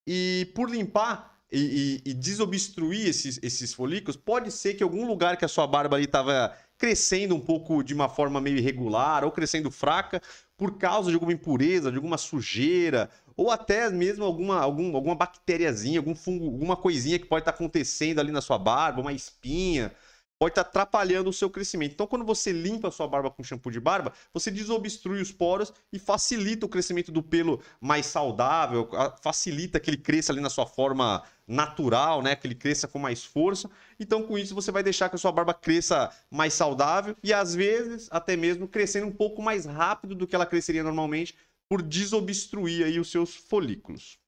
E 0.06 0.50
por 0.54 0.70
limpar 0.70 1.37
e, 1.50 2.02
e, 2.04 2.10
e 2.10 2.14
desobstruir 2.14 3.08
esses, 3.08 3.38
esses 3.42 3.72
folículos, 3.72 4.16
pode 4.16 4.50
ser 4.50 4.74
que 4.74 4.82
algum 4.82 5.06
lugar 5.06 5.36
que 5.36 5.44
a 5.44 5.48
sua 5.48 5.66
barba 5.66 5.96
ali 5.96 6.04
estava 6.04 6.52
crescendo 6.76 7.34
um 7.34 7.40
pouco 7.40 7.82
de 7.82 7.94
uma 7.94 8.08
forma 8.08 8.40
meio 8.40 8.58
irregular 8.58 9.24
ou 9.24 9.30
crescendo 9.30 9.70
fraca 9.70 10.20
por 10.56 10.78
causa 10.78 11.08
de 11.08 11.14
alguma 11.14 11.32
impureza, 11.32 11.90
de 11.90 11.96
alguma 11.96 12.18
sujeira 12.18 13.10
ou 13.38 13.52
até 13.52 13.88
mesmo 13.88 14.24
alguma, 14.24 14.58
algum, 14.60 14.96
alguma 14.96 15.14
bactériazinha, 15.14 16.00
algum 16.00 16.12
fungo, 16.12 16.46
alguma 16.46 16.76
coisinha 16.76 17.20
que 17.20 17.24
pode 17.24 17.42
estar 17.42 17.52
acontecendo 17.52 18.18
ali 18.18 18.32
na 18.32 18.40
sua 18.40 18.58
barba, 18.58 19.00
uma 19.00 19.12
espinha, 19.12 19.92
pode 20.38 20.52
estar 20.52 20.60
atrapalhando 20.60 21.28
o 21.28 21.32
seu 21.32 21.50
crescimento. 21.50 21.92
Então, 21.92 22.06
quando 22.06 22.24
você 22.24 22.52
limpa 22.52 22.88
a 22.88 22.90
sua 22.90 23.08
barba 23.08 23.30
com 23.30 23.42
shampoo 23.42 23.72
de 23.72 23.80
barba, 23.80 24.12
você 24.32 24.50
desobstrui 24.50 25.20
os 25.20 25.32
poros 25.32 25.72
e 25.92 25.98
facilita 25.98 26.64
o 26.64 26.68
crescimento 26.68 27.10
do 27.10 27.22
pelo 27.22 27.60
mais 27.80 28.06
saudável, 28.06 28.88
facilita 29.20 29.80
que 29.80 29.90
ele 29.90 29.96
cresça 29.96 30.32
ali 30.32 30.40
na 30.40 30.48
sua 30.48 30.66
forma 30.66 31.24
natural, 31.46 32.22
né? 32.22 32.36
Que 32.36 32.46
ele 32.46 32.54
cresça 32.54 32.86
com 32.86 32.98
mais 32.98 33.24
força. 33.24 33.68
Então, 33.98 34.22
com 34.22 34.38
isso, 34.38 34.54
você 34.54 34.70
vai 34.70 34.82
deixar 34.82 35.08
que 35.08 35.16
a 35.16 35.18
sua 35.18 35.32
barba 35.32 35.52
cresça 35.52 36.10
mais 36.30 36.54
saudável 36.54 37.16
e, 37.22 37.32
às 37.32 37.54
vezes, 37.54 38.08
até 38.12 38.36
mesmo 38.36 38.68
crescendo 38.68 39.06
um 39.06 39.12
pouco 39.12 39.42
mais 39.42 39.64
rápido 39.64 40.14
do 40.14 40.26
que 40.26 40.36
ela 40.36 40.46
cresceria 40.46 40.84
normalmente, 40.84 41.34
por 41.68 41.82
desobstruir 41.82 42.86
aí 42.86 43.00
os 43.00 43.10
seus 43.10 43.34
folículos. 43.34 44.18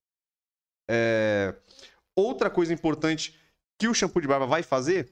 É... 0.91 1.55
Outra 2.17 2.51
coisa 2.51 2.73
importante 2.75 3.39
que 3.79 3.87
o 3.89 3.95
shampoo 3.95 4.21
de 4.21 4.29
barba 4.29 4.45
vai 4.45 4.63
fazer, 4.63 5.11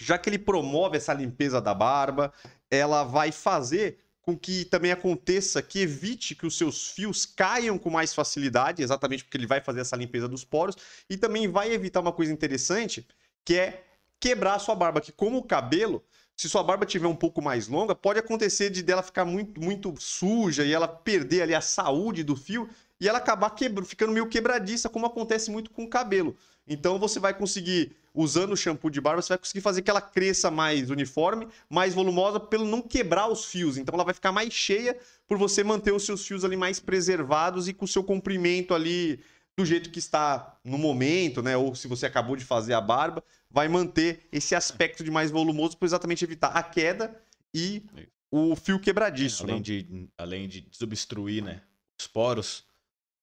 já 0.00 0.16
que 0.16 0.30
ele 0.30 0.38
promove 0.38 0.96
essa 0.96 1.12
limpeza 1.12 1.60
da 1.60 1.74
barba, 1.74 2.32
ela 2.70 3.04
vai 3.04 3.30
fazer 3.30 3.98
com 4.22 4.36
que 4.36 4.64
também 4.64 4.92
aconteça 4.92 5.60
que 5.60 5.80
evite 5.80 6.34
que 6.34 6.46
os 6.46 6.56
seus 6.56 6.88
fios 6.88 7.26
caiam 7.26 7.78
com 7.78 7.90
mais 7.90 8.14
facilidade, 8.14 8.82
exatamente 8.82 9.24
porque 9.24 9.36
ele 9.36 9.46
vai 9.46 9.60
fazer 9.60 9.80
essa 9.80 9.96
limpeza 9.96 10.26
dos 10.26 10.44
poros, 10.44 10.76
e 11.08 11.16
também 11.16 11.48
vai 11.48 11.72
evitar 11.72 12.00
uma 12.00 12.12
coisa 12.12 12.32
interessante, 12.32 13.06
que 13.44 13.54
é 13.56 13.84
quebrar 14.18 14.54
a 14.54 14.58
sua 14.58 14.74
barba, 14.74 15.00
que 15.00 15.12
como 15.12 15.38
o 15.38 15.44
cabelo, 15.44 16.02
se 16.36 16.48
sua 16.48 16.62
barba 16.62 16.86
tiver 16.86 17.06
um 17.06 17.16
pouco 17.16 17.42
mais 17.42 17.68
longa, 17.68 17.94
pode 17.94 18.18
acontecer 18.18 18.70
de 18.70 18.82
dela 18.82 19.02
ficar 19.02 19.26
muito, 19.26 19.60
muito 19.60 19.94
suja 19.98 20.64
e 20.64 20.72
ela 20.72 20.88
perder 20.88 21.42
ali 21.42 21.54
a 21.54 21.60
saúde 21.60 22.22
do 22.22 22.36
fio 22.36 22.68
e 23.00 23.08
ela 23.08 23.18
acabar 23.18 23.50
quebra, 23.50 23.84
ficando 23.84 24.12
meio 24.12 24.28
quebradiça, 24.28 24.88
como 24.88 25.06
acontece 25.06 25.50
muito 25.50 25.70
com 25.70 25.84
o 25.84 25.88
cabelo. 25.88 26.36
Então 26.70 27.00
você 27.00 27.18
vai 27.18 27.34
conseguir, 27.34 27.96
usando 28.14 28.52
o 28.52 28.56
shampoo 28.56 28.88
de 28.88 29.00
barba, 29.00 29.20
você 29.20 29.30
vai 29.30 29.38
conseguir 29.38 29.60
fazer 29.60 29.82
que 29.82 29.90
ela 29.90 30.00
cresça 30.00 30.52
mais 30.52 30.88
uniforme, 30.88 31.48
mais 31.68 31.92
volumosa, 31.92 32.38
pelo 32.38 32.64
não 32.64 32.80
quebrar 32.80 33.26
os 33.26 33.44
fios. 33.44 33.76
Então 33.76 33.92
ela 33.92 34.04
vai 34.04 34.14
ficar 34.14 34.30
mais 34.30 34.52
cheia 34.52 34.96
por 35.26 35.36
você 35.36 35.64
manter 35.64 35.92
os 35.92 36.06
seus 36.06 36.24
fios 36.24 36.44
ali 36.44 36.56
mais 36.56 36.78
preservados 36.78 37.66
e 37.66 37.74
com 37.74 37.86
o 37.86 37.88
seu 37.88 38.04
comprimento 38.04 38.72
ali 38.72 39.18
do 39.58 39.66
jeito 39.66 39.90
que 39.90 39.98
está 39.98 40.56
no 40.64 40.78
momento, 40.78 41.42
né? 41.42 41.56
Ou 41.56 41.74
se 41.74 41.88
você 41.88 42.06
acabou 42.06 42.36
de 42.36 42.44
fazer 42.44 42.72
a 42.72 42.80
barba, 42.80 43.22
vai 43.50 43.66
manter 43.66 44.28
esse 44.30 44.54
aspecto 44.54 45.02
de 45.02 45.10
mais 45.10 45.32
volumoso 45.32 45.76
para 45.76 45.86
exatamente 45.86 46.24
evitar 46.24 46.48
a 46.48 46.62
queda 46.62 47.20
e 47.52 47.84
o 48.30 48.54
fio 48.54 48.78
quebradiço. 48.78 49.42
além, 49.42 49.56
né? 49.56 49.62
de, 49.62 50.08
além 50.16 50.48
de 50.48 50.60
desobstruir 50.60 51.42
né, 51.42 51.62
os 52.00 52.06
poros, 52.06 52.64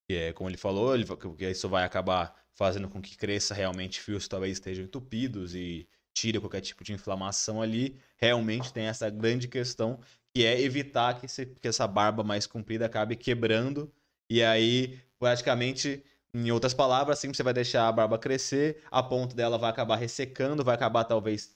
que 0.06 0.18
é 0.18 0.34
como 0.34 0.50
ele 0.50 0.58
falou, 0.58 0.94
ele, 0.94 1.06
que 1.38 1.50
isso 1.50 1.70
vai 1.70 1.86
acabar 1.86 2.36
fazendo 2.58 2.90
com 2.90 3.00
que 3.00 3.16
cresça 3.16 3.54
realmente 3.54 4.02
fios 4.02 4.24
que 4.24 4.30
talvez 4.30 4.54
estejam 4.54 4.84
entupidos 4.84 5.54
e 5.54 5.88
tire 6.14 6.40
qualquer 6.40 6.62
tipo 6.62 6.84
de 6.84 6.92
inflamação 6.92 7.62
ali. 7.62 7.96
Realmente 8.18 8.74
tem 8.74 8.88
essa 8.88 9.10
grande 9.10 9.48
questão 9.48 10.00
que 10.34 10.44
é 10.44 10.60
evitar 10.60 11.20
que, 11.20 11.28
esse, 11.28 11.46
que 11.46 11.68
essa 11.68 11.88
barba 11.88 12.24
mais 12.24 12.48
comprida 12.48 12.88
acabe 12.88 13.16
quebrando 13.16 13.94
e 14.30 14.44
aí 14.44 15.00
praticamente 15.20 16.04
em 16.34 16.52
outras 16.52 16.74
palavras, 16.74 17.20
assim 17.20 17.32
você 17.32 17.44
vai 17.44 17.54
deixar 17.54 17.88
a 17.88 17.92
barba 17.92 18.18
crescer, 18.18 18.84
a 18.92 19.02
ponta 19.02 19.36
dela 19.36 19.58
vai 19.58 19.70
acabar 19.70 19.96
ressecando, 19.96 20.64
vai 20.64 20.76
acabar 20.76 21.04
talvez 21.04 21.56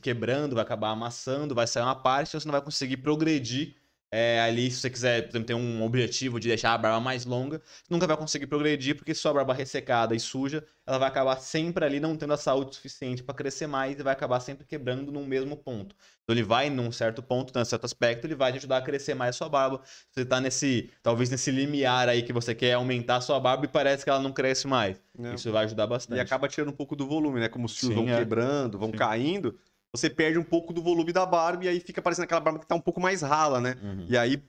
quebrando, 0.00 0.54
vai 0.54 0.62
acabar 0.62 0.90
amassando, 0.90 1.54
vai 1.54 1.66
sair 1.66 1.82
uma 1.82 1.96
parte, 1.96 2.38
você 2.38 2.46
não 2.46 2.52
vai 2.52 2.62
conseguir 2.62 2.98
progredir 2.98 3.76
é, 4.16 4.40
ali, 4.42 4.70
se 4.70 4.76
você 4.78 4.90
quiser 4.90 5.22
por 5.22 5.30
exemplo, 5.30 5.46
ter 5.48 5.54
um 5.54 5.82
objetivo 5.82 6.38
de 6.38 6.46
deixar 6.46 6.72
a 6.72 6.78
barba 6.78 7.00
mais 7.00 7.24
longa, 7.24 7.60
nunca 7.90 8.06
vai 8.06 8.16
conseguir 8.16 8.46
progredir, 8.46 8.94
porque 8.94 9.12
sua 9.12 9.34
barba 9.34 9.52
ressecada 9.52 10.14
e 10.14 10.20
suja, 10.20 10.64
ela 10.86 10.98
vai 10.98 11.08
acabar 11.08 11.36
sempre 11.40 11.84
ali 11.84 11.98
não 11.98 12.16
tendo 12.16 12.32
a 12.32 12.36
saúde 12.36 12.76
suficiente 12.76 13.24
para 13.24 13.34
crescer 13.34 13.66
mais 13.66 13.98
e 13.98 14.04
vai 14.04 14.12
acabar 14.12 14.38
sempre 14.38 14.64
quebrando 14.64 15.10
num 15.10 15.26
mesmo 15.26 15.56
ponto. 15.56 15.96
Então 16.22 16.32
ele 16.32 16.44
vai 16.44 16.70
num 16.70 16.92
certo 16.92 17.24
ponto, 17.24 17.52
num 17.58 17.64
certo 17.64 17.86
aspecto, 17.86 18.24
ele 18.24 18.36
vai 18.36 18.52
te 18.52 18.58
ajudar 18.58 18.76
a 18.76 18.82
crescer 18.82 19.14
mais 19.14 19.30
a 19.30 19.38
sua 19.38 19.48
barba. 19.48 19.80
Você 20.12 20.24
tá 20.24 20.40
nesse, 20.40 20.90
talvez 21.02 21.28
nesse 21.28 21.50
limiar 21.50 22.08
aí 22.08 22.22
que 22.22 22.32
você 22.32 22.54
quer 22.54 22.74
aumentar 22.74 23.16
a 23.16 23.20
sua 23.20 23.40
barba 23.40 23.64
e 23.64 23.68
parece 23.68 24.04
que 24.04 24.10
ela 24.10 24.20
não 24.20 24.30
cresce 24.30 24.68
mais. 24.68 25.02
Não. 25.18 25.34
Isso 25.34 25.50
vai 25.50 25.64
ajudar 25.64 25.88
bastante. 25.88 26.18
E 26.18 26.20
acaba 26.20 26.46
tirando 26.46 26.68
um 26.68 26.76
pouco 26.76 26.94
do 26.94 27.04
volume, 27.04 27.40
né? 27.40 27.48
Como 27.48 27.66
os 27.66 27.76
fios 27.76 27.92
Sim, 27.92 27.96
vão 27.96 28.08
é. 28.08 28.18
quebrando, 28.18 28.78
vão 28.78 28.90
Sim. 28.90 28.96
caindo 28.96 29.58
você 29.94 30.10
perde 30.10 30.38
um 30.38 30.42
pouco 30.42 30.72
do 30.72 30.82
volume 30.82 31.12
da 31.12 31.24
barba 31.24 31.64
e 31.64 31.68
aí 31.68 31.78
fica 31.78 32.02
parecendo 32.02 32.24
aquela 32.24 32.40
barba 32.40 32.58
que 32.58 32.66
tá 32.66 32.74
um 32.74 32.80
pouco 32.80 33.00
mais 33.00 33.22
rala, 33.22 33.60
né? 33.60 33.76
Uhum. 33.80 34.06
E 34.08 34.18
aí, 34.18 34.42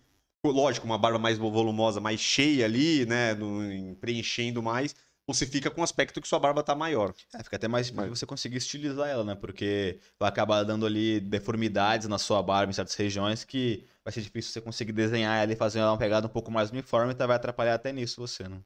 lógico, 0.44 0.88
uma 0.88 0.98
barba 0.98 1.20
mais 1.20 1.38
volumosa, 1.38 2.02
mais 2.02 2.20
cheia 2.20 2.66
ali, 2.66 3.06
né? 3.06 3.36
No, 3.36 3.96
preenchendo 3.98 4.64
mais, 4.64 4.96
você 5.28 5.46
fica 5.46 5.70
com 5.70 5.82
o 5.82 5.84
aspecto 5.84 6.20
que 6.20 6.28
sua 6.28 6.40
barba 6.40 6.64
tá 6.64 6.74
maior. 6.74 7.14
É, 7.32 7.44
fica 7.44 7.58
até 7.58 7.68
mais 7.68 7.86
difícil 7.86 8.16
você 8.16 8.26
conseguir 8.26 8.58
estilizar 8.58 9.08
ela, 9.08 9.24
né? 9.24 9.36
Porque 9.36 10.00
vai 10.20 10.30
acabar 10.30 10.64
dando 10.64 10.84
ali 10.84 11.20
deformidades 11.20 12.08
na 12.08 12.18
sua 12.18 12.42
barba 12.42 12.72
em 12.72 12.74
certas 12.74 12.96
regiões 12.96 13.44
que 13.44 13.86
vai 14.04 14.12
ser 14.12 14.22
difícil 14.22 14.52
você 14.52 14.62
conseguir 14.62 14.94
desenhar 14.94 15.44
ela 15.44 15.54
e 15.54 15.56
fazer 15.56 15.78
ela 15.78 15.92
uma 15.92 15.98
pegada 15.98 16.26
um 16.26 16.30
pouco 16.30 16.50
mais 16.50 16.72
uniforme, 16.72 17.14
então 17.14 17.28
vai 17.28 17.36
atrapalhar 17.36 17.76
até 17.76 17.94
nisso 17.94 18.20
você, 18.20 18.50
né? 18.50 18.60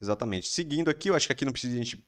Exatamente. 0.00 0.48
Seguindo 0.48 0.88
aqui, 0.88 1.10
eu 1.10 1.14
acho 1.14 1.26
que 1.26 1.34
aqui 1.34 1.44
não 1.44 1.52
precisa 1.52 1.74
a 1.74 1.76
gente 1.76 2.02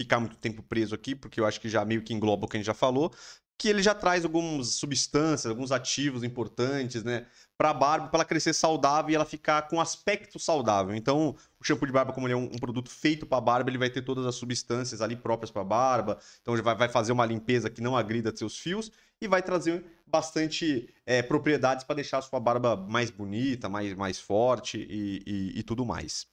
ficar 0.00 0.20
muito 0.20 0.36
tempo 0.36 0.62
preso 0.62 0.94
aqui, 0.94 1.14
porque 1.14 1.40
eu 1.40 1.44
acho 1.44 1.60
que 1.60 1.68
já 1.68 1.84
meio 1.84 2.02
que 2.02 2.14
engloba 2.14 2.46
o 2.46 2.48
que 2.48 2.56
a 2.56 2.60
gente 2.60 2.66
já 2.66 2.74
falou 2.74 3.12
que 3.58 3.68
ele 3.68 3.82
já 3.82 3.92
traz 3.92 4.24
algumas 4.24 4.68
substâncias, 4.68 5.46
alguns 5.50 5.72
ativos 5.72 6.22
importantes, 6.22 7.02
né, 7.02 7.26
para 7.58 7.70
a 7.70 7.74
barba, 7.74 8.06
para 8.06 8.18
ela 8.18 8.24
crescer 8.24 8.52
saudável 8.52 9.10
e 9.10 9.16
ela 9.16 9.24
ficar 9.24 9.62
com 9.62 9.80
aspecto 9.80 10.38
saudável. 10.38 10.94
Então, 10.94 11.34
o 11.60 11.64
shampoo 11.64 11.84
de 11.84 11.92
barba, 11.92 12.12
como 12.12 12.28
ele 12.28 12.34
é 12.34 12.36
um, 12.36 12.44
um 12.44 12.58
produto 12.58 12.88
feito 12.88 13.26
para 13.26 13.40
barba, 13.40 13.68
ele 13.68 13.76
vai 13.76 13.90
ter 13.90 14.02
todas 14.02 14.24
as 14.24 14.36
substâncias 14.36 15.02
ali 15.02 15.16
próprias 15.16 15.50
para 15.50 15.64
barba. 15.64 16.18
Então, 16.40 16.54
ele 16.54 16.62
vai, 16.62 16.76
vai, 16.76 16.88
fazer 16.88 17.10
uma 17.10 17.26
limpeza 17.26 17.68
que 17.68 17.80
não 17.80 17.96
agrida 17.96 18.34
seus 18.34 18.56
fios 18.56 18.92
e 19.20 19.26
vai 19.26 19.42
trazer 19.42 19.84
bastante 20.06 20.88
é, 21.04 21.20
propriedades 21.20 21.82
para 21.82 21.96
deixar 21.96 22.18
a 22.18 22.22
sua 22.22 22.38
barba 22.38 22.76
mais 22.76 23.10
bonita, 23.10 23.68
mais, 23.68 23.92
mais 23.94 24.20
forte 24.20 24.78
e, 24.78 25.22
e, 25.26 25.58
e 25.58 25.62
tudo 25.64 25.84
mais. 25.84 26.28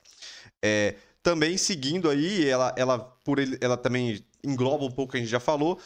É, 0.61 0.93
também 1.23 1.57
seguindo 1.57 2.07
aí, 2.07 2.47
ela, 2.47 2.71
ela, 2.77 2.99
por 2.99 3.39
ele, 3.39 3.57
ela 3.59 3.75
também 3.75 4.23
engloba 4.43 4.85
um 4.85 4.91
pouco 4.91 5.09
o 5.09 5.11
que 5.13 5.17
a 5.17 5.19
gente 5.19 5.29
já 5.29 5.39
falou. 5.39 5.79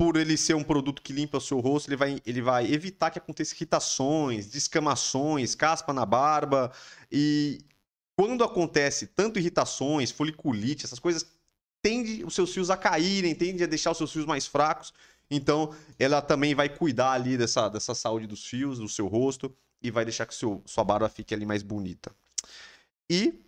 Por 0.00 0.16
ele 0.16 0.34
ser 0.34 0.54
um 0.54 0.64
produto 0.64 1.02
que 1.02 1.12
limpa 1.12 1.36
o 1.36 1.40
seu 1.42 1.60
rosto, 1.60 1.90
ele 1.90 1.96
vai, 1.96 2.22
ele 2.24 2.40
vai 2.40 2.72
evitar 2.72 3.10
que 3.10 3.18
aconteça 3.18 3.54
irritações, 3.54 4.46
descamações, 4.46 5.54
caspa 5.54 5.92
na 5.92 6.06
barba. 6.06 6.72
E 7.12 7.58
quando 8.16 8.42
acontece 8.42 9.08
tanto 9.08 9.38
irritações, 9.38 10.10
foliculite, 10.10 10.86
essas 10.86 10.98
coisas, 10.98 11.26
tende 11.82 12.24
os 12.24 12.34
seus 12.34 12.50
fios 12.50 12.70
a 12.70 12.78
caírem, 12.78 13.34
tende 13.34 13.62
a 13.62 13.66
deixar 13.66 13.90
os 13.90 13.98
seus 13.98 14.10
fios 14.10 14.24
mais 14.24 14.46
fracos. 14.46 14.94
Então, 15.30 15.76
ela 15.98 16.22
também 16.22 16.54
vai 16.54 16.70
cuidar 16.70 17.12
ali 17.12 17.36
dessa, 17.36 17.68
dessa 17.68 17.94
saúde 17.94 18.26
dos 18.26 18.46
fios, 18.46 18.78
do 18.78 18.88
seu 18.88 19.06
rosto, 19.06 19.54
e 19.82 19.90
vai 19.90 20.06
deixar 20.06 20.24
que 20.24 20.34
seu, 20.34 20.62
sua 20.64 20.82
barba 20.82 21.10
fique 21.10 21.34
ali 21.34 21.44
mais 21.44 21.62
bonita. 21.62 22.10
E 23.10 23.38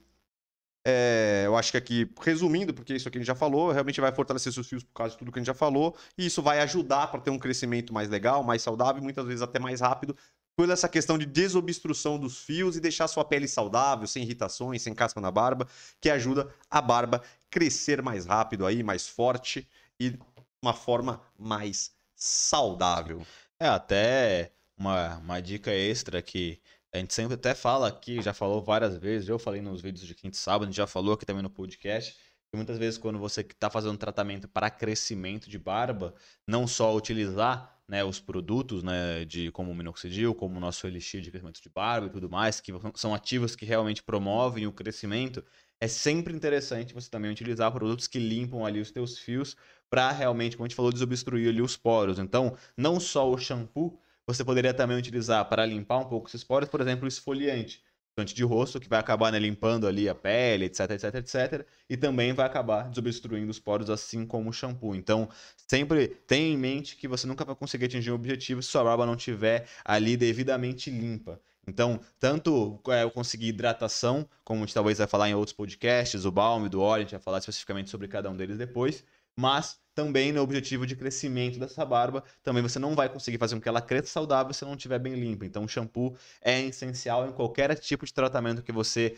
é, 0.84 1.42
eu 1.46 1.56
acho 1.56 1.70
que 1.70 1.76
aqui, 1.76 2.10
resumindo, 2.20 2.74
porque 2.74 2.94
isso 2.94 3.08
aqui 3.08 3.18
a 3.18 3.20
gente 3.20 3.26
já 3.26 3.34
falou, 3.34 3.70
realmente 3.70 4.00
vai 4.00 4.12
fortalecer 4.12 4.52
seus 4.52 4.68
fios 4.68 4.82
por 4.82 4.92
causa 4.92 5.12
de 5.12 5.18
tudo 5.18 5.30
que 5.30 5.38
a 5.38 5.40
gente 5.40 5.46
já 5.46 5.54
falou, 5.54 5.96
e 6.18 6.26
isso 6.26 6.42
vai 6.42 6.60
ajudar 6.60 7.08
para 7.08 7.20
ter 7.20 7.30
um 7.30 7.38
crescimento 7.38 7.92
mais 7.92 8.08
legal, 8.08 8.42
mais 8.42 8.62
saudável, 8.62 9.02
muitas 9.02 9.24
vezes 9.24 9.42
até 9.42 9.58
mais 9.58 9.80
rápido, 9.80 10.16
por 10.56 10.68
essa 10.68 10.88
questão 10.88 11.16
de 11.16 11.24
desobstrução 11.24 12.18
dos 12.18 12.38
fios 12.38 12.76
e 12.76 12.80
deixar 12.80 13.08
sua 13.08 13.24
pele 13.24 13.48
saudável, 13.48 14.06
sem 14.06 14.22
irritações, 14.22 14.82
sem 14.82 14.94
casca 14.94 15.20
na 15.20 15.30
barba, 15.30 15.66
que 16.00 16.10
ajuda 16.10 16.52
a 16.70 16.80
barba 16.80 17.22
crescer 17.50 18.02
mais 18.02 18.26
rápido 18.26 18.66
aí, 18.66 18.82
mais 18.82 19.08
forte 19.08 19.66
e 19.98 20.18
uma 20.60 20.74
forma 20.74 21.22
mais 21.38 21.92
saudável. 22.14 23.24
É, 23.58 23.68
até 23.68 24.52
uma, 24.76 25.18
uma 25.18 25.40
dica 25.40 25.72
extra 25.72 26.20
que 26.20 26.60
a 26.92 26.98
gente 26.98 27.14
sempre 27.14 27.34
até 27.34 27.54
fala 27.54 27.88
aqui, 27.88 28.20
já 28.20 28.34
falou 28.34 28.62
várias 28.62 28.96
vezes, 28.96 29.28
eu 29.28 29.38
falei 29.38 29.62
nos 29.62 29.80
vídeos 29.80 30.06
de 30.06 30.14
quinta 30.14 30.36
e 30.36 30.40
sábado, 30.40 30.64
a 30.64 30.66
gente 30.66 30.76
já 30.76 30.86
falou 30.86 31.14
aqui 31.14 31.24
também 31.24 31.42
no 31.42 31.48
podcast, 31.48 32.12
que 32.14 32.56
muitas 32.56 32.76
vezes 32.76 32.98
quando 32.98 33.18
você 33.18 33.40
está 33.40 33.70
fazendo 33.70 33.96
tratamento 33.96 34.46
para 34.46 34.68
crescimento 34.68 35.48
de 35.48 35.58
barba, 35.58 36.14
não 36.46 36.66
só 36.66 36.94
utilizar 36.94 37.80
né, 37.88 38.04
os 38.04 38.20
produtos 38.20 38.82
né, 38.82 39.24
de 39.24 39.50
como 39.52 39.70
o 39.70 39.74
minoxidil, 39.74 40.34
como 40.34 40.58
o 40.58 40.60
nosso 40.60 40.86
elixir 40.86 41.22
de 41.22 41.30
crescimento 41.30 41.62
de 41.62 41.68
barba 41.70 42.08
e 42.08 42.10
tudo 42.10 42.28
mais, 42.28 42.60
que 42.60 42.72
são 42.94 43.14
ativos 43.14 43.56
que 43.56 43.64
realmente 43.64 44.02
promovem 44.02 44.66
o 44.66 44.72
crescimento, 44.72 45.42
é 45.80 45.88
sempre 45.88 46.34
interessante 46.34 46.94
você 46.94 47.10
também 47.10 47.30
utilizar 47.30 47.72
produtos 47.72 48.06
que 48.06 48.18
limpam 48.18 48.64
ali 48.64 48.80
os 48.80 48.90
teus 48.90 49.18
fios 49.18 49.56
para 49.90 50.10
realmente, 50.12 50.56
como 50.56 50.64
a 50.64 50.68
gente 50.68 50.76
falou, 50.76 50.92
desobstruir 50.92 51.48
ali 51.48 51.60
os 51.60 51.76
poros. 51.76 52.18
Então, 52.18 52.56
não 52.76 53.00
só 53.00 53.28
o 53.30 53.36
shampoo, 53.36 53.98
você 54.26 54.44
poderia 54.44 54.74
também 54.74 54.96
utilizar 54.96 55.48
para 55.48 55.66
limpar 55.66 55.98
um 55.98 56.04
pouco 56.04 56.28
esses 56.28 56.44
poros, 56.44 56.68
por 56.68 56.80
exemplo, 56.80 57.04
o 57.04 57.08
esfoliante 57.08 57.82
de 58.26 58.44
rosto, 58.44 58.78
que 58.78 58.88
vai 58.88 59.00
acabar 59.00 59.32
né, 59.32 59.38
limpando 59.38 59.86
ali 59.86 60.06
a 60.08 60.14
pele, 60.14 60.66
etc, 60.66 60.90
etc, 60.90 61.14
etc. 61.14 61.66
E 61.88 61.96
também 61.96 62.32
vai 62.34 62.44
acabar 62.44 62.88
desobstruindo 62.90 63.50
os 63.50 63.58
poros, 63.58 63.88
assim 63.88 64.26
como 64.26 64.50
o 64.50 64.52
shampoo. 64.52 64.94
Então, 64.94 65.28
sempre 65.66 66.08
tenha 66.08 66.52
em 66.52 66.56
mente 66.56 66.94
que 66.94 67.08
você 67.08 67.26
nunca 67.26 67.44
vai 67.44 67.56
conseguir 67.56 67.86
atingir 67.86 68.10
o 68.10 68.14
objetivo 68.14 68.62
se 68.62 68.68
sua 68.68 68.84
barba 68.84 69.06
não 69.06 69.14
estiver 69.14 69.66
ali 69.82 70.16
devidamente 70.16 70.90
limpa. 70.90 71.40
Então, 71.66 72.00
tanto 72.18 72.80
é, 72.88 73.02
eu 73.04 73.10
conseguir 73.10 73.48
hidratação, 73.48 74.28
como 74.44 74.62
a 74.62 74.66
gente 74.66 74.74
talvez 74.74 74.98
vai 74.98 75.06
falar 75.06 75.30
em 75.30 75.34
outros 75.34 75.56
podcasts, 75.56 76.24
o 76.24 76.30
balme, 76.30 76.68
do 76.68 76.80
óleo, 76.80 77.00
a 77.00 77.04
gente 77.04 77.12
vai 77.12 77.20
falar 77.20 77.38
especificamente 77.38 77.88
sobre 77.88 78.08
cada 78.08 78.28
um 78.28 78.36
deles 78.36 78.58
depois, 78.58 79.04
mas 79.36 79.80
também 79.94 80.32
no 80.32 80.42
objetivo 80.42 80.86
de 80.86 80.96
crescimento 80.96 81.58
dessa 81.58 81.84
barba, 81.84 82.24
também 82.42 82.62
você 82.62 82.78
não 82.78 82.94
vai 82.94 83.08
conseguir 83.08 83.38
fazer 83.38 83.54
com 83.54 83.60
que 83.60 83.68
ela 83.68 83.82
cresça 83.82 84.08
saudável 84.08 84.52
se 84.54 84.64
não 84.64 84.74
estiver 84.74 84.98
bem 84.98 85.14
limpa. 85.14 85.44
Então, 85.44 85.64
o 85.64 85.68
shampoo 85.68 86.16
é 86.40 86.60
essencial 86.62 87.28
em 87.28 87.32
qualquer 87.32 87.74
tipo 87.78 88.06
de 88.06 88.12
tratamento 88.12 88.62
que 88.62 88.72
você 88.72 89.16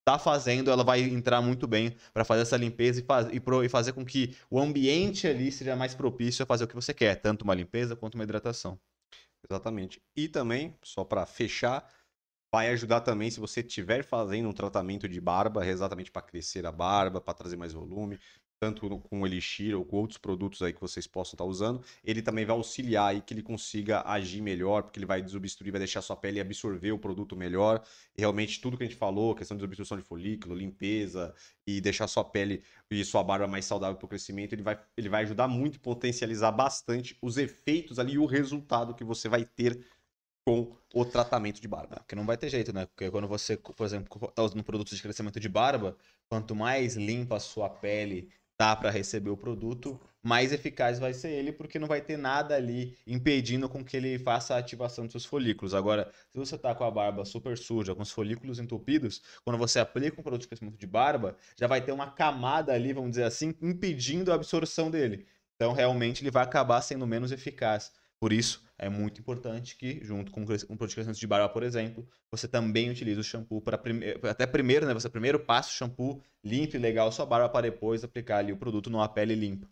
está 0.00 0.18
fazendo, 0.18 0.70
ela 0.70 0.82
vai 0.82 1.00
entrar 1.00 1.40
muito 1.40 1.66
bem 1.66 1.94
para 2.12 2.24
fazer 2.24 2.42
essa 2.42 2.56
limpeza 2.56 3.00
e, 3.00 3.04
faz, 3.04 3.28
e, 3.32 3.40
pro, 3.40 3.64
e, 3.64 3.68
fazer 3.68 3.92
com 3.92 4.04
que 4.04 4.36
o 4.50 4.58
ambiente 4.58 5.26
ali 5.28 5.50
seja 5.52 5.76
mais 5.76 5.94
propício 5.94 6.42
a 6.42 6.46
fazer 6.46 6.64
o 6.64 6.68
que 6.68 6.74
você 6.74 6.92
quer, 6.92 7.16
tanto 7.16 7.42
uma 7.42 7.54
limpeza 7.54 7.94
quanto 7.94 8.16
uma 8.16 8.24
hidratação. 8.24 8.78
Exatamente. 9.48 10.02
E 10.16 10.28
também, 10.28 10.76
só 10.82 11.04
para 11.04 11.24
fechar, 11.24 11.88
vai 12.52 12.68
ajudar 12.70 13.00
também 13.00 13.30
se 13.30 13.40
você 13.40 13.60
estiver 13.60 14.04
fazendo 14.04 14.48
um 14.48 14.52
tratamento 14.52 15.08
de 15.08 15.20
barba, 15.20 15.66
exatamente 15.66 16.10
para 16.10 16.22
crescer 16.22 16.66
a 16.66 16.72
barba, 16.72 17.20
para 17.20 17.34
trazer 17.34 17.56
mais 17.56 17.72
volume, 17.72 18.18
tanto 18.62 18.88
com 19.00 19.22
o 19.22 19.26
Elixir 19.26 19.76
ou 19.76 19.84
com 19.84 19.96
outros 19.96 20.18
produtos 20.18 20.62
aí 20.62 20.72
que 20.72 20.80
vocês 20.80 21.04
possam 21.04 21.32
estar 21.32 21.44
usando, 21.44 21.82
ele 22.04 22.22
também 22.22 22.44
vai 22.44 22.54
auxiliar 22.54 23.10
aí 23.10 23.20
que 23.20 23.34
ele 23.34 23.42
consiga 23.42 24.04
agir 24.06 24.40
melhor, 24.40 24.84
porque 24.84 25.00
ele 25.00 25.06
vai 25.06 25.20
desobstruir, 25.20 25.72
vai 25.72 25.80
deixar 25.80 26.00
sua 26.00 26.14
pele 26.14 26.38
absorver 26.38 26.92
o 26.92 26.98
produto 26.98 27.34
melhor. 27.34 27.82
E 28.16 28.20
realmente 28.20 28.60
tudo 28.60 28.76
que 28.76 28.84
a 28.84 28.86
gente 28.86 28.96
falou, 28.96 29.34
questão 29.34 29.56
de 29.56 29.62
desobstrução 29.62 29.98
de 29.98 30.04
folículo, 30.04 30.54
limpeza 30.54 31.34
e 31.66 31.80
deixar 31.80 32.06
sua 32.06 32.22
pele 32.22 32.62
e 32.88 33.04
sua 33.04 33.24
barba 33.24 33.48
mais 33.48 33.64
saudável 33.64 33.96
para 33.96 34.06
o 34.06 34.08
crescimento, 34.08 34.52
ele 34.52 34.62
vai, 34.62 34.78
ele 34.96 35.08
vai 35.08 35.24
ajudar 35.24 35.48
muito 35.48 35.74
e 35.74 35.80
potencializar 35.80 36.52
bastante 36.52 37.18
os 37.20 37.38
efeitos 37.38 37.98
ali 37.98 38.12
e 38.12 38.18
o 38.18 38.26
resultado 38.26 38.94
que 38.94 39.02
você 39.02 39.28
vai 39.28 39.44
ter 39.44 39.84
com 40.46 40.76
o 40.94 41.04
tratamento 41.04 41.60
de 41.60 41.66
barba. 41.66 41.96
Porque 41.96 42.14
não 42.14 42.26
vai 42.26 42.36
ter 42.36 42.48
jeito, 42.48 42.72
né? 42.72 42.86
Porque 42.86 43.10
quando 43.10 43.26
você, 43.26 43.56
por 43.56 43.84
exemplo, 43.84 44.08
está 44.28 44.42
usando 44.42 44.62
produtos 44.62 44.96
de 44.96 45.02
crescimento 45.02 45.40
de 45.40 45.48
barba, 45.48 45.96
quanto 46.28 46.54
mais 46.54 46.94
limpa 46.94 47.36
a 47.36 47.40
sua 47.40 47.68
pele 47.68 48.30
tá 48.62 48.76
para 48.76 48.90
receber 48.90 49.28
o 49.28 49.36
produto, 49.36 50.00
mais 50.22 50.52
eficaz 50.52 51.00
vai 51.00 51.12
ser 51.12 51.30
ele, 51.30 51.50
porque 51.50 51.80
não 51.80 51.88
vai 51.88 52.00
ter 52.00 52.16
nada 52.16 52.54
ali 52.54 52.96
impedindo 53.04 53.68
com 53.68 53.84
que 53.84 53.96
ele 53.96 54.20
faça 54.20 54.54
a 54.54 54.58
ativação 54.58 55.04
dos 55.04 55.10
seus 55.10 55.24
folículos. 55.24 55.74
Agora, 55.74 56.08
se 56.30 56.38
você 56.38 56.56
tá 56.56 56.72
com 56.72 56.84
a 56.84 56.90
barba 56.90 57.24
super 57.24 57.58
suja, 57.58 57.92
com 57.92 58.02
os 58.02 58.12
folículos 58.12 58.60
entupidos, 58.60 59.20
quando 59.44 59.58
você 59.58 59.80
aplica 59.80 60.20
um 60.20 60.22
produto 60.22 60.42
de 60.42 60.46
crescimento 60.46 60.78
de 60.78 60.86
barba, 60.86 61.36
já 61.58 61.66
vai 61.66 61.80
ter 61.80 61.90
uma 61.90 62.12
camada 62.12 62.72
ali, 62.72 62.92
vamos 62.92 63.10
dizer 63.10 63.24
assim, 63.24 63.52
impedindo 63.60 64.30
a 64.30 64.36
absorção 64.36 64.92
dele. 64.92 65.26
Então, 65.56 65.72
realmente, 65.72 66.22
ele 66.22 66.30
vai 66.30 66.44
acabar 66.44 66.80
sendo 66.82 67.04
menos 67.04 67.32
eficaz. 67.32 67.90
Por 68.20 68.32
isso, 68.32 68.62
é 68.82 68.88
muito 68.88 69.20
importante 69.20 69.76
que, 69.76 70.04
junto 70.04 70.32
com 70.32 70.42
um 70.42 70.44
produto 70.44 71.12
de 71.12 71.20
de 71.20 71.26
barba, 71.28 71.48
por 71.48 71.62
exemplo, 71.62 72.04
você 72.30 72.48
também 72.48 72.90
utilize 72.90 73.20
o 73.20 73.22
shampoo 73.22 73.60
para 73.62 73.78
prime... 73.78 74.06
até 74.28 74.44
primeiro, 74.44 74.84
né? 74.86 74.92
Você 74.92 75.08
primeiro 75.08 75.38
passa 75.38 75.68
o 75.70 75.72
shampoo 75.72 76.20
limpo 76.42 76.74
e 76.74 76.80
legal 76.80 77.12
sua 77.12 77.24
barba 77.24 77.48
para 77.48 77.70
depois 77.70 78.02
aplicar 78.02 78.38
ali 78.38 78.52
o 78.52 78.56
produto 78.56 78.90
numa 78.90 79.08
pele 79.08 79.36
limpa. 79.36 79.70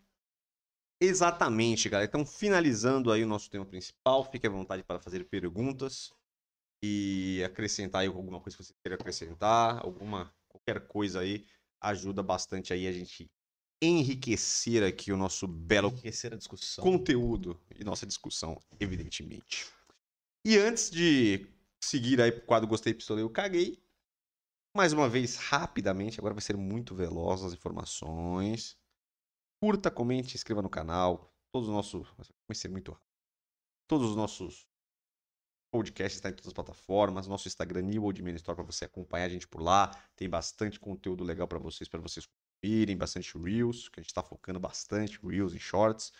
Exatamente, 1.03 1.89
galera. 1.89 2.09
Então, 2.09 2.25
finalizando 2.25 3.11
aí 3.11 3.25
o 3.25 3.27
nosso 3.27 3.51
tema 3.51 3.67
principal, 3.67 4.25
fique 4.31 4.47
à 4.47 4.51
vontade 4.51 4.85
para 4.85 5.01
fazer 5.01 5.25
perguntas 5.25 6.13
e 6.83 7.43
acrescentar 7.45 8.03
aí 8.03 8.07
alguma 8.07 8.41
coisa 8.41 8.57
que 8.57 8.63
você 8.63 8.75
queira 8.83 8.95
acrescentar, 8.95 9.85
alguma 9.85 10.33
qualquer 10.49 10.87
coisa 10.87 11.21
aí 11.21 11.45
ajuda 11.81 12.23
bastante 12.23 12.73
aí 12.73 12.87
a 12.87 12.93
gente 12.93 13.29
enriquecer 13.83 14.83
aqui 14.83 15.13
o 15.13 15.17
nosso 15.17 15.47
belo 15.47 15.89
enriquecer 15.89 16.33
a 16.35 16.37
discussão. 16.37 16.85
conteúdo 16.85 17.59
e 17.79 17.83
nossa 17.83 18.07
discussão, 18.07 18.61
evidentemente. 18.79 19.67
E 20.45 20.59
antes 20.59 20.91
de 20.91 21.47
seguir 21.83 22.21
aí 22.21 22.31
pro 22.31 22.43
quadro 22.43 22.69
Gostei, 22.69 22.95
Pistolei, 22.95 23.25
eu 23.25 23.31
caguei. 23.31 23.83
Mais 24.77 24.93
uma 24.93 25.09
vez, 25.09 25.37
rapidamente, 25.37 26.21
agora 26.21 26.35
vai 26.35 26.43
ser 26.43 26.57
muito 26.57 26.95
veloz 26.95 27.43
as 27.43 27.53
informações. 27.53 28.79
Curta, 29.63 29.91
comente, 29.91 30.37
inscreva 30.37 30.63
no 30.63 30.71
canal. 30.71 31.35
Todos 31.53 31.69
os 31.69 31.75
nossos. 31.75 32.09
Vai 32.47 32.55
ser 32.55 32.69
muito 32.69 32.93
rápido. 32.93 33.11
Todos 33.89 34.11
os 34.11 34.17
nossos 34.17 34.69
podcasts 35.73 36.17
estão 36.17 36.31
em 36.31 36.35
todas 36.35 36.49
as 36.49 36.53
plataformas. 36.53 37.27
Nosso 37.27 37.49
Instagram, 37.49 37.83
New 37.83 38.05
Old 38.05 38.23
Man 38.23 38.35
Store, 38.37 38.57
para 38.57 38.65
você 38.65 38.85
acompanhar 38.85 39.25
a 39.25 39.29
gente 39.29 39.49
por 39.49 39.61
lá. 39.61 39.91
Tem 40.15 40.29
bastante 40.29 40.79
conteúdo 40.79 41.25
legal 41.25 41.49
para 41.49 41.59
vocês, 41.59 41.89
para 41.89 42.01
vocês 42.01 42.29
conferirem. 42.61 42.97
Bastante 42.97 43.37
Reels, 43.39 43.89
que 43.89 44.01
a 44.01 44.03
gente 44.03 44.11
está 44.11 44.23
focando 44.23 44.61
bastante, 44.61 45.19
Reels 45.25 45.55
e 45.55 45.59
Shorts. 45.59 46.13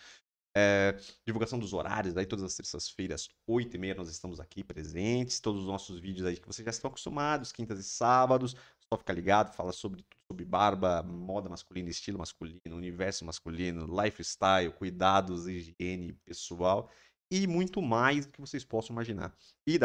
É, 0.57 0.99
divulgação 1.25 1.61
dos 1.61 1.73
horários, 1.73 2.17
aí 2.17 2.27
todas 2.27 2.45
as 2.45 2.57
terças-feiras, 2.57 3.29
8h30, 3.49 3.97
nós 3.97 4.09
estamos 4.09 4.41
aqui 4.41 4.65
presentes. 4.65 5.39
Todos 5.39 5.61
os 5.63 5.67
nossos 5.67 6.01
vídeos 6.01 6.27
aí 6.27 6.37
que 6.37 6.47
vocês 6.47 6.65
já 6.65 6.71
estão 6.71 6.89
acostumados, 6.89 7.53
quintas 7.53 7.79
e 7.79 7.85
sábados. 7.85 8.57
Só 8.93 8.99
ficar 8.99 9.13
ligado, 9.13 9.55
fala 9.55 9.73
sobre 9.73 10.05
sobre 10.31 10.45
barba, 10.45 11.03
moda 11.03 11.49
masculina, 11.49 11.91
estilo 11.91 12.19
masculino, 12.19 12.61
universo 12.67 13.25
masculino, 13.25 13.85
lifestyle, 14.01 14.73
cuidados, 14.73 15.49
higiene 15.49 16.13
pessoal 16.25 16.89
e 17.31 17.47
muito 17.47 17.81
mais 17.81 18.27
do 18.27 18.33
que 18.33 18.41
vocês 18.41 18.65
possam 18.65 18.93
imaginar. 18.93 19.35
E 19.67 19.79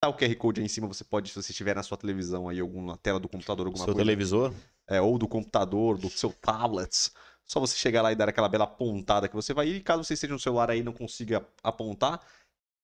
tá 0.00 0.08
o 0.08 0.14
QR 0.16 0.34
Code 0.36 0.60
aí 0.60 0.66
em 0.66 0.68
cima, 0.68 0.88
você 0.88 1.04
pode, 1.04 1.28
se 1.28 1.34
você 1.42 1.52
estiver 1.52 1.76
na 1.76 1.82
sua 1.82 1.98
televisão 1.98 2.48
aí, 2.48 2.58
alguma 2.58 2.96
tela 2.96 3.20
do 3.20 3.28
computador, 3.28 3.66
alguma 3.66 3.84
Seu 3.84 3.94
coisa. 3.94 4.06
televisor? 4.06 4.54
É, 4.88 5.00
ou 5.00 5.18
do 5.18 5.28
computador, 5.28 5.98
do 5.98 6.08
seu 6.08 6.32
tablet. 6.32 7.10
Só 7.46 7.60
você 7.60 7.76
chegar 7.76 8.02
lá 8.02 8.10
e 8.12 8.16
dar 8.16 8.28
aquela 8.28 8.48
bela 8.48 8.64
apontada 8.64 9.28
que 9.28 9.36
você 9.36 9.52
vai 9.52 9.68
ir. 9.68 9.76
E 9.76 9.80
caso 9.82 10.02
você 10.02 10.14
esteja 10.14 10.32
no 10.32 10.38
celular 10.38 10.70
aí 10.70 10.80
e 10.80 10.82
não 10.82 10.92
consiga 10.92 11.46
apontar, 11.62 12.20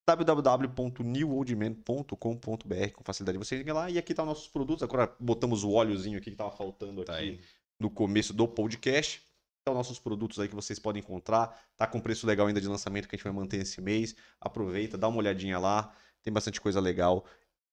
www.newoldman.com.br 0.09 2.91
com 2.95 3.05
facilidade 3.05 3.39
você 3.39 3.59
chega 3.59 3.75
lá 3.75 3.91
e 3.91 3.99
aqui 3.99 4.15
tá 4.15 4.25
nossos 4.25 4.49
produtos. 4.49 4.83
Agora 4.83 5.13
botamos 5.19 5.65
o 5.65 5.73
óleozinho 5.73 6.19
aqui 6.19 6.31
que 6.31 6.37
tava 6.37 6.51
faltando 6.53 7.05
Tá 7.05 7.15
aqui 7.15 7.23
aí. 7.23 7.41
no 7.81 7.91
começo 7.91 8.33
do 8.33 8.47
podcast. 8.47 9.23
Então 9.63 9.75
nossos 9.75 9.99
produtos 9.99 10.39
aí 10.39 10.49
que 10.49 10.55
vocês 10.55 10.79
podem 10.79 11.03
encontrar, 11.03 11.61
tá 11.77 11.89
com 11.89 11.99
preço 11.99 12.25
legal 12.25 12.47
ainda 12.47 12.61
de 12.61 12.69
lançamento 12.69 13.09
que 13.09 13.17
a 13.17 13.19
gente 13.19 13.25
vai 13.25 13.33
manter 13.33 13.57
esse 13.63 13.81
mês. 13.81 14.15
Aproveita, 14.41 14.97
dá 14.97 15.09
uma 15.09 15.19
olhadinha 15.19 15.59
lá, 15.59 15.93
tem 16.27 16.33
bastante 16.33 16.61
coisa 16.61 16.81
legal. 16.81 17.25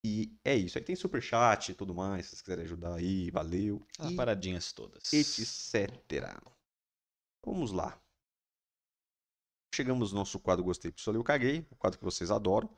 E 0.05 0.31
é 0.45 0.55
isso. 0.55 0.77
Aí 0.77 0.83
tem 0.83 0.95
superchat 0.95 1.71
e 1.71 1.73
tudo 1.75 1.95
mais, 1.95 2.25
se 2.25 2.29
vocês 2.31 2.41
quiserem 2.43 2.65
ajudar 2.65 2.93
aí, 2.95 3.31
valeu. 3.31 3.83
As 3.97 4.11
E 4.11 4.15
paradinhas 4.15 4.71
todas. 4.71 5.11
etc. 5.11 5.89
Vamos 7.43 7.71
lá. 7.71 7.99
Chegamos 9.73 10.11
no 10.11 10.19
nosso 10.19 10.39
quadro 10.39 10.63
Gostei, 10.63 10.91
Pessoal, 10.91 11.15
eu 11.15 11.23
caguei, 11.23 11.65
o 11.71 11.75
quadro 11.75 11.97
que 11.97 12.05
vocês 12.05 12.29
adoram. 12.29 12.69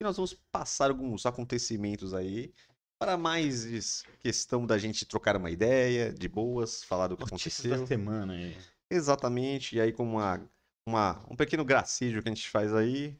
E 0.00 0.04
nós 0.04 0.16
vamos 0.16 0.34
passar 0.50 0.90
alguns 0.90 1.24
acontecimentos 1.26 2.12
aí 2.12 2.52
para 2.98 3.16
mais 3.16 4.02
questão 4.18 4.66
da 4.66 4.76
gente 4.76 5.06
trocar 5.06 5.36
uma 5.36 5.50
ideia, 5.50 6.12
de 6.12 6.28
boas, 6.28 6.82
falar 6.82 7.06
do 7.06 7.16
que 7.16 7.22
Notícias 7.30 7.66
aconteceu. 7.66 7.80
da 7.82 7.86
semana 7.86 8.32
aí. 8.32 8.58
Exatamente. 8.90 9.76
E 9.76 9.80
aí, 9.80 9.92
com 9.92 10.02
uma, 10.02 10.50
uma, 10.88 11.24
um 11.30 11.36
pequeno 11.36 11.64
gracídio 11.64 12.20
que 12.20 12.28
a 12.28 12.34
gente 12.34 12.50
faz 12.50 12.74
aí, 12.74 13.16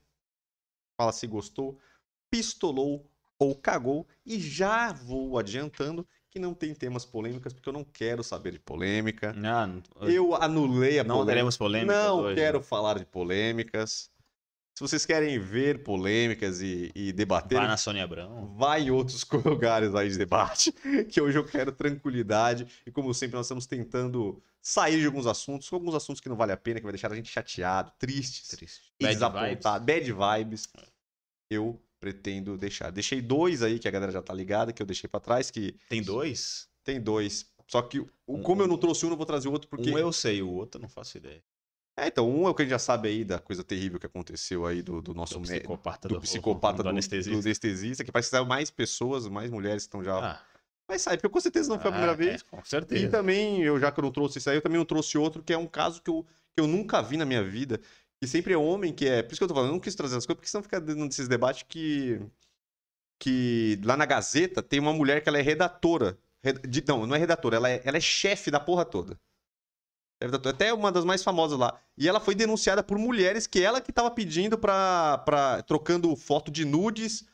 fala 1.01 1.13
se 1.13 1.27
gostou, 1.27 1.79
pistolou 2.31 3.07
ou 3.39 3.55
cagou. 3.55 4.07
E 4.25 4.39
já 4.39 4.93
vou 4.93 5.39
adiantando 5.39 6.07
que 6.31 6.39
não 6.39 6.55
tem 6.55 6.73
temas 6.75 7.05
polêmicas, 7.05 7.53
porque 7.53 7.69
eu 7.69 7.73
não 7.73 7.83
quero 7.83 8.23
saber 8.23 8.53
de 8.53 8.61
polêmica. 8.61 9.35
Ah, 9.45 9.67
não, 9.67 9.83
Eu 10.09 10.35
anulei 10.37 10.99
a 11.01 11.05
não 11.05 11.17
polêmica. 11.17 11.33
teremos 11.33 11.57
polêmicas 11.57 11.97
Não 11.97 12.19
hoje. 12.21 12.37
quero 12.37 12.63
falar 12.63 12.99
de 12.99 13.05
polêmicas. 13.07 14.11
Se 14.77 14.81
vocês 14.89 15.05
querem 15.05 15.39
ver 15.39 15.83
polêmicas 15.83 16.63
e, 16.63 16.91
e 16.95 17.13
debater, 17.13 17.59
Vai 17.59 17.67
na 17.67 17.77
Sônia 17.77 18.05
Abrão. 18.05 18.47
vai 18.57 18.83
em 18.83 18.91
outros 18.91 19.27
lugares 19.45 19.95
aí 19.95 20.09
de 20.09 20.17
debate, 20.17 20.73
que 21.11 21.21
hoje 21.21 21.37
eu 21.37 21.45
quero 21.45 21.73
tranquilidade. 21.73 22.67
E 22.87 22.91
como 22.93 23.13
sempre, 23.13 23.37
nós 23.37 23.47
estamos 23.47 23.67
tentando 23.67 24.41
sair 24.63 25.01
de 25.01 25.07
alguns 25.07 25.27
assuntos, 25.27 25.71
alguns 25.73 25.95
assuntos 25.95 26.21
que 26.21 26.29
não 26.29 26.37
vale 26.37 26.53
a 26.53 26.57
pena, 26.57 26.79
que 26.79 26.85
vai 26.85 26.93
deixar 26.93 27.11
a 27.13 27.17
gente 27.17 27.29
chateado, 27.29 27.93
tristes, 27.99 28.49
Triste. 28.49 28.93
e 29.01 29.03
Bad 29.05 29.15
desapontado, 29.15 29.85
bad 29.85 30.13
vibes. 30.13 30.69
Eu 31.51 31.79
pretendo 32.01 32.57
deixar. 32.57 32.91
Deixei 32.91 33.21
dois 33.21 33.63
aí 33.63 33.79
que 33.79 33.87
a 33.87 33.91
galera 33.91 34.11
já 34.11 34.23
tá 34.23 34.33
ligada, 34.35 34.73
que 34.73 34.83
eu 34.83 34.87
deixei 34.87 35.09
pra 35.09 35.21
trás, 35.21 35.51
que 35.51 35.77
Tem 35.89 36.03
dois? 36.03 36.69
tem 36.83 37.01
dois. 37.01 37.47
Só 37.69 37.83
que, 37.83 38.01
Um- 38.27 38.43
como 38.43 38.63
eu 38.63 38.67
não 38.67 38.79
trouxe 38.79 39.07
um, 39.07 39.11
eu 39.11 39.17
vou 39.17 39.27
trazer 39.27 39.49
o 39.49 39.53
outro, 39.53 39.69
porque 39.69 39.91
Um 39.93 39.99
eu 39.99 40.13
sei, 40.13 40.43
o 40.43 40.51
outro 40.51 40.79
eu 40.79 40.83
não 40.83 40.89
faço 40.89 41.19
ideia. 41.19 41.43
É, 41.97 42.07
então, 42.07 42.29
um 42.31 42.47
é 42.47 42.51
o 42.51 42.55
que 42.55 42.63
a 42.63 42.65
gente 42.65 42.71
já 42.71 42.79
sabe 42.79 43.09
aí 43.09 43.25
da 43.25 43.39
coisa 43.39 43.63
terrível 43.63 44.01
que 44.01 44.07
aconteceu 44.07 44.65
aí 44.65 44.81
do, 44.83 45.03
do 45.03 45.13
nosso 45.13 45.35
Do 45.35 45.43
psicopata 45.43 46.09
do, 46.09 46.15
do, 46.15 46.21
psicopata 46.21 46.79
do, 46.79 46.83
do 46.85 46.89
anestesista. 46.89 47.31
do 47.31 47.41
anestesista, 47.41 48.05
que 48.05 48.11
parece 48.11 48.29
que 48.31 48.37
saiu 48.37 48.47
mais 48.47 48.71
pessoas, 48.71 49.29
mais 49.29 49.51
mulheres 49.51 49.83
que 49.83 49.89
estão 49.89 50.03
já. 50.03 50.19
Ah, 50.19 50.41
Mas 50.89 51.03
sai, 51.03 51.17
porque 51.19 51.29
com 51.29 51.41
certeza 51.41 51.69
não 51.69 51.79
foi 51.79 51.91
a 51.91 51.93
primeira 51.93 52.13
ah, 52.13 52.17
vez. 52.17 52.41
é, 52.41 52.45
com 52.51 52.57
E 52.59 52.65
certeza. 52.69 53.11
também, 53.11 53.63
eu 53.63 53.79
já 53.79 53.93
que 53.93 54.01
eu 54.01 54.03
não 54.05 54.11
trouxe 54.13 54.39
isso 54.39 54.49
aí, 54.49 54.57
eu 54.57 54.63
também 54.63 54.79
não 54.79 54.85
trouxe 54.87 55.19
outro, 55.19 55.43
que 55.43 55.53
é 55.53 55.59
um 55.59 55.67
caso 55.67 56.01
que 56.03 56.09
eu, 56.11 56.25
que 56.55 56.61
eu 56.61 56.67
nunca 56.67 57.03
vi 57.03 57.17
na 57.17 57.27
minha 57.27 57.45
vida. 57.45 57.81
Que 58.23 58.27
sempre 58.29 58.53
é 58.53 58.57
homem 58.57 58.93
que 58.93 59.07
é. 59.09 59.23
Por 59.23 59.33
isso 59.33 59.41
que 59.41 59.45
eu 59.45 59.49
tô 59.49 59.55
falando, 59.55 59.71
eu 59.71 59.75
não 59.75 59.81
quis 59.81 59.95
trazer 59.95 60.17
as 60.17 60.27
coisas, 60.27 60.37
porque 60.39 60.49
senão 60.49 60.63
fica 60.63 60.81
dando 60.81 61.09
desses 61.09 61.27
debates 61.29 61.65
que. 61.69 62.21
Que 63.19 63.79
lá 63.85 63.97
na 63.97 64.07
Gazeta 64.07 64.63
tem 64.63 64.81
uma 64.81 64.93
mulher 64.93 65.23
que 65.23 65.29
ela 65.29 65.39
é 65.39 65.43
redatora. 65.43 66.19
Red- 66.43 66.61
não, 66.89 67.07
não 67.07 67.15
é 67.15 67.19
redatora, 67.19 67.57
ela 67.57 67.69
é, 67.71 67.83
ela 67.85 67.97
é 67.99 68.01
chefe 68.01 68.51
da 68.51 68.59
porra 68.61 68.85
toda. 68.85 69.19
To- 70.43 70.49
Até 70.49 70.73
uma 70.73 70.91
das 70.93 71.05
mais 71.05 71.23
famosas 71.23 71.59
lá. 71.59 71.79
E 71.97 72.09
ela 72.09 72.21
foi 72.21 72.35
denunciada 72.35 72.83
por 72.83 72.99
mulheres 72.99 73.47
que 73.47 73.63
ela 73.63 73.81
que 73.81 73.93
tava 73.93 74.11
pedindo 74.11 74.59
pra. 74.59 75.19
pra 75.19 75.63
trocando 75.63 76.15
foto 76.17 76.51
de 76.51 76.65
nudes. 76.65 77.25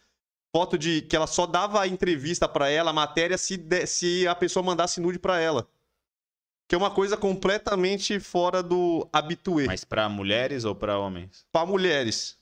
Foto 0.54 0.78
de. 0.78 1.02
que 1.02 1.14
ela 1.16 1.26
só 1.26 1.46
dava 1.46 1.80
a 1.80 1.86
entrevista 1.88 2.48
pra 2.48 2.68
ela, 2.68 2.90
a 2.90 2.94
matéria, 2.94 3.36
se, 3.36 3.56
de- 3.56 3.86
se 3.86 4.26
a 4.28 4.34
pessoa 4.34 4.62
mandasse 4.64 5.00
nude 5.00 5.18
pra 5.18 5.38
ela. 5.40 5.68
Que 6.68 6.74
é 6.74 6.78
uma 6.78 6.90
coisa 6.90 7.16
completamente 7.16 8.18
fora 8.18 8.62
do 8.62 9.08
habitué. 9.12 9.66
Mas 9.66 9.84
pra 9.84 10.08
mulheres 10.08 10.64
ou 10.64 10.74
pra 10.74 10.98
homens? 10.98 11.46
Pra 11.52 11.64
mulheres. 11.64 12.36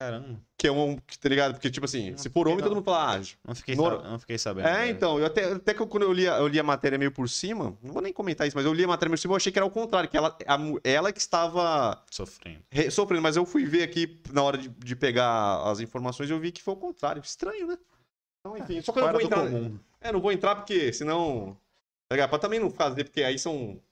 Caramba. 0.00 0.40
Que 0.58 0.66
é 0.66 0.72
um. 0.72 0.96
Tá 0.96 1.28
ligado? 1.28 1.52
Porque, 1.54 1.70
tipo 1.70 1.84
assim, 1.86 2.16
se 2.16 2.28
for 2.28 2.48
homem, 2.48 2.62
todo 2.64 2.74
mundo 2.74 2.84
fala. 2.84 3.16
Ah, 3.16 3.22
Não 3.46 3.54
fiquei, 3.54 3.76
sab- 3.76 4.02
não 4.02 4.18
fiquei 4.18 4.38
sabendo. 4.38 4.66
É, 4.66 4.72
velho. 4.80 4.90
então, 4.90 5.18
eu 5.20 5.26
até, 5.26 5.52
até 5.52 5.72
que 5.72 5.80
eu- 5.80 5.86
quando 5.86 6.02
eu 6.02 6.12
li, 6.12 6.26
a, 6.28 6.38
eu 6.38 6.48
li 6.48 6.58
a 6.58 6.64
matéria 6.64 6.98
meio 6.98 7.12
por 7.12 7.28
cima, 7.28 7.78
não 7.80 7.92
vou 7.92 8.02
nem 8.02 8.12
comentar 8.12 8.46
isso, 8.46 8.56
mas 8.56 8.66
eu 8.66 8.72
li 8.74 8.82
a 8.84 8.88
matéria 8.88 9.08
meio 9.08 9.16
por 9.18 9.22
cima, 9.22 9.32
eu 9.34 9.36
achei 9.36 9.52
que 9.52 9.58
era 9.58 9.64
o 9.64 9.70
contrário, 9.70 10.10
que 10.10 10.16
ela, 10.16 10.36
a 10.46 10.58
ela 10.82 11.12
que 11.12 11.20
estava 11.20 12.02
Sofrendo. 12.10 12.60
re- 12.70 12.90
sofrendo, 12.90 13.22
mas 13.22 13.36
eu 13.36 13.46
fui 13.46 13.64
ver 13.64 13.84
aqui 13.84 14.20
na 14.32 14.42
hora 14.42 14.58
de, 14.58 14.68
de 14.68 14.96
pegar 14.96 15.62
as 15.70 15.78
informações, 15.78 16.28
eu 16.28 16.40
vi 16.40 16.50
que 16.50 16.60
foi 16.62 16.74
o 16.74 16.78
contrário. 16.78 17.22
Estranho, 17.24 17.68
né? 17.68 17.78
Então, 18.40 18.58
enfim, 18.58 18.82
só 18.82 18.92
que 18.92 18.98
eu 18.98 19.04
não 19.06 19.12
vou 19.12 19.20
entrar. 19.22 19.44
comum. 19.48 19.78
É, 20.00 20.12
não 20.12 20.20
vou 20.20 20.32
entrar 20.32 20.56
porque 20.56 20.92
senão. 20.92 21.56
Tá 22.08 22.16
ligado? 22.16 22.30
Pra 22.30 22.38
também 22.38 22.60
não 22.60 22.70
fazer, 22.70 23.04
porque 23.04 23.22
aí 23.22 23.38
são 23.38 23.82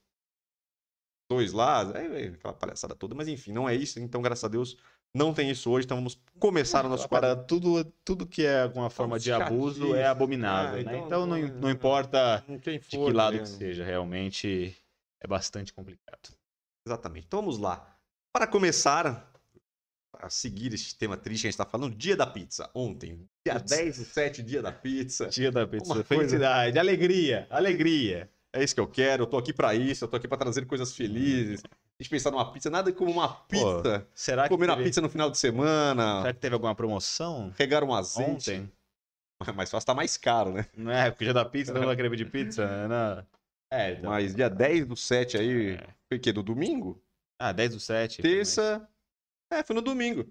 dois 1.30 1.52
lados, 1.52 1.94
é, 1.94 2.24
é 2.24 2.28
aquela 2.28 2.52
palhaçada 2.52 2.94
toda, 2.94 3.14
mas 3.14 3.26
enfim, 3.28 3.52
não 3.52 3.68
é 3.68 3.74
isso, 3.74 3.98
então 3.98 4.20
graças 4.20 4.44
a 4.44 4.48
Deus 4.48 4.76
não 5.14 5.32
tem 5.32 5.50
isso 5.50 5.70
hoje, 5.70 5.84
então 5.86 5.96
vamos 5.96 6.20
começar 6.38 6.84
o 6.84 6.88
nosso 6.88 7.08
Para 7.08 7.36
tudo, 7.36 7.84
tudo 8.04 8.26
que 8.26 8.44
é 8.44 8.62
alguma 8.62 8.90
forma 8.90 9.18
de 9.18 9.32
abuso 9.32 9.94
é 9.94 10.06
abominável. 10.06 10.80
Ah, 10.80 10.82
né? 10.82 10.96
então 10.96 11.06
Então, 11.06 11.26
não, 11.26 11.38
não- 11.38 11.70
importa 11.70 12.44
de 12.48 12.78
que 12.78 13.12
lado 13.12 13.36
né? 13.36 13.42
que 13.42 13.48
seja, 13.48 13.84
realmente 13.84 14.76
é 15.22 15.26
bastante 15.26 15.72
complicado. 15.72 16.34
Exatamente. 16.86 17.26
Então 17.26 17.40
vamos 17.40 17.58
lá. 17.58 17.96
Para 18.34 18.46
começar 18.46 19.31
a 20.18 20.28
seguir 20.30 20.72
este 20.74 20.96
tema 20.96 21.16
triste 21.16 21.42
que 21.42 21.46
a 21.48 21.50
gente 21.50 21.54
está 21.54 21.64
falando, 21.66 21.94
dia 21.94 22.16
da 22.16 22.26
pizza. 22.26 22.70
Ontem, 22.74 23.26
dia 23.44 23.54
Putz. 23.58 23.70
10 23.76 23.98
do 23.98 24.04
7, 24.04 24.42
dia 24.42 24.62
da 24.62 24.70
pizza. 24.72 25.26
Dia 25.28 25.50
da 25.50 25.66
pizza, 25.66 25.84
Uma 25.86 25.94
coisa- 25.94 26.04
felicidade, 26.04 26.78
alegria, 26.78 27.46
alegria. 27.50 28.30
É 28.54 28.62
isso 28.62 28.74
que 28.74 28.80
eu 28.80 28.86
quero, 28.86 29.22
eu 29.22 29.26
tô 29.26 29.38
aqui 29.38 29.52
para 29.52 29.74
isso, 29.74 30.04
eu 30.04 30.08
tô 30.08 30.16
aqui 30.16 30.28
para 30.28 30.36
trazer 30.38 30.66
coisas 30.66 30.94
felizes. 30.94 31.62
A 31.64 32.02
gente 32.02 32.10
pensar 32.10 32.30
numa 32.30 32.52
pizza, 32.52 32.68
nada 32.68 32.92
como 32.92 33.10
uma 33.10 33.28
pizza. 33.28 34.06
Será 34.14 34.42
que, 34.44 34.48
Comer 34.50 34.66
uma 34.68 34.76
teve, 34.76 34.88
pizza 34.88 35.00
no 35.00 35.08
final 35.08 35.30
de 35.30 35.38
semana, 35.38 36.20
será 36.20 36.34
que 36.34 36.40
teve 36.40 36.54
alguma 36.54 36.74
promoção 36.74 37.52
regar 37.58 37.82
um 37.82 37.94
azeite. 37.94 38.30
ontem? 38.30 38.72
Mas 39.56 39.70
fácil 39.70 39.86
tá 39.86 39.94
mais 39.94 40.16
caro, 40.16 40.52
né? 40.52 40.66
Não 40.76 40.92
é? 40.92 41.10
Porque 41.10 41.24
dia 41.24 41.34
da 41.34 41.44
pizza 41.44 41.72
não 41.72 41.86
vai 41.86 41.96
querer 41.96 42.10
pedir 42.10 42.30
pizza? 42.30 42.86
Não. 42.86 43.26
É, 43.72 43.92
então. 43.92 44.10
Mas 44.10 44.34
dia 44.34 44.50
10 44.50 44.86
do 44.86 44.96
7 44.96 45.38
aí, 45.38 45.70
É. 45.76 45.86
foi 46.08 46.18
o 46.18 46.20
quê? 46.20 46.30
Do 46.32 46.42
domingo? 46.42 47.02
Ah, 47.40 47.52
10 47.52 47.70
do 47.74 47.80
7. 47.80 48.20
Terça. 48.20 48.86
É, 49.52 49.62
foi 49.62 49.76
no 49.76 49.82
domingo. 49.82 50.24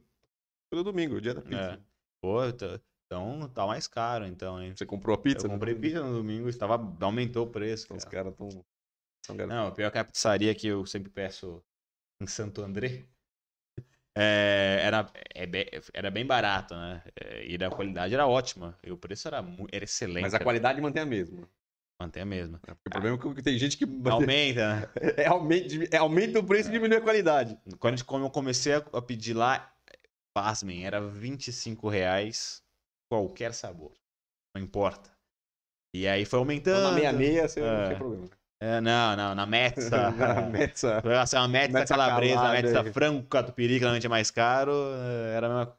Foi 0.70 0.78
no 0.80 0.84
domingo, 0.84 1.22
dia 1.22 1.34
da 1.34 1.42
pizza. 1.42 1.74
É. 1.74 1.80
Pô, 2.22 2.52
tá- 2.54 2.80
então 3.06 3.50
tá 3.50 3.68
mais 3.68 3.88
caro, 3.88 4.26
então, 4.26 4.62
hein? 4.62 4.74
Você 4.76 4.86
comprou 4.86 5.16
a 5.16 5.18
pizza? 5.18 5.46
Eu 5.46 5.52
comprei 5.52 5.76
pizza 5.76 6.02
no 6.02 6.14
domingo, 6.18 6.48
estava, 6.50 6.76
aumentou 7.02 7.46
o 7.46 7.50
preço. 7.50 7.86
Então 7.86 7.98
os 7.98 8.06
cara. 8.06 8.32
caras 8.32 8.38
tão. 8.38 8.50
São 9.26 9.36
garotos. 9.36 9.58
Não, 9.58 9.72
pior 9.74 9.92
que 9.92 9.98
a 9.98 10.04
pizzaria 10.06 10.56
que 10.56 10.68
eu 10.68 10.86
sempre 10.86 11.12
peço 11.12 11.62
em 12.20 12.26
Santo 12.26 12.62
André. 12.62 13.06
é, 14.16 14.80
era, 14.82 15.06
é 15.36 15.46
bem- 15.46 15.68
era 15.94 16.10
bem 16.10 16.26
barato, 16.26 16.74
né? 16.74 17.04
É, 17.16 17.46
E 17.46 17.64
a 17.64 17.70
qualidade 17.70 18.14
era 18.14 18.26
ótima. 18.28 18.78
E 18.84 18.92
o 18.92 18.98
preço 18.98 19.28
era, 19.28 19.44
era 19.72 19.84
excelente. 19.84 20.22
Mas 20.22 20.34
a 20.34 20.40
qualidade 20.40 20.82
mantém 20.82 21.04
a 21.04 21.06
mesma. 21.06 21.48
Mantém 22.02 22.24
a 22.24 22.26
mesma. 22.26 22.60
Porque 22.60 22.72
o 22.88 22.90
problema 22.90 23.16
é 23.16 23.36
que 23.36 23.44
tem 23.44 23.58
gente 23.60 23.78
que 23.78 23.86
Aumenta, 24.10 24.76
né? 24.76 24.90
é, 25.18 25.28
aumenta, 25.28 25.96
é, 25.96 25.98
aumenta 25.98 26.40
o 26.40 26.44
preço 26.44 26.70
e 26.70 26.72
diminui 26.72 26.98
a 26.98 27.02
qualidade. 27.02 27.58
Quando, 27.80 27.98
gente- 27.98 28.06
quando 28.06 28.26
eu 28.26 28.30
comecei 28.32 28.74
a, 28.74 29.02
pedir 29.02 29.34
lá, 29.34 29.72
pasmem, 30.36 30.86
era 30.86 31.00
25 31.00 31.88
reais 31.90 32.64
qualquer 33.12 33.54
sabor. 33.54 33.92
Não 34.56 34.64
importa. 34.64 35.12
E 35.96 36.08
aí 36.08 36.26
foi 36.26 36.40
aumentando. 36.40 36.80
Então, 36.80 36.92
na 36.92 36.96
meia-meia, 36.98 37.48
você 37.48 37.60
não 37.60 37.68
É. 37.68 37.88
tem 37.90 37.98
problema. 37.98 38.30
É, 38.64 38.80
não, 38.80 39.16
não, 39.16 39.36
na 39.36 39.46
Metza. 39.46 40.12
Na 40.14 40.42
Metza. 40.42 41.02
Foi 41.02 41.16
assim, 41.16 41.36
uma 41.36 41.48
Metza 41.48 41.80
Metza 41.80 41.94
calabresa, 41.96 42.36
calada, 42.36 42.62
Metza 42.62 42.80
é. 42.80 42.94
frango, 42.94 43.24
catupiry, 43.28 43.74
que 43.76 43.80
normalmente 43.82 44.06
é 44.06 44.10
mais 44.10 44.30
caro. 44.30 44.72
é, 44.72 45.36
Era 45.36 45.48
a 45.48 45.50
mesma... 45.50 45.78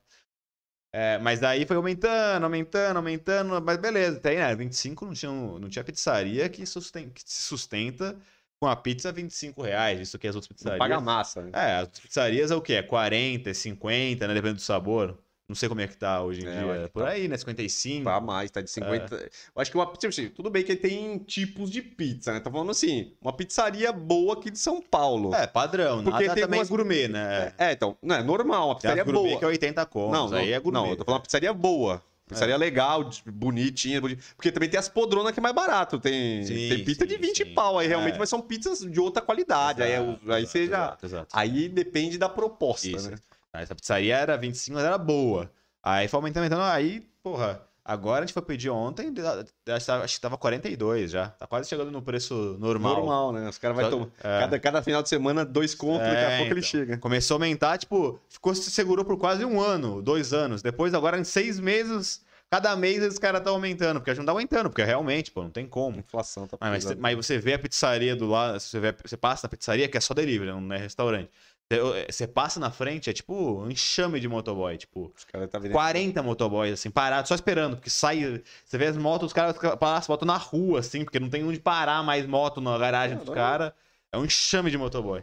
É, 0.95 1.19
mas 1.19 1.41
daí 1.41 1.65
foi 1.67 1.77
aumentando, 1.77 2.45
aumentando, 2.45 2.97
aumentando. 2.99 3.63
Mas 3.63 3.79
beleza, 3.79 4.19
até 4.19 4.31
aí, 4.31 4.37
né? 4.37 4.55
25 4.57 5.07
não 5.07 5.15
tinha, 5.15 5.33
não 5.33 5.69
tinha 5.69 5.85
pizzaria 5.85 6.49
que, 6.49 6.67
susten- 6.67 7.11
que 7.11 7.23
se 7.25 7.43
sustenta 7.43 8.19
com 8.61 8.67
a 8.69 8.77
pizza 8.77 9.09
a 9.09 9.13
25 9.13 9.63
reais. 9.63 10.01
Isso 10.01 10.19
que 10.19 10.29
as 10.29 10.35
outras 10.35 10.51
Não 10.51 10.57
pizzarias. 10.57 10.79
paga 10.79 11.01
massa. 11.01 11.43
né? 11.43 11.51
É, 11.55 11.77
as 11.81 11.89
pizzarias 11.99 12.51
é 12.51 12.55
o 12.57 12.61
quê? 12.61 12.75
É 12.75 12.83
40, 12.83 13.55
50, 13.55 14.29
né? 14.29 14.35
Dependendo 14.35 14.57
do 14.57 14.63
sabor. 14.63 15.19
Não 15.53 15.57
sei 15.57 15.69
como 15.69 15.83
é 15.83 15.87
que 15.87 15.95
tá 15.99 16.23
hoje 16.23 16.41
em 16.41 16.49
É, 16.49 16.63
dia. 16.63 16.91
Por 16.91 17.03
tá- 17.03 17.11
aí, 17.11 17.29
né? 17.29 17.37
55. 17.37 18.05
Tá 18.05 18.19
mais, 18.23 18.51
tá 18.51 18.63
de 18.63 18.71
50. 18.71 19.15
Eu 19.55 19.61
acho 19.61 19.71
que 19.71 19.77
uma 19.77 19.87
pizza. 19.87 20.09
assim, 20.09 20.31
Tudo 20.31 20.49
bem 20.49 20.65
que 20.65 20.75
tem 20.75 21.19
tipos 21.19 21.71
de 21.71 21.83
pizza, 21.83 22.33
né? 22.33 22.41
Tá 22.41 22.51
falando 22.51 22.71
assim, 22.71 23.13
uma 23.21 23.35
pizzaria 23.35 23.93
boa 23.93 24.33
aqui 24.33 24.51
de 24.51 24.59
São 24.59 24.81
Paulo. 24.81 25.35
É, 25.35 25.47
padrão. 25.47 26.03
Porque 26.03 26.21
tem 26.21 26.29
também 26.29 26.43
algumas- 26.61 26.69
gourmet, 26.71 27.07
né? 27.07 27.53
É, 27.59 27.73
então, 27.73 27.99
não 28.03 28.17
é 28.17 28.23
normal, 28.23 28.69
uma 28.69 28.75
Tem 28.77 28.81
pizzaria 28.91 29.05
gourmet 29.05 29.29
boa. 29.29 29.39
que 29.41 29.45
é 29.45 29.49
80 29.49 29.85
contos. 29.85 30.13
Não, 30.19 30.31
não, 30.31 30.39
aí 30.39 30.53
é 30.53 30.59
gourmet. 30.59 30.81
não, 30.81 30.89
eu 30.91 30.97
tô 30.97 31.05
falando 31.05 31.19
uma 31.19 31.23
pizzaria 31.23 31.53
boa. 31.53 32.03
Pizzaria 32.27 32.57
legal, 32.57 33.05
de- 33.05 33.23
bonitinha, 33.31 34.01
boni- 34.01 34.17
Porque 34.37 34.51
também 34.51 34.67
tem 34.71 34.81
as 34.81 34.89
podronas 34.89 35.33
que 35.35 35.39
é 35.41 35.43
mais 35.43 35.55
barato. 35.55 35.99
Tem, 36.01 36.43
Sim, 36.47 36.55
tem 36.71 36.83
pizza 36.83 37.07
de 37.07 37.17
sim, 37.17 37.21
20 37.21 37.45
sim. 37.45 37.53
pau 37.53 37.79
aí, 37.79 37.87
realmente, 37.87 38.15
É. 38.15 38.19
mas 38.19 38.31
são 38.31 38.41
pizzas 38.41 38.79
de 38.81 38.99
outra 38.99 39.21
qualidade. 39.21 39.83
aí 39.83 39.93
é 39.93 39.97
Exato, 40.01 40.33
aí 40.33 40.47
você 40.47 40.61
já. 40.67 40.77
exato, 40.85 41.07
exato. 41.07 41.27
Aí 41.31 41.69
depende 41.69 42.17
da 42.17 42.31
proposta, 42.31 42.89
Isso. 42.89 43.11
né? 43.11 43.17
Essa 43.55 43.75
pizzaria 43.75 44.17
era 44.17 44.37
25, 44.37 44.75
mas 44.77 44.85
era 44.85 44.97
boa. 44.99 45.51
Aí 45.83 46.09
foi 46.09 46.19
aumentando, 46.19 46.45
aumentando. 46.45 46.63
Aí, 46.63 47.01
porra, 47.23 47.61
Agora 47.85 48.19
a 48.23 48.25
gente 48.25 48.33
foi 48.33 48.43
pedir 48.43 48.71
ontem, 48.71 49.09
acho 49.09 49.45
que 49.81 49.85
tava- 49.87 50.05
acho 50.05 50.15
que 50.15 50.21
tava 50.21 50.39
42 50.39 51.11
já. 51.11 51.31
Tá 51.31 51.49
quase 51.49 51.69
chegando 51.69 51.91
no 51.91 52.01
preço 52.01 52.57
normal. 52.61 52.95
Normal, 52.99 53.33
né? 53.33 53.49
Os 53.49 53.59
caras 53.59 53.77
vão 53.77 53.91
tomar. 53.91 54.07
é. 54.23 54.39
Cada, 54.39 54.59
cada 54.61 54.83
final 54.85 55.03
de 55.03 55.09
semana, 55.09 55.45
dois 55.45 55.75
contos, 55.75 56.07
daqui 56.07 56.17
a 56.17 56.31
É, 56.31 56.37
pouco 56.39 56.53
ele 56.53 56.61
então. 56.61 56.71
chega. 56.71 56.99
Começou 56.99 57.35
a 57.35 57.37
aumentar, 57.39 57.77
tipo, 57.79 58.21
ficou 58.29 58.55
se 58.55 58.71
segurou 58.71 59.05
por 59.05 59.19
quase 59.19 59.45
um 59.45 59.61
ano, 59.61 60.01
dois 60.01 60.33
anos. 60.33 60.63
Depois, 60.63 60.95
agora 60.95 61.19
em 61.19 61.25
seis 61.25 61.59
meses, 61.59 62.25
cada 62.49 62.77
mês 62.77 63.03
os 63.05 63.19
caras 63.19 63.41
estão 63.41 63.55
aumentando, 63.55 63.99
porque 63.99 64.13
a 64.13 64.15
gente 64.15 64.21
não 64.21 64.27
tá 64.27 64.33
aumentando, 64.33 64.71
porque 64.71 64.85
realmente, 64.85 65.33
pô, 65.33 65.43
não 65.43 65.51
tem 65.51 65.65
A 65.65 65.69
como. 65.69 65.99
inflação 65.99 66.47
tá 66.47 66.57
mas, 66.61 66.85
pesada. 66.85 67.01
mas 67.01 67.17
você 67.17 67.37
vê 67.39 67.55
a 67.55 67.59
pizzaria 67.59 68.15
do 68.15 68.29
lado, 68.29 68.61
você, 68.61 68.79
vê, 68.79 68.95
você 69.05 69.17
passa 69.17 69.49
na 69.49 69.51
pizzaria, 69.51 69.89
que 69.89 69.97
é 69.99 70.01
só 70.01 70.15
delivery, 70.15 70.53
não 70.53 70.73
é 70.73 70.79
restaurante. 70.79 71.31
Você, 71.77 72.07
você 72.11 72.27
passa 72.27 72.61
na 72.61 72.71
frente, 72.71 73.09
é 73.09 73.13
tipo 73.13 73.35
um 73.63 73.71
enxame 73.71 74.21
de 74.21 74.29
motoboy, 74.29 74.77
tipo, 74.77 75.13
Os 75.17 75.25
caras 75.25 75.49
tá 75.51 75.59
vendendo. 75.59 75.73
40 75.75 76.23
motoboys, 76.23 76.73
assim, 76.75 76.91
parados, 76.91 77.29
só 77.29 77.35
esperando, 77.35 77.77
porque 77.77 77.89
sai. 77.91 78.43
Você 78.65 78.77
vê 78.77 78.87
as 78.87 78.97
motos, 78.97 79.29
os 79.29 79.33
caras 79.33 79.57
passam 79.79 80.13
moto 80.13 80.25
na 80.27 80.37
rua, 80.37 80.81
assim, 80.81 81.05
porque 81.05 81.19
não 81.19 81.31
tem 81.31 81.43
onde 81.45 81.59
parar 81.59 82.03
mais 82.03 82.27
moto 82.27 82.61
na 82.61 82.77
garagem 82.77 83.17
dos 83.17 83.29
Caramba. 83.29 83.43
caras. 83.43 83.73
É 84.13 84.19
um 84.19 84.25
enxame 84.25 84.71
de 84.71 84.77
motoboy. 84.77 85.23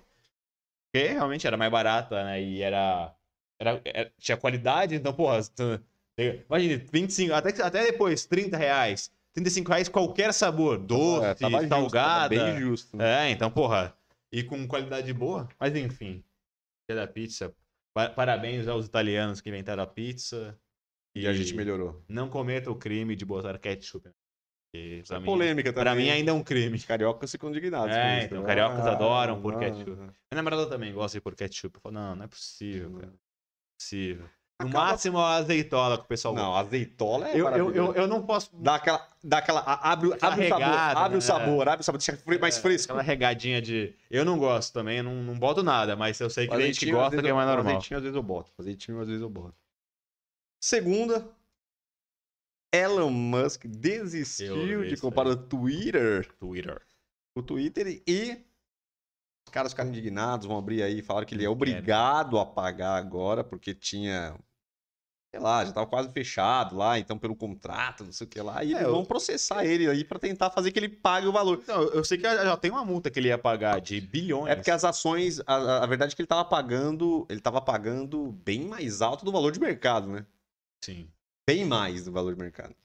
Porque 0.92 1.08
realmente 1.10 1.46
era 1.46 1.56
mais 1.56 1.72
barata, 1.72 2.24
né? 2.24 2.42
E 2.42 2.62
era. 2.62 3.14
era, 3.60 3.82
era- 3.86 4.12
tinha 4.18 4.36
qualidade, 4.38 4.96
então, 4.96 5.14
porra. 5.14 5.40
Imagina, 6.18 6.84
25, 6.92 7.34
até, 7.34 7.62
até 7.62 7.84
depois, 7.92 8.26
30 8.26 8.58
reais. 8.58 9.12
35 9.34 9.70
reais 9.70 9.88
qualquer 9.88 10.34
sabor. 10.34 10.78
Doce, 10.80 11.26
É, 11.26 11.34
tava 11.36 11.58
justo, 11.60 11.70
salgada. 11.70 12.36
tava 12.36 12.52
bem 12.52 12.60
justo. 12.60 12.98
né? 12.98 13.28
É, 13.28 13.32
então, 13.32 13.52
porra. 13.52 13.94
E 14.32 14.44
com 14.44 14.68
qualidade 14.68 15.14
boa. 15.14 15.48
Mas 15.60 15.76
enfim. 15.76 16.24
Da 16.96 17.08
pizza. 17.08 17.54
Pa- 17.94 18.10
Parabéns 18.10 18.68
aos 18.68 18.86
italianos 18.86 19.42
que 19.42 19.50
inventaram 19.50 19.84
a 19.84 19.88
pizza. 19.88 20.60
E 21.16 21.28
a 21.28 21.34
gente 21.34 21.54
melhorou. 21.54 22.04
Não 22.08 22.30
cometa 22.30 22.70
o 22.72 22.76
crime 22.76 23.16
de 23.16 23.26
botar 23.26 23.58
ketchup. 23.58 24.08
né? 24.08 24.14
É 24.76 25.20
mim, 25.20 25.26
polêmica 25.26 25.74
também. 25.74 25.84
pra 25.84 25.96
mim 25.96 26.10
ainda 26.12 26.30
é 26.30 26.34
um 26.34 26.44
crime. 26.44 26.80
Cariocas 26.80 27.32
ficam 27.32 27.50
indignados. 27.50 27.96
É, 27.96 28.26
então, 28.26 28.42
né? 28.42 28.48
cariocas 28.48 28.86
adoram 28.86 29.42
por 29.42 29.54
não, 29.54 29.60
ketchup. 29.60 29.90
não. 29.90 29.98
Minha 30.06 30.14
namorada 30.36 30.68
também 30.68 30.94
gosta 30.94 31.18
de 31.18 31.22
pôr 31.22 31.36
ketchup. 31.36 31.76
Eu 31.76 31.82
falo, 31.82 31.96
não, 31.96 32.16
não 32.16 32.26
é 32.26 32.28
possível, 32.28 32.92
cara. 32.94 33.08
Não 33.08 33.14
é 33.14 33.18
possível. 33.80 34.30
No 34.62 34.68
Acaba- 34.68 34.86
máximo 34.88 35.18
a 35.20 35.36
azeitola 35.36 35.98
que 35.98 36.04
o 36.04 36.08
pessoal 36.08 36.34
Não, 36.34 36.54
azeitola 36.54 37.30
é 37.30 37.34
eu, 37.40 37.48
eu, 37.50 37.74
eu, 37.74 37.94
eu 37.94 38.08
não 38.08 38.26
posso. 38.26 38.50
Dá 38.54 38.76
aquela, 38.76 39.08
dá 39.24 39.38
aquela, 39.38 39.62
a- 39.62 39.92
abre, 39.94 40.12
Aquela 40.12 40.34
abre 40.34 40.46
o 40.46 40.50
sabor, 40.50 40.60
regada, 40.68 41.00
abre 41.00 41.12
né? 41.12 41.18
o 41.18 41.22
sabor, 41.22 41.70
abre 41.70 41.82
o 41.82 41.84
sabor, 41.86 41.98
deixa 42.00 42.40
mais 42.42 42.58
É, 42.58 42.62
fresco. 42.62 42.92
Aquela 42.92 43.02
regadinha 43.02 43.62
de. 43.62 43.96
Eu 44.12 44.26
não 44.26 44.38
gosto 44.38 44.74
também, 44.74 44.98
eu 44.98 45.04
não, 45.06 45.16
não 45.24 45.40
boto 45.40 45.64
nada, 45.64 45.96
mas 45.96 46.20
eu 46.20 46.30
sei 46.30 46.46
que 46.46 46.56
tem 46.58 46.66
gente 46.74 46.86
que 46.86 46.92
gosta 46.92 47.22
que 47.22 47.28
é 47.28 47.32
mais 47.32 47.48
normal. 47.48 47.68
Azeitinho 47.78 47.98
às 48.00 48.04
vezes 48.04 48.16
eu 48.18 48.24
boto, 48.24 48.52
azeitinho 48.60 49.00
às 49.00 49.08
vezes 49.08 49.22
eu 49.22 49.30
boto. 49.30 49.56
Segunda, 50.62 51.26
Elon 52.74 53.10
Musk 53.12 53.66
desistiu 53.66 54.84
de 54.84 54.98
comprar 54.98 55.26
o 55.28 55.38
Twitter, 55.38 56.28
Twitter. 56.38 56.82
o 57.34 57.42
Twitter 57.42 58.04
e 58.06 58.46
os 59.48 59.52
caras 59.54 59.72
ficaram 59.72 59.90
indignados, 59.90 60.46
vão 60.46 60.58
abrir 60.58 60.84
aí, 60.84 61.02
falaram 61.02 61.26
que 61.26 61.34
ele 61.34 61.46
é 61.46 61.50
obrigado 61.50 62.38
a 62.38 62.46
pagar 62.46 62.98
agora 62.98 63.42
porque 63.42 63.74
tinha 63.74 64.36
sei 65.32 65.40
lá, 65.40 65.64
já 65.64 65.72
tava 65.72 65.86
quase 65.86 66.12
fechado 66.12 66.76
lá, 66.76 66.98
então 66.98 67.18
pelo 67.18 67.36
contrato, 67.36 68.04
não 68.04 68.12
sei 68.12 68.26
o 68.26 68.30
que 68.30 68.42
lá, 68.42 68.64
e 68.64 68.74
É, 68.74 68.84
eu- 68.84 68.92
vão 68.92 69.06
processar 69.06 69.64
ele 69.64 69.88
aí 69.88 70.04
pra 70.04 70.18
tentar 70.18 70.50
fazer 70.50 70.72
que 70.72 70.80
ele 70.80 70.90
pague 70.90 71.28
o 71.28 71.32
valor. 71.32 71.64
Não, 71.68 71.84
eu 71.84 72.04
sei 72.04 72.18
que 72.18 72.24
já 72.24 72.58
tem 72.58 72.72
uma 72.72 72.84
multa 72.84 73.12
que 73.12 73.20
ele 73.20 73.28
ia 73.28 73.38
pagar 73.38 73.80
de 73.80 74.02
bilhões. 74.02 74.52
É 74.52 74.56
porque 74.56 74.72
as 74.72 74.84
ações, 74.84 75.40
a, 75.46 75.84
a- 75.84 75.86
verdade 75.86 76.14
é 76.14 76.16
que 76.16 76.22
ele 76.22 76.28
tava 76.28 76.46
pagando, 76.46 77.28
ele 77.30 77.40
tava 77.40 77.62
pagando 77.62 78.32
bem 78.32 78.66
mais 78.66 79.02
alto 79.02 79.24
do 79.24 79.32
valor 79.32 79.52
de 79.52 79.60
mercado, 79.60 80.08
né? 80.08 80.26
Sim. 80.84 81.12
Bem 81.48 81.66
mais 81.66 82.06
do 82.06 82.12
valor 82.12 82.34
de 82.34 82.40
mercado. 82.42 82.76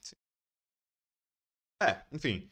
É, 1.83 2.03
enfim. 2.13 2.51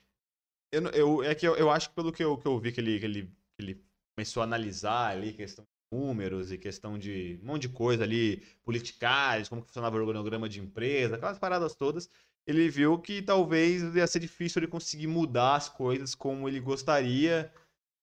Eu, 0.71 0.83
eu, 0.91 1.23
é 1.23 1.35
que 1.35 1.47
eu, 1.47 1.55
eu 1.57 1.71
acho 1.71 1.91
que 1.91 1.95
pelo 1.95 2.13
que 2.13 2.25
eu, 2.25 2.39
que 2.39 2.47
eu 2.47 2.59
vi 2.59 2.73
que 2.73 2.81
ele, 2.81 2.99
que, 2.99 3.05
ele, 3.05 3.23
que 3.27 3.63
ele 3.63 3.85
começou 4.17 4.41
a 4.43 4.45
analisar 4.45 5.11
ali, 5.11 5.33
questão 5.35 5.67
números 5.93 6.51
e 6.51 6.57
questão 6.59 6.99
de 6.99 7.39
um 7.43 7.47
monte 7.47 7.63
de 7.63 7.69
coisa 7.69 8.03
ali, 8.03 8.43
politicais, 8.65 9.49
como 9.49 9.63
funcionava 9.63 9.97
o 9.97 10.01
organograma 10.01 10.49
de 10.49 10.59
empresa, 10.61 11.17
aquelas 11.17 11.39
paradas 11.39 11.75
todas, 11.75 12.09
ele 12.47 12.69
viu 12.69 12.99
que 12.99 13.21
talvez 13.23 13.83
ia 13.95 14.07
ser 14.07 14.19
difícil 14.19 14.61
ele 14.61 14.67
conseguir 14.71 15.07
mudar 15.07 15.57
as 15.57 15.69
coisas 15.69 16.15
como 16.15 16.49
ele 16.49 16.59
gostaria. 16.59 17.53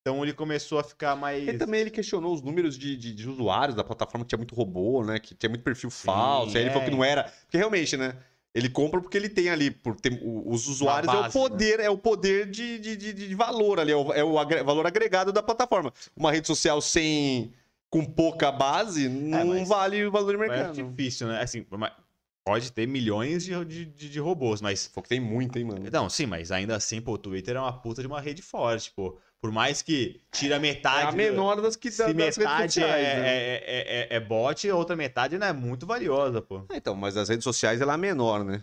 Então 0.01 0.23
ele 0.23 0.33
começou 0.33 0.79
a 0.79 0.83
ficar 0.83 1.15
mais. 1.15 1.45
E 1.47 1.53
também 1.57 1.81
ele 1.81 1.89
questionou 1.89 2.33
os 2.33 2.41
números 2.41 2.77
de, 2.77 2.95
de- 2.95 3.13
de 3.13 3.27
usuários 3.29 3.75
da 3.75 3.83
plataforma, 3.83 4.23
que 4.23 4.29
tinha 4.29 4.37
muito 4.37 4.55
robô, 4.55 5.03
né? 5.03 5.19
Que 5.19 5.35
tinha 5.35 5.49
muito 5.49 5.61
perfil 5.63 5.89
falso. 5.89 6.55
Aí 6.55 6.63
ele 6.63 6.69
é. 6.69 6.73
falou 6.73 6.85
que 6.87 6.95
não 6.95 7.03
era. 7.03 7.23
Porque 7.23 7.57
realmente, 7.57 7.97
né? 7.97 8.15
Ele 8.55 8.69
compra 8.69 8.99
porque 8.99 9.15
ele 9.15 9.29
tem 9.29 9.49
ali, 9.49 9.69
por 9.69 9.95
ter, 9.95 10.19
os 10.23 10.67
usuários 10.67 11.05
base, 11.13 11.25
é 11.25 11.29
o 11.29 11.31
poder, 11.31 11.79
é 11.81 11.89
o 11.89 11.97
poder 11.97 12.49
de, 12.49 12.79
de, 12.79 12.95
de- 12.95 13.13
de 13.13 13.35
valor 13.35 13.79
ali, 13.79 13.91
é 13.91 13.95
o, 13.95 14.11
é 14.11 14.23
o 14.23 14.39
agre- 14.39 14.63
valor 14.63 14.87
agregado 14.87 15.31
da 15.31 15.43
plataforma. 15.43 15.93
Uma 16.15 16.31
rede 16.31 16.47
social 16.47 16.81
sem 16.81 17.53
com 17.89 18.05
pouca 18.05 18.51
base 18.51 19.09
não 19.09 19.47
mas- 19.47 19.67
vale 19.67 20.05
o 20.05 20.11
valor 20.11 20.31
de 20.33 20.37
mas 20.37 20.49
mercado. 20.49 20.79
é 20.79 20.83
difícil, 20.83 21.27
né? 21.27 21.41
Assim, 21.41 21.65
pode 22.45 22.71
ter 22.71 22.87
milhões 22.87 23.43
de, 23.43 23.65
de, 23.65 23.85
de- 24.09 24.19
robôs, 24.19 24.61
mas 24.61 24.87
Falou 24.87 25.03
que 25.03 25.09
tem 25.09 25.19
muito, 25.19 25.57
hein, 25.59 25.65
mano. 25.65 25.85
Não, 25.91 26.09
sim, 26.09 26.25
mas 26.25 26.51
ainda 26.51 26.75
assim, 26.75 27.01
pô, 27.01 27.13
o 27.13 27.17
Twitter 27.17 27.55
é 27.55 27.59
uma 27.59 27.73
puta 27.73 28.01
de 28.01 28.07
uma 28.07 28.19
rede 28.21 28.41
forte, 28.41 28.91
pô. 28.95 29.17
Por 29.41 29.51
mais 29.51 29.81
que 29.81 30.19
tira 30.31 30.55
É 30.55 30.59
metade. 30.59 31.07
a 31.07 31.11
do- 31.11 31.17
menor 31.17 31.61
das 31.61 31.75
que 31.77 31.89
Se 31.89 31.99
das 31.99 32.07
redes 32.07 32.37
metade 32.37 32.73
sociais, 32.73 33.05
é, 33.07 33.15
né? 33.15 33.27
é, 33.29 33.53
é, 33.55 34.07
é, 34.13 34.15
é 34.17 34.19
bot, 34.19 34.69
a 34.69 34.75
outra 34.75 34.95
metade 34.97 35.37
né, 35.37 35.49
é 35.49 35.53
muito 35.53 35.85
valiosa, 35.85 36.41
pô. 36.41 36.65
Então, 36.73 36.93
mas 36.95 37.15
as 37.15 37.29
redes 37.29 37.43
sociais 37.45 37.79
ela 37.79 37.93
é 37.93 37.95
a 37.95 37.97
menor, 37.97 38.43
né? 38.43 38.61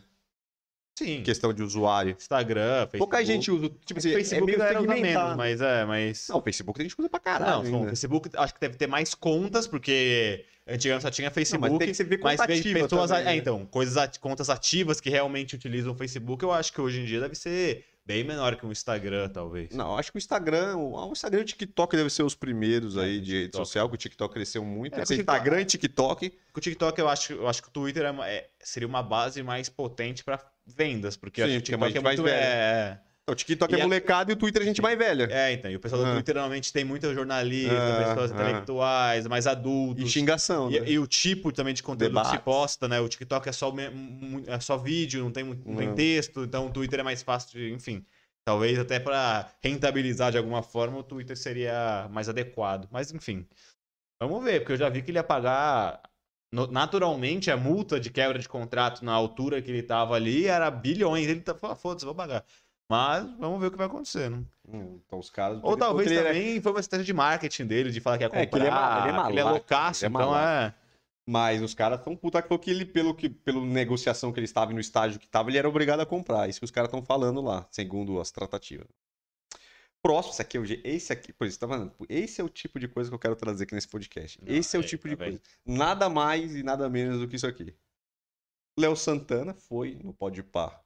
Sim. 0.99 1.23
Questão 1.23 1.53
de 1.53 1.63
usuário. 1.63 2.17
Instagram, 2.19 2.87
Facebook. 2.87 2.99
Pouca 2.99 3.25
gente 3.25 3.51
usa. 3.51 3.71
Tipo 3.85 3.99
assim, 3.99 4.13
Facebook 4.13 4.55
é 4.55 4.57
meio 4.57 4.81
usa 4.83 4.95
menos, 4.95 5.37
mas 5.37 5.61
é, 5.61 5.85
mas. 5.85 6.29
Não, 6.29 6.39
o 6.39 6.43
Facebook 6.43 6.79
tem 6.79 6.85
gente 6.87 6.97
que 6.97 7.03
usa 7.03 7.11
pra 7.11 7.21
caralho. 7.21 7.71
Não, 7.71 7.83
o 7.83 7.89
Facebook 7.89 8.31
acho 8.35 8.55
que 8.55 8.61
deve 8.61 8.77
ter 8.77 8.87
mais 8.87 9.15
contas, 9.15 9.67
porque 9.67 10.47
antigamente 10.67 11.03
só 11.03 11.11
tinha 11.11 11.29
Não, 11.29 11.35
Facebook. 11.35 11.71
mas 11.71 11.79
tem 11.79 11.89
que 11.89 11.95
você 11.95 12.05
ver 12.05 12.19
Mas 12.23 12.41
pessoas, 12.41 13.11
também, 13.11 13.23
é, 13.23 13.27
né? 13.27 13.37
então, 13.37 13.67
coisas, 13.67 14.17
contas 14.19 14.49
ativas 14.49 14.99
que 14.99 15.11
realmente 15.11 15.55
utilizam 15.55 15.93
o 15.93 15.95
Facebook, 15.95 16.43
eu 16.43 16.51
acho 16.51 16.73
que 16.73 16.81
hoje 16.81 17.01
em 17.01 17.05
dia 17.05 17.21
deve 17.21 17.35
ser 17.35 17.85
bem 18.07 18.23
menor 18.25 18.57
que 18.57 18.65
o 18.65 18.71
Instagram, 18.71 19.29
talvez. 19.29 19.71
Não, 19.75 19.99
acho 19.99 20.13
que 20.13 20.17
o 20.17 20.21
Instagram, 20.21 20.77
o 20.77 20.95
o 21.09 21.13
Instagram 21.13 21.41
e 21.41 21.43
o 21.43 21.45
TikTok 21.45 21.97
devem 21.97 22.09
ser 22.11 22.23
os 22.23 22.35
primeiros 22.35 22.97
É, 22.97 23.01
aí 23.03 23.21
de 23.21 23.43
rede 23.43 23.57
social, 23.57 23.89
que 23.89 23.95
o 23.97 23.99
TikTok 23.99 24.33
cresceu 24.33 24.65
muito. 24.65 24.95
É, 24.95 25.03
TikTok- 25.03 25.21
Instagram 25.21 25.61
e 25.61 25.65
TikTok. 25.65 26.31
Com 26.53 26.59
o 26.59 26.61
TikTok, 26.61 26.99
eu 27.01 27.09
acho, 27.09 27.33
eu 27.33 27.49
acho 27.49 27.63
que 27.63 27.69
o 27.69 27.73
Twitter 27.73 28.05
é 28.05 28.31
é- 28.31 28.49
seria 28.61 28.87
uma 28.89 29.03
base 29.03 29.43
mais 29.43 29.69
potente 29.69 30.23
pra 30.25 30.41
vendas, 30.65 31.17
porque 31.17 31.43
Sim, 31.45 31.57
acho 31.57 31.65
que 31.65 31.75
é 31.75 31.77
o 31.77 31.81
mais- 31.81 31.93
TikTok 31.93 32.07
é 32.07 32.09
mais 32.09 32.21
muito. 32.21 32.31
velho. 32.33 32.43
É, 32.45 33.01
O 33.29 33.35
TikTok 33.35 33.73
E 33.75 33.77
é 33.77 33.81
a- 33.81 33.83
molecada 33.85 34.31
e 34.31 34.35
o 34.35 34.37
Twitter 34.37 34.63
é 34.63 34.65
gente 34.65 34.77
Sim. 34.77 34.83
mais 34.83 34.97
velha. 34.97 35.27
é, 35.33 35.53
então. 35.53 35.69
E 35.69 35.75
o 35.75 35.81
pessoal 35.81 36.03
do 36.03 36.09
Ah. 36.09 36.13
Twitter 36.15 36.35
normalmente 36.37 36.73
tem 36.73 36.85
muitos 36.85 37.13
jornalistas, 37.13 37.77
Ah, 37.77 38.05
pessoas 38.15 38.31
ah. 38.31 38.35
intelectuais, 38.35 39.27
mais 39.27 39.47
E 39.47 39.49
adultos. 39.49 40.13
xingação, 40.13 40.71
né? 40.71 40.79
E, 40.87 40.93
e 40.93 40.99
o 41.01 41.07
tipo 41.09 41.51
também 41.51 41.75
de 41.75 41.83
conteúdo 41.83 42.21
que 42.23 42.29
se 42.29 42.39
posta, 42.39 42.87
né? 42.87 43.01
O 43.01 43.09
TikTok 43.09 43.49
é 43.49 43.53
só, 43.53 43.75
é 44.47 44.61
só 44.61 44.77
vídeo, 44.79 45.25
não 45.25 45.33
tem, 45.33 45.43
não 45.45 45.75
tem 45.77 45.93
texto, 45.93 46.45
então 46.45 46.67
o 46.67 46.71
Twitter 46.71 47.01
é 47.01 47.03
mais 47.03 47.21
fácil 47.23 47.51
de, 47.59 47.73
enfim. 47.73 48.05
Talvez 48.47 48.79
até 48.79 49.01
pra 49.01 49.51
rentabilizar 49.61 50.31
de 50.31 50.39
alguma 50.39 50.63
forma, 50.63 50.99
o 50.99 51.03
Twitter 51.03 51.37
seria 51.37 52.07
mais 52.13 52.29
adequado. 52.29 52.87
Mas 52.93 53.13
enfim. 53.13 53.45
Vamos 54.23 54.45
ver, 54.45 54.61
porque 54.61 54.75
eu 54.75 54.77
já 54.77 54.89
vi 54.89 55.03
que 55.03 55.11
ele 55.11 55.19
ia 55.19 55.25
pagar. 55.25 56.01
Naturalmente, 56.71 57.51
a 57.51 57.57
multa 57.57 57.99
de 57.99 58.09
quebra 58.09 58.39
de 58.39 58.49
contrato 58.49 59.05
na 59.05 59.13
altura 59.13 59.61
que 59.61 59.69
ele 59.71 59.83
tava 59.83 60.15
ali 60.15 60.47
era 60.47 60.71
bilhões. 60.71 61.27
Ele 61.27 61.41
tá 61.41 61.55
foda-se, 61.75 62.05
vou 62.07 62.15
pagar. 62.15 62.45
Mas 62.89 63.25
vamos 63.39 63.61
ver 63.61 63.67
o 63.67 63.71
que 63.73 63.77
vai 63.77 63.87
acontecer, 63.87 64.31
né? 64.31 64.45
Hum, 64.69 65.01
Então 65.05 65.19
os 65.19 65.29
caras. 65.29 65.59
Ou 65.63 65.77
talvez 65.77 66.09
ele 66.11 66.21
é- 66.21 66.23
também 66.23 66.61
foi 66.61 66.73
uma 66.73 66.81
estratégia 66.81 67.05
de 67.07 67.13
marketing 67.13 67.67
dele, 67.67 67.91
de 67.91 68.01
falar 68.01 68.17
que 68.19 68.25
ia 68.25 68.29
comprar. 68.29 68.43
É, 68.43 68.47
que 68.47 68.57
ele 68.57 68.67
é 68.67 68.71
ma- 68.71 69.09
ele 69.09 69.19
é 69.19 69.31
ele 69.33 69.41
é 69.41 69.45
loucaço, 69.45 70.05
ele 70.05 70.15
é 70.15 70.19
então 70.19 70.37
é. 70.39 70.75
Mas 71.29 71.61
os 71.61 71.75
caras 71.75 71.99
estão 71.99 72.15
puta 72.17 72.41
que 72.41 72.47
falou 72.47 72.61
que 72.61 72.71
ele, 72.71 72.85
pelo 72.87 73.13
que, 73.13 73.29
pela 73.29 73.61
negociação 73.61 74.33
que 74.33 74.39
ele 74.39 74.45
estava 74.45 74.71
e 74.71 74.75
no 74.75 74.81
estágio 74.81 75.19
que 75.19 75.27
estava, 75.27 75.51
ele 75.51 75.59
era 75.59 75.69
obrigado 75.69 75.99
a 75.99 76.07
comprar. 76.07 76.49
Isso 76.49 76.61
que 76.61 76.65
os 76.65 76.71
caras 76.71 76.87
estão 76.89 77.03
falando 77.05 77.41
lá, 77.41 77.67
segundo 77.73 78.21
as 78.21 78.31
tratativas. 78.31 78.87
Próximo, 80.01 80.35
esse 80.35 80.43
aqui 80.43 80.57
é 80.57 80.61
o 80.61 80.65
esse 80.85 81.13
aqui, 81.13 81.33
por 81.33 81.49
isso, 81.49 81.59
tá 81.59 81.67
falando? 81.67 81.93
Esse 82.09 82.41
é 82.41 82.45
o 82.45 82.49
tipo 82.49 82.79
de 82.79 82.87
coisa 82.87 83.11
que 83.11 83.15
eu 83.15 83.19
quero 83.19 83.35
trazer 83.35 83.65
aqui 83.65 83.75
nesse 83.75 83.89
podcast. 83.89 84.39
Não, 84.41 84.55
esse 84.55 84.77
é 84.77 84.79
o 84.79 84.83
aí, 84.83 84.89
tipo 84.89 85.03
tá 85.03 85.09
de 85.09 85.17
bem. 85.17 85.29
coisa. 85.31 85.43
Nada 85.67 86.09
mais 86.09 86.55
e 86.55 86.63
nada 86.63 86.89
menos 86.89 87.19
do 87.19 87.27
que 87.27 87.35
isso 87.35 87.47
aqui. 87.47 87.75
Léo 88.79 88.95
Santana 88.95 89.53
foi 89.53 89.99
no 90.05 90.13
Podpah. 90.15 90.81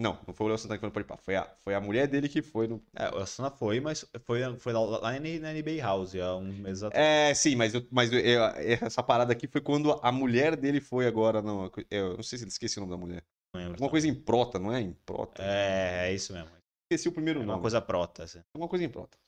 Não, 0.00 0.16
não 0.26 0.32
foi 0.32 0.46
o 0.46 0.48
Léo 0.50 0.58
Santana 0.58 0.76
que 0.78 0.80
foi 0.80 0.88
no 0.88 0.92
Podpah, 0.94 1.16
foi 1.16 1.34
a, 1.34 1.44
foi 1.64 1.74
a 1.74 1.80
mulher 1.80 2.06
dele 2.06 2.28
que 2.28 2.40
foi 2.40 2.68
no... 2.68 2.80
É, 2.94 3.08
o 3.12 3.18
Asuna 3.18 3.50
foi, 3.50 3.80
mas 3.80 4.06
foi, 4.24 4.40
foi 4.56 4.72
lá, 4.72 4.80
lá 4.80 5.10
na 5.10 5.18
NBA 5.18 5.82
House 5.84 6.14
há 6.14 6.36
uns 6.36 6.56
meses 6.56 6.84
atrás. 6.84 7.04
É, 7.04 7.34
sim, 7.34 7.56
mas, 7.56 7.74
eu, 7.74 7.84
mas 7.90 8.12
eu- 8.12 8.20
eu- 8.20 8.44
essa 8.80 9.02
parada 9.02 9.32
aqui 9.32 9.48
foi 9.48 9.60
quando 9.60 9.92
a 10.00 10.12
mulher 10.12 10.54
dele 10.54 10.80
foi 10.80 11.08
agora, 11.08 11.42
não, 11.42 11.68
eu 11.90 12.14
não 12.16 12.22
sei 12.22 12.38
se 12.38 12.46
esqueci 12.46 12.78
o 12.78 12.82
nome 12.82 12.92
da 12.92 12.96
mulher. 12.96 13.24
Não 13.52 13.60
lembro 13.60 13.74
Alguma 13.74 13.90
coisa 13.90 14.06
em 14.06 14.14
prota, 14.14 14.58
não 14.58 14.72
é? 14.72 14.80
Em 14.80 14.92
prota. 15.04 15.42
É, 15.42 16.10
é 16.10 16.14
isso 16.14 16.32
mesmo. 16.32 16.48
Esqueci 16.84 17.08
o 17.08 17.12
primeiro 17.12 17.40
É 17.40 17.42
nome. 17.42 17.56
uma 17.56 17.60
coisa 17.60 17.80
prota. 17.80 18.22
Assim. 18.22 18.40
Alguma 18.54 18.68
coisa 18.68 18.84
em 18.84 18.88
prota. 18.88 19.18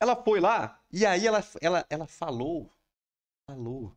Ela 0.00 0.14
foi 0.14 0.38
lá 0.38 0.80
e 0.92 1.04
aí 1.04 1.26
ela, 1.26 1.42
ela, 1.60 1.84
ela 1.90 2.06
falou. 2.06 2.70
Falou. 3.50 3.92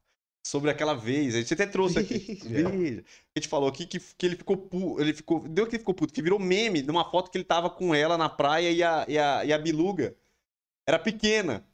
Sobre 0.47 0.71
aquela 0.71 0.93
vez. 0.93 1.35
A 1.35 1.39
gente 1.39 1.53
até 1.53 1.65
trouxe 1.65 1.99
aqui. 1.99 2.39
Veja. 2.47 3.03
A 3.35 3.39
gente 3.39 3.49
falou 3.49 3.67
aqui 3.67 3.85
que, 3.85 3.99
que 3.99 4.25
ele 4.25 4.37
ficou 4.37 4.55
puto. 4.55 5.01
Ele 5.01 5.13
ficou. 5.13 5.45
Deu 5.47 5.67
que 5.67 5.75
ele 5.75 5.79
ficou 5.79 5.93
puto, 5.93 6.13
que 6.13 6.21
virou 6.21 6.39
meme 6.39 6.81
de 6.81 6.89
uma 6.89 7.09
foto 7.11 7.29
que 7.29 7.37
ele 7.37 7.43
tava 7.43 7.69
com 7.69 7.93
ela 7.93 8.17
na 8.17 8.29
praia 8.29 8.71
e 8.71 8.81
a, 8.81 9.05
e 9.09 9.17
a, 9.17 9.45
e 9.45 9.51
a 9.51 9.57
biluga 9.57 10.15
era 10.87 10.97
pequena. 10.97 11.65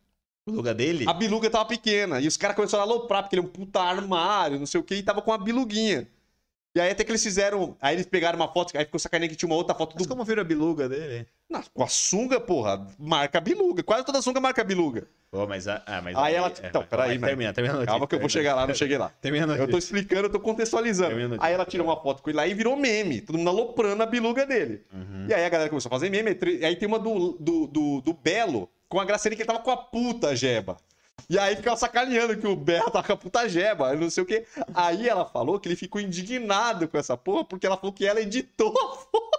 O 0.48 0.52
lugar 0.52 0.74
dele? 0.74 1.06
A 1.08 1.14
biluga 1.14 1.50
tava 1.50 1.66
pequena. 1.66 2.20
E 2.20 2.28
os 2.28 2.36
caras 2.36 2.56
começaram 2.56 2.84
a 2.84 2.88
aloprar, 2.88 3.22
porque 3.24 3.36
ele 3.36 3.46
é 3.46 3.46
um 3.46 3.52
puta 3.52 3.80
armário, 3.80 4.60
não 4.60 4.66
sei 4.66 4.80
o 4.80 4.84
que, 4.84 4.96
e 4.96 5.04
tava 5.04 5.22
com 5.22 5.32
a 5.32 5.38
biluguinha. 5.38 6.08
E 6.76 6.82
aí 6.82 6.90
até 6.90 7.04
que 7.04 7.12
eles 7.12 7.22
fizeram. 7.24 7.78
Aí 7.80 7.96
eles 7.96 8.06
pegaram 8.08 8.36
uma 8.38 8.52
foto, 8.52 8.76
aí 8.76 8.84
ficou 8.86 9.00
sacaneando 9.00 9.32
que 9.32 9.38
tinha 9.38 9.48
uma 9.48 9.56
outra 9.56 9.76
foto 9.76 9.94
Mas 9.96 10.08
do. 10.08 10.10
como 10.10 10.24
vira 10.26 10.42
a 10.42 10.44
biluga 10.44 10.90
dele? 10.90 11.28
Não, 11.48 11.62
com 11.72 11.84
a 11.84 11.88
sunga, 11.88 12.40
porra, 12.40 12.88
marca 12.98 13.38
a 13.38 13.42
biluga. 13.42 13.84
Quase 13.84 14.04
toda 14.04 14.22
sunga 14.24 14.40
marca 14.42 14.62
a 14.62 14.64
biluga. 14.66 15.08
Pô, 15.30 15.46
mas, 15.48 15.68
ah, 15.68 15.84
ah, 15.86 16.02
mas 16.02 16.16
Aí 16.16 16.34
ela- 16.36 16.48
é, 16.62 16.68
então, 16.68 16.84
peraí, 16.84 17.10
vai, 17.10 17.18
mano. 17.18 17.28
Termina, 17.28 17.54
termina 17.54 17.74
a 17.74 17.78
notícia, 17.78 17.92
Calma 17.94 18.08
que 18.08 18.16
eu 18.16 18.20
vou 18.20 18.28
termina. 18.28 18.44
chegar 18.50 18.56
lá, 18.56 18.68
não 18.68 18.74
cheguei 18.76 18.98
lá. 18.98 19.10
Termina 19.22 19.46
a 19.46 19.50
Eu 19.56 19.66
tô 19.68 19.72
notícia. 19.74 19.78
explicando, 19.96 20.28
eu 20.28 20.32
tô 20.32 20.40
contextualizando. 20.40 21.10
Termina 21.16 21.36
a 21.40 21.46
Aí 21.46 21.54
ela 21.54 21.60
notícia. 21.60 21.72
tirou 21.80 21.88
uma 21.88 22.02
foto 22.02 22.24
com 22.24 22.30
ele 22.30 22.38
lá 22.38 22.48
e 22.48 22.54
virou 22.56 22.76
meme. 22.76 23.22
Todo 23.22 23.38
mundo 23.38 23.50
aloprando 23.50 24.02
a 24.02 24.06
biluga 24.08 24.46
dele. 24.46 24.82
Uhum. 24.92 25.28
E 25.30 25.34
aí 25.34 25.46
a 25.46 25.50
galera 25.50 25.70
começou 25.70 25.90
a 25.90 25.92
fazer 25.92 26.10
meme. 26.10 26.38
aí 26.64 26.76
tem 26.76 26.88
uma 26.88 26.98
do, 27.00 27.34
do, 27.40 27.68
do, 27.68 28.02
do 28.02 28.14
Belo 28.14 28.68
com 28.90 29.00
a 29.00 29.06
Graciane 29.06 29.36
que 29.36 29.42
ele 29.44 29.48
tava 29.48 29.60
com 29.60 29.72
a 29.72 29.78
puta 29.78 30.36
jeba. 30.36 30.78
E 31.30 31.39
aí 31.39 31.55
ficava 31.55 31.78
sacaneando 31.78 32.38
que 32.38 32.47
o 32.47 32.55
Belo 32.55 32.91
tava 32.91 33.05
com 33.05 33.14
a 33.14 33.18
puta 33.18 33.47
jeba, 33.47 33.95
não 33.95 34.09
sei 34.09 34.24
o 34.24 34.26
quê. 34.26 34.45
Aí 34.74 35.07
ela 35.07 35.26
falou 35.26 35.59
que 35.59 35.68
ele 35.68 35.76
ficou 35.76 36.01
indignado 36.01 36.88
com 36.88 36.97
essa 36.97 37.16
porra 37.16 37.45
porque 37.45 37.66
ela 37.66 37.78
falou 37.78 37.93
que 37.93 38.05
ela 38.05 38.22
editou 38.22 38.70
a 38.70 38.95
foto. 38.97 39.34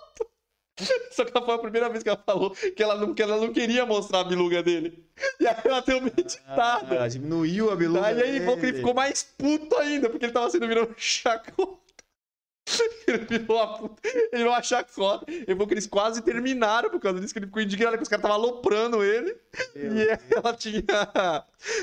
Só 1.12 1.24
que 1.24 1.32
foi 1.32 1.54
a 1.54 1.58
primeira 1.58 1.88
vez 1.88 2.02
que 2.02 2.08
ela 2.08 2.20
falou 2.24 2.50
que 2.50 2.82
ela 2.82 2.96
não, 2.96 3.14
que 3.14 3.22
ela 3.22 3.36
não 3.36 3.52
queria 3.52 3.86
mostrar 3.86 4.20
a 4.20 4.24
biluga 4.24 4.62
dele. 4.62 5.04
E 5.38 5.46
aí 5.46 5.56
ela 5.64 5.80
deu 5.80 5.98
uma 5.98 6.08
editada. 6.08 7.04
Ah, 7.04 7.08
diminuiu 7.08 7.70
a 7.70 7.76
biluga 7.76 8.06
Aí 8.06 8.20
ele 8.20 8.40
falou 8.40 8.58
que 8.58 8.66
ele 8.66 8.76
ficou 8.78 8.94
mais 8.94 9.22
puto 9.22 9.76
ainda, 9.76 10.10
porque 10.10 10.26
ele 10.26 10.32
tava 10.32 10.50
sendo 10.50 10.66
virando 10.66 10.94
chacota. 10.96 11.83
Ele 13.06 13.18
virou 13.26 13.56
uma 13.58 13.78
puta. 13.78 14.00
Ele 14.08 14.28
virou 14.32 14.52
uma 14.52 14.62
chacota. 14.62 15.24
Ele 15.30 15.46
falou 15.46 15.66
que 15.66 15.74
eles 15.74 15.86
quase 15.86 16.22
terminaram 16.22 16.88
por 16.90 16.98
causa 16.98 17.20
disso, 17.20 17.32
que 17.34 17.38
ele 17.38 17.46
ficou 17.46 17.60
indignado, 17.62 17.96
que 17.96 18.02
os 18.02 18.08
caras 18.08 18.24
estavam 18.24 18.42
aloprando 18.42 19.04
ele. 19.04 19.36
Meu 19.76 19.94
e 19.96 20.08
ela 20.34 20.54
tinha 20.54 20.82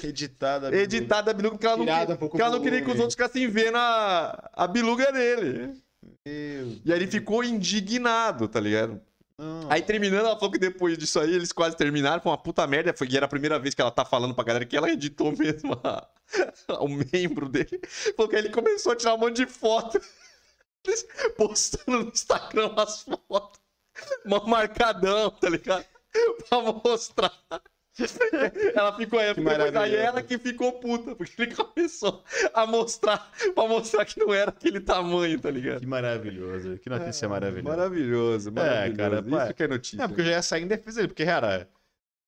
Editada 0.04 0.68
a 0.68 0.72
biluga. 0.72 0.84
editado 0.84 1.30
a 1.30 1.34
biluga 1.34 1.56
porque 1.56 1.68
ela 1.68 1.78
não, 1.78 2.18
porque 2.18 2.42
ela 2.42 2.52
não 2.52 2.62
queria 2.62 2.82
que 2.82 2.90
os 2.90 2.96
outros 2.98 3.14
ficassem 3.14 3.48
vendo 3.48 3.78
a, 3.78 4.50
a 4.54 4.68
biluga 4.68 5.12
dele. 5.12 5.76
Meu 6.26 6.78
E 6.86 6.92
aí 6.92 7.00
ele 7.00 7.08
ficou 7.08 7.44
indignado, 7.44 8.48
tá 8.48 8.60
ligado? 8.60 9.00
Deus. 9.38 9.66
Aí 9.70 9.82
terminando, 9.82 10.26
ela 10.26 10.36
falou 10.36 10.52
que 10.52 10.60
depois 10.60 10.98
disso 10.98 11.20
aí 11.20 11.34
eles 11.34 11.52
quase 11.52 11.76
terminaram, 11.76 12.22
foi 12.22 12.32
uma 12.32 12.38
puta 12.38 12.66
merda. 12.68 12.94
Foi, 12.94 13.08
e 13.10 13.18
era 13.18 13.26
a 13.26 13.30
primeira 13.30 13.58
vez 13.60 13.74
que 13.74 13.82
ela 13.82 13.90
tá 13.92 14.06
falando 14.06 14.34
pra 14.36 14.44
galera 14.44 14.66
que 14.66 14.78
ela 14.78 14.90
editou 14.92 15.32
mesmo 15.36 15.80
a- 15.84 16.08
o 16.80 16.88
membro 16.88 17.50
dele. 17.50 17.80
Falou 18.16 18.30
que 18.30 18.36
aí 18.36 18.42
ele 18.44 18.50
começou 18.54 18.92
a 18.92 18.96
tirar 18.96 19.16
um 19.16 19.18
monte 19.18 19.38
de 19.38 19.48
foto, 19.48 20.00
postando 21.38 22.04
no 22.04 22.10
Instagram 22.10 22.74
as 22.78 23.04
fotos. 23.04 23.62
Mó 24.26 24.46
marcadão, 24.46 25.32
tá 25.32 25.50
ligado? 25.50 25.86
Pra 26.50 26.62
mostrar. 26.62 27.34
Ela 28.74 28.96
ficou 28.96 29.20
aí, 29.20 29.34
depois 29.34 29.94
ela 29.94 30.24
que 30.24 30.38
ficou 30.38 30.74
puta, 30.80 31.14
porque 31.14 31.42
ele 31.42 31.54
começou 31.54 32.24
a 32.54 32.66
mostrar, 32.66 33.30
pra 33.54 33.68
mostrar 33.68 34.06
que 34.06 34.18
não 34.18 34.34
era 34.34 34.50
aquele 34.50 34.80
tamanho, 34.80 35.40
tá 35.40 35.52
ligado? 35.52 35.82
Que 35.82 35.86
maravilhoso. 35.86 36.78
Que 36.80 36.90
notícia 36.90 37.28
maravilhosa. 37.28 37.78
Maravilhoso, 37.78 38.52
maravilhoso. 38.52 38.98
cara, 38.98 39.50
Isso 39.52 39.64
é 39.64 39.68
notícia. 39.68 39.98
Não, 39.98 40.08
porque 40.08 40.22
eu 40.22 40.26
já 40.26 40.32
ia 40.32 40.42
sair 40.42 40.64
em 40.64 40.68
defesa 40.68 40.98
dele, 40.98 41.08
porque, 41.10 41.26
cara, 41.26 41.70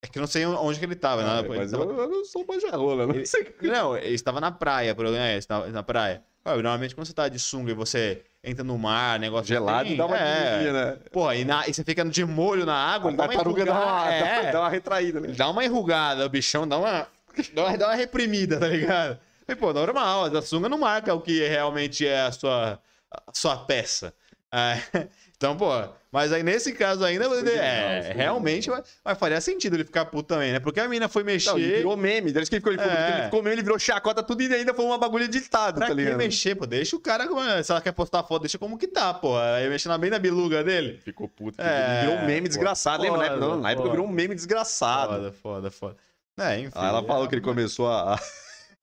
é 0.04 0.08
que 0.08 0.18
eu 0.18 0.22
não 0.22 0.28
sei 0.28 0.46
onde 0.46 0.78
que 0.78 0.86
ele 0.86 0.96
tava, 0.96 1.24
né? 1.24 1.30
Ah, 1.40 1.46
mas 1.48 1.72
tava- 1.72 1.86
eu, 1.86 1.98
eu 1.98 2.10
não 2.10 2.26
sou 2.26 2.46
manjarrola, 2.46 3.08
não 3.08 3.16
Ele- 3.16 3.26
sei. 3.28 3.56
Não, 3.62 3.96
ele 3.98 4.14
estava 4.14 4.40
na 4.42 4.52
praia, 4.52 4.94
por 4.94 5.06
exemplo, 5.06 5.24
é, 5.24 5.38
estava 5.38 5.68
na 5.70 5.82
praia. 5.82 6.22
Ué, 6.46 6.56
normalmente 6.56 6.94
quando 6.94 7.08
você 7.08 7.14
tá 7.14 7.30
de 7.30 7.40
sunga 7.40 7.72
e 7.72 7.74
você 7.74 8.22
entra 8.44 8.66
no 8.66 8.78
mar, 8.78 9.18
negócio 9.18 9.48
Gelado 9.48 9.88
assim, 9.88 9.96
dá 9.96 10.06
uma 10.06 10.18
é, 10.18 10.36
diminuidinha, 10.60 10.74
né? 10.74 10.98
Pô, 11.10 11.32
e, 11.32 11.46
na- 11.46 11.66
e 11.68 11.74
você 11.74 11.84
fica 11.86 12.04
de 12.04 12.26
molho 12.26 12.66
na 12.66 12.76
água, 12.76 13.12
A 13.12 13.16
dá 13.16 13.24
uma 13.24 13.28
tartaruga 13.30 13.64
dá 13.66 13.72
uma, 13.72 13.82
enrugada, 13.82 14.48
é. 14.48 14.52
dá 14.52 14.60
uma 14.60 14.70
retraída, 14.70 15.20
né? 15.22 15.30
Dá 15.30 15.50
uma 15.50 15.64
enrugada, 15.64 16.26
o 16.26 16.30
bichão 16.30 16.68
dá 16.68 16.78
uma, 16.78 17.08
dá 17.54 17.64
uma, 17.66 17.78
dá 17.78 17.88
uma 17.88 17.96
reprimida, 17.96 18.60
tá 18.60 18.68
ligado? 18.68 19.18
E, 19.48 19.56
pô, 19.56 19.72
normal, 19.72 20.26
a 20.26 20.42
sunga 20.42 20.68
não 20.68 20.78
marca 20.80 21.14
o 21.14 21.22
que 21.22 21.48
realmente 21.48 22.06
é 22.06 22.24
a 22.24 22.32
sua, 22.34 22.78
a 23.10 23.32
sua 23.34 23.58
peça. 23.58 24.14
É, 24.54 25.08
então, 25.44 25.58
pô, 25.58 25.68
mas 26.10 26.32
aí 26.32 26.42
nesse 26.42 26.72
caso 26.72 27.04
ainda, 27.04 27.28
Foi 27.28 27.46
é, 27.54 28.14
realmente 28.16 28.70
vai, 28.70 28.82
vai 29.04 29.14
faria 29.14 29.42
sentido 29.42 29.76
ele 29.76 29.84
ficar 29.84 30.06
puto 30.06 30.30
também, 30.30 30.54
né? 30.54 30.60
Porque 30.62 30.80
a 30.80 30.88
mina 30.88 31.10
foi 31.10 31.22
mexer. 31.22 31.50
Não, 31.50 31.60
ele 31.60 31.76
virou 31.78 31.98
meme. 31.98 32.32
Desde 32.32 32.50
que 32.50 32.56
ele 32.56 32.62
ficou, 32.62 32.72
ele 32.72 32.82
ficou, 32.82 32.98
É. 32.98 33.14
ele 33.18 33.24
ficou 33.26 33.44
meme, 33.44 33.56
ele 33.56 33.62
virou 33.64 33.78
chacota, 33.78 34.24
tudo 34.24 34.42
e 34.42 34.54
ainda 34.54 34.74
foi 34.74 34.86
uma 34.86 34.98
bagulho 34.98 35.26
editado, 35.26 35.80
Pra 35.80 35.88
tá 35.88 35.94
que 35.94 36.00
ligado? 36.00 36.18
mexer, 36.18 36.56
pô? 36.56 36.66
Deixa 36.66 36.96
o 36.96 37.00
cara, 37.02 37.28
se 37.62 37.72
ela 37.74 37.82
quer 37.82 37.92
postar 37.92 38.24
foto, 38.24 38.44
deixa 38.44 38.58
como 38.58 38.78
que 38.78 38.88
tá, 38.88 39.14
pô. 39.14 39.38
Aí 39.38 39.68
mexendo 39.68 39.98
bem 39.98 40.10
na 40.10 40.18
biluga 40.18 40.64
dele. 40.64 40.98
Ficou 41.04 41.28
puto. 41.28 41.62
É, 41.62 42.00
ele 42.04 42.08
virou 42.08 42.24
um 42.24 42.26
meme 42.26 42.48
desgraçado. 42.48 43.04
Lembra? 43.04 43.18
Na 43.20 43.26
época, 43.26 43.40
foda, 43.42 43.56
não, 43.56 43.62
na 43.62 43.72
época 43.72 43.84
foda. 43.88 43.96
virou 43.98 44.08
um 44.10 44.14
meme 44.14 44.34
desgraçado. 44.36 45.14
Foda, 45.14 45.32
foda, 45.34 45.72
foda. 45.72 45.96
É, 46.40 46.60
enfim. 46.60 46.72
Aí 46.74 46.88
ela 46.88 47.04
falou 47.04 47.28
que 47.28 47.36
ele 47.36 47.42
começou 47.42 47.90
a, 47.90 48.18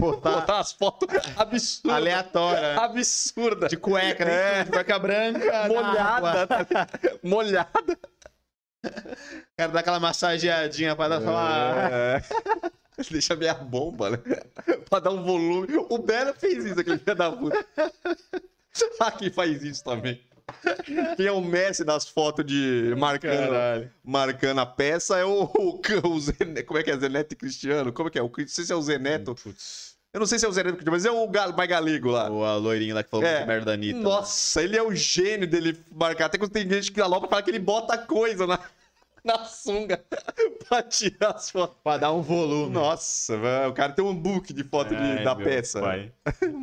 a 0.09 0.13
postar 0.13 0.31
botar 0.33 0.59
as 0.59 0.73
fotos 0.73 1.09
absurdas. 1.37 1.97
aleatória, 1.97 2.75
né? 2.75 2.77
Absurda. 2.81 3.69
De 3.69 3.77
cueca, 3.77 4.25
né? 4.25 4.65
De 4.65 4.71
cueca 4.71 4.99
branca. 4.99 5.69
molhada. 5.69 6.47
tá 6.47 6.87
molhada. 7.23 7.99
Quero 9.57 9.73
dar 9.73 9.81
aquela 9.81 10.01
massageadinha 10.01 10.97
pra 10.97 11.09
dar 11.09 11.21
falar. 11.21 11.93
É. 11.93 12.23
Deixa 13.11 13.35
minha 13.35 13.55
bomba, 13.55 14.11
né? 14.11 14.19
pra 14.89 15.01
dar 15.01 15.11
um 15.11 15.23
volume. 15.23 15.69
O 15.89 15.99
Belo 15.99 16.35
fez 16.35 16.65
isso, 16.65 16.81
aquele 16.81 16.99
filho 16.99 17.17
da 17.17 17.33
puta. 17.33 17.67
Aqui 19.01 19.31
faz 19.31 19.63
isso 19.63 19.83
também. 19.83 20.21
Quem 21.17 21.27
é 21.27 21.33
o 21.33 21.41
Messi 21.41 21.85
das 21.85 22.09
fotos 22.09 22.45
de 22.45 22.95
marcando, 22.99 23.51
Caralho. 23.51 23.91
marcando 24.03 24.61
a 24.61 24.67
peça 24.67 25.17
é 25.17 25.25
o, 25.25 25.45
o, 25.45 25.81
o 26.09 26.21
Zeneto, 26.21 26.67
como 26.67 26.79
é 26.79 26.83
que 26.83 26.91
é? 26.91 26.97
Zeneto 26.97 27.35
e 27.35 27.37
Cristiano? 27.37 27.93
Como 27.93 28.09
é 28.09 28.13
que 28.13 28.19
é? 28.19 28.23
O, 28.23 28.31
não 28.37 28.49
sei 28.49 28.65
se 28.65 28.73
é 28.73 28.77
o 28.77 28.83
Zeneto. 28.83 29.35
Putz. 29.35 29.90
Eu 30.13 30.19
não 30.21 30.27
sei 30.27 30.39
se 30.41 30.45
é 30.45 30.49
o 30.49 30.53
Zeneto, 30.53 30.83
mas 30.91 31.05
é 31.05 31.11
o 31.11 31.29
Gal, 31.29 31.53
mais 31.57 31.69
galego 31.69 32.11
lá. 32.11 32.29
O 32.29 32.59
loirinho 32.59 32.95
lá 32.97 33.03
que 33.05 33.11
falou 33.11 33.25
É. 33.25 33.47
merda 33.47 33.67
da 33.67 33.73
Anitta. 33.75 33.99
né? 33.99 34.03
Nossa, 34.05 34.61
ele 34.63 34.77
é 34.77 34.83
o 34.83 34.93
gênio 34.95 35.47
dele 35.47 35.79
marcar. 35.93 36.27
Até 36.27 36.37
quando 36.37 36.51
tem 36.51 36.69
gente 36.69 36.91
que 36.91 37.01
alopra 37.01 37.29
fala 37.29 37.43
que 37.43 37.51
ele 37.51 37.61
bota 37.61 37.97
coisa 37.97 38.45
na, 38.45 38.59
na 39.25 39.45
sunga 39.45 40.05
pra 40.69 40.83
tirar 40.83 41.37
as 41.37 41.49
fotos. 41.49 41.77
Pra 41.85 41.97
dar 41.97 42.13
um 42.13 42.23
volume. 42.23 42.73
Nossa, 42.73 43.35
o 43.69 43.73
cara 43.73 43.93
tem 43.93 44.05
um 44.05 44.15
book 44.15 44.53
de 44.53 44.65
foto 44.65 44.89
de- 44.89 44.97
Ai, 44.97 45.23
da 45.23 45.37
peça. 45.37 45.81
pai. 45.81 46.13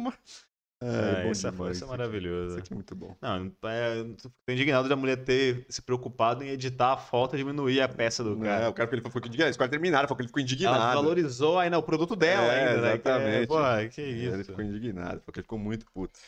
É, 0.80 1.26
É, 1.26 1.30
essa, 1.30 1.50
demais, 1.52 1.76
isso 1.78 1.86
é 1.86 1.88
maravilhoso. 1.88 2.50
Isso 2.50 2.60
aqui 2.60 2.72
é 2.72 2.76
muito 2.76 2.96
bom. 2.96 3.16
Não, 3.20 3.52
é, 3.68 4.00
eu 4.00 4.16
tô 4.16 4.30
indignado 4.48 4.88
da 4.88 4.96
mulher 4.96 5.24
ter 5.24 5.66
se 5.70 5.82
preocupado 5.82 6.44
em 6.44 6.50
editar 6.50 6.94
a 6.94 6.98
foto 6.98 7.36
e 7.36 7.40
diminuir 7.40 7.82
a 7.82 7.90
peça 7.90 8.24
do 8.24 8.40
É, 8.44 8.48
cara. 8.48 8.70
o 8.70 8.74
cara 8.74 8.90
ele 8.94 9.02
ficou 9.02 9.20
indignado. 9.26 9.50
Os 9.50 9.58
caras 9.58 9.72
terminaram, 9.72 10.08
falou 10.08 10.18
que 10.18 10.22
ele 10.22 10.28
ficou 10.28 10.40
Ela 10.40 10.46
indignado. 10.46 10.96
valorizou 11.02 11.58
ainda 11.58 11.80
o 11.80 11.84
produto 11.84 12.16
dela 12.16 12.54
É, 12.54 12.68
ainda, 12.70 12.82
né? 12.82 12.98
Que 13.00 13.10
é- 13.10 13.12
exatamente. 13.12 13.48
Pô, 13.48 13.56
que 13.92 14.02
isso. 14.04 14.34
Ele 14.36 14.44
ficou 14.44 14.64
indignado, 14.64 15.22
porque 15.22 15.40
ele 15.40 15.44
ficou 15.46 15.58
muito 15.58 15.86
puto. 15.92 16.20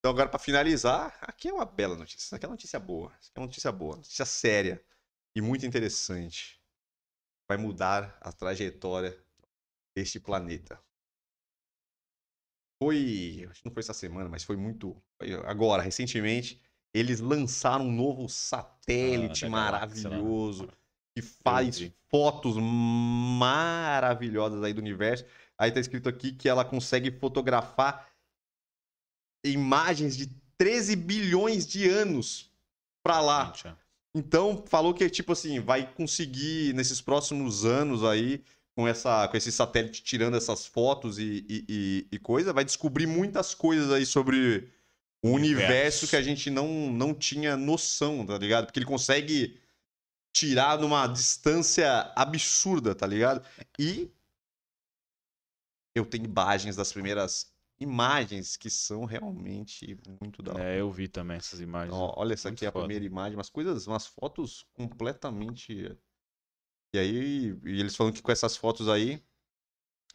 Então, 0.00 0.10
agora, 0.12 0.28
pra 0.28 0.38
finalizar, 0.38 1.16
aqui 1.22 1.48
é 1.48 1.52
uma 1.52 1.64
bela 1.64 1.96
notícia. 1.96 2.18
Isso 2.26 2.34
aqui 2.34 2.44
é 2.44 2.48
uma 2.48 2.54
notícia 2.54 2.78
boa. 2.80 3.12
Isso 3.20 3.30
aqui 3.30 3.38
é 3.38 3.40
uma 3.40 3.46
notícia 3.46 3.72
boa, 3.72 3.96
notícia 3.96 4.24
séria 4.24 4.84
e 5.34 5.40
muito 5.40 5.64
interessante. 5.64 6.60
Vai 7.48 7.56
mudar 7.56 8.18
a 8.20 8.32
trajetória 8.32 9.16
deste 9.96 10.18
planeta. 10.18 10.78
Foi. 12.84 13.46
Acho 13.50 13.62
que 13.62 13.68
não 13.68 13.72
foi 13.72 13.80
essa 13.80 13.94
semana, 13.94 14.28
mas 14.28 14.44
foi 14.44 14.56
muito. 14.56 14.94
foi 15.18 15.32
agora, 15.46 15.82
recentemente, 15.82 16.60
eles 16.92 17.20
lançaram 17.20 17.86
um 17.86 17.92
novo 17.92 18.28
satélite 18.28 19.46
Ah, 19.46 19.48
galáxia, 19.48 20.10
né? 20.10 20.16
maravilhoso 20.16 20.68
que 21.16 21.22
faz 21.22 21.78
vi. 21.78 21.94
fotos 22.10 22.56
maravilhosas 22.58 24.62
aí 24.62 24.72
do 24.72 24.80
universo. 24.80 25.24
Aí 25.56 25.70
tá 25.72 25.80
escrito 25.80 26.08
aqui 26.08 26.32
que 26.32 26.48
ela 26.48 26.64
consegue 26.64 27.10
fotografar 27.10 28.08
imagens 29.44 30.16
de 30.16 30.26
13 30.58 30.96
bilhões 30.96 31.66
de 31.66 31.88
anos 31.88 32.50
pra 33.02 33.20
lá. 33.20 33.52
Então, 34.16 34.64
falou 34.66 34.94
que, 34.94 35.08
tipo 35.10 35.32
assim, 35.32 35.58
vai 35.60 35.92
conseguir, 35.92 36.72
nesses 36.74 37.00
próximos 37.00 37.64
anos 37.64 38.04
aí, 38.04 38.42
com, 38.74 38.88
essa, 38.88 39.28
com 39.28 39.36
esse 39.36 39.52
satélite 39.52 40.02
tirando 40.02 40.36
essas 40.36 40.66
fotos 40.66 41.18
e, 41.18 41.44
e, 41.48 42.08
e- 42.10 42.18
coisa, 42.18 42.52
vai 42.52 42.64
descobrir 42.64 43.06
muitas 43.06 43.54
coisas 43.54 43.90
aí 43.92 44.04
sobre 44.04 44.68
o 45.22 45.30
universo, 45.30 46.06
Universo. 46.06 46.08
que 46.08 46.16
a 46.16 46.22
gente 46.22 46.50
não, 46.50 46.92
não 46.92 47.14
tinha 47.14 47.56
noção, 47.56 48.26
tá 48.26 48.36
ligado? 48.36 48.66
Porque 48.66 48.78
ele 48.78 48.86
consegue 48.86 49.58
tirar 50.34 50.78
numa 50.78 51.06
distância 51.06 52.12
absurda, 52.16 52.94
tá 52.94 53.06
ligado? 53.06 53.46
E 53.78 54.10
eu 55.94 56.04
tenho 56.04 56.24
imagens 56.24 56.74
das 56.74 56.92
primeiras 56.92 57.54
imagens 57.78 58.56
que 58.56 58.68
são 58.70 59.04
realmente 59.04 59.96
muito 60.20 60.42
da 60.42 60.52
hora. 60.52 60.64
É, 60.64 60.80
eu 60.80 60.90
vi 60.90 61.08
também 61.08 61.36
essas 61.36 61.60
imagens. 61.60 61.94
Ó, 61.94 62.14
olha, 62.16 62.34
essa 62.34 62.48
Muito 62.48 62.58
aqui 62.58 62.66
é 62.66 62.68
a 62.68 62.72
primeira 62.72 63.04
imagem, 63.04 63.36
umas 63.36 63.50
coisas, 63.50 63.86
umas 63.86 64.06
fotos 64.06 64.66
completamente. 64.72 65.96
E 66.94 66.98
aí, 66.98 67.56
e 67.64 67.80
eles 67.80 67.96
falam 67.96 68.12
que 68.12 68.22
com 68.22 68.30
essas 68.30 68.56
fotos 68.56 68.88
aí, 68.88 69.20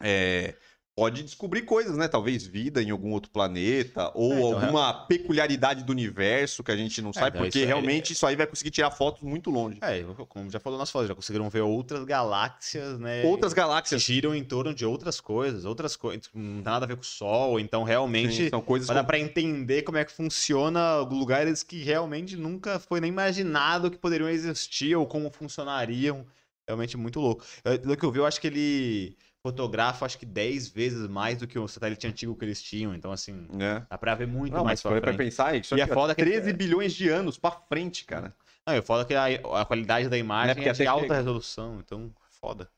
é, 0.02 0.54
pode 0.96 1.22
descobrir 1.22 1.62
coisas, 1.62 1.96
né? 1.96 2.08
Talvez 2.08 2.46
vida 2.46 2.82
em 2.82 2.90
algum 2.90 3.12
outro 3.12 3.30
planeta, 3.30 4.10
ou 4.14 4.32
É, 4.32 4.38
então, 4.40 4.58
alguma 4.58 5.06
peculiaridade 5.06 5.84
do 5.84 5.92
universo 5.92 6.62
que 6.64 6.70
a 6.72 6.76
gente 6.76 7.02
não 7.02 7.12
sabe, 7.12 7.36
então, 7.36 7.42
porque 7.42 7.58
isso 7.58 7.66
realmente 7.66 8.12
isso 8.12 8.26
aí 8.26 8.34
vai 8.36 8.46
conseguir 8.46 8.70
tirar 8.70 8.90
fotos 8.90 9.22
muito 9.22 9.50
longe. 9.50 9.78
É, 9.82 10.02
como 10.28 10.50
já 10.50 10.58
falou 10.58 10.78
nas 10.78 10.90
fotos, 10.90 11.08
já 11.08 11.14
conseguiram 11.14 11.48
ver 11.50 11.60
outras 11.60 12.04
galáxias, 12.04 12.98
né? 12.98 13.26
Outras 13.26 13.52
que 13.52 13.60
galáxias 13.60 14.00
giram 14.02 14.34
em 14.34 14.42
torno 14.42 14.74
de 14.74 14.86
outras 14.86 15.20
coisas, 15.20 15.64
outras 15.64 15.96
coisas, 15.96 16.28
não 16.34 16.54
tem 16.54 16.62
nada 16.62 16.86
a 16.86 16.88
ver 16.88 16.96
com 16.96 17.02
o 17.02 17.04
Sol, 17.04 17.60
então 17.60 17.82
realmente 17.82 18.34
sim, 18.36 18.48
são 18.48 18.60
coisas 18.62 18.88
vai 18.88 18.96
dar 18.96 19.02
com- 19.02 19.08
pra 19.08 19.18
entender 19.18 19.82
como 19.82 19.98
é 19.98 20.04
que 20.04 20.12
funciona 20.12 20.96
lugares 21.00 21.62
que 21.62 21.82
realmente 21.82 22.36
nunca 22.36 22.78
foi 22.78 23.00
nem 23.00 23.10
imaginado 23.10 23.90
que 23.90 23.98
poderiam 23.98 24.28
existir 24.28 24.96
ou 24.96 25.06
como 25.06 25.30
funcionariam. 25.30 26.26
Realmente 26.70 26.96
muito 26.96 27.18
louco. 27.20 27.44
Eu- 27.64 27.78
Pelo 27.80 27.96
que 27.96 28.04
eu 28.04 28.12
vi, 28.12 28.18
eu 28.20 28.26
acho 28.26 28.40
que 28.40 28.46
ele 28.46 29.16
fotografa 29.42 30.04
acho 30.06 30.18
que 30.18 30.26
10 30.26 30.68
vezes 30.68 31.08
mais 31.08 31.38
do 31.38 31.46
que 31.46 31.58
o 31.58 31.66
satélite 31.66 32.06
antigo 32.06 32.36
que 32.36 32.44
eles 32.44 32.62
tinham, 32.62 32.94
então 32.94 33.10
assim, 33.10 33.46
né? 33.50 33.86
dá 33.90 33.96
pra 33.98 34.14
ver 34.14 34.26
muito 34.28 34.52
Não, 34.52 34.62
mais 34.64 34.82
mas 34.84 34.92
pra 34.92 35.00
pra, 35.00 35.14
pensar, 35.14 35.56
isso 35.56 35.74
E 35.76 35.80
é 35.80 35.86
foda 35.86 36.14
que- 36.14 36.22
13 36.22 36.52
bilhões 36.52 36.92
de 36.94 37.08
anos 37.08 37.38
pra 37.38 37.50
frente, 37.50 38.04
cara. 38.04 38.36
Não, 38.66 38.74
eu 38.76 38.82
falo 38.82 39.04
que 39.06 39.14
a, 39.14 39.24
a 39.60 39.64
qualidade 39.64 40.08
da 40.10 40.18
imagem 40.18 40.62
é, 40.62 40.68
até 40.70 40.82
de 40.82 40.86
alta 40.86 41.02
chega. 41.04 41.14
resolução, 41.16 41.80
então 41.80 42.12
foda. 42.40 42.68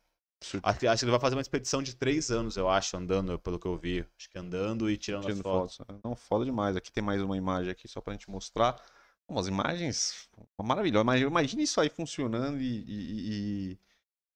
Que, 0.79 0.87
acho 0.89 1.01
que 1.01 1.05
ele 1.05 1.11
vai 1.11 1.21
fazer 1.21 1.35
uma 1.37 1.41
expedição 1.43 1.83
de 1.83 1.95
três 1.97 2.31
anos, 2.31 2.57
eu 2.57 2.69
acho, 2.69 2.97
andando, 2.97 3.39
pelo 3.41 3.59
que 3.59 3.67
eu 3.67 3.77
vi. 3.77 4.05
Acho 4.19 4.29
que 4.31 4.39
andando 4.39 4.89
e 4.91 4.97
tirando, 4.97 5.23
Tirando 5.23 5.39
as 5.39 5.43
fotos. 5.43 5.77
fotos. 5.77 5.97
Não, 6.05 6.17
foda 6.17 6.45
demais. 6.45 6.77
Aqui 6.77 6.91
tem 6.93 7.03
mais 7.03 7.21
uma 7.23 7.37
imagem 7.37 7.71
aqui 7.71 7.87
só 7.89 8.01
pra 8.01 8.13
gente 8.13 8.29
mostrar. 8.31 8.77
Umas 9.29 9.47
imagens 9.47 10.29
maravilhosas. 10.63 11.21
Imagina, 11.23 11.63
isso 11.63 11.81
aí 11.81 11.89
funcionando 11.89 12.61
e, 12.61 12.85
e- 12.87 13.31
e- 13.73 13.79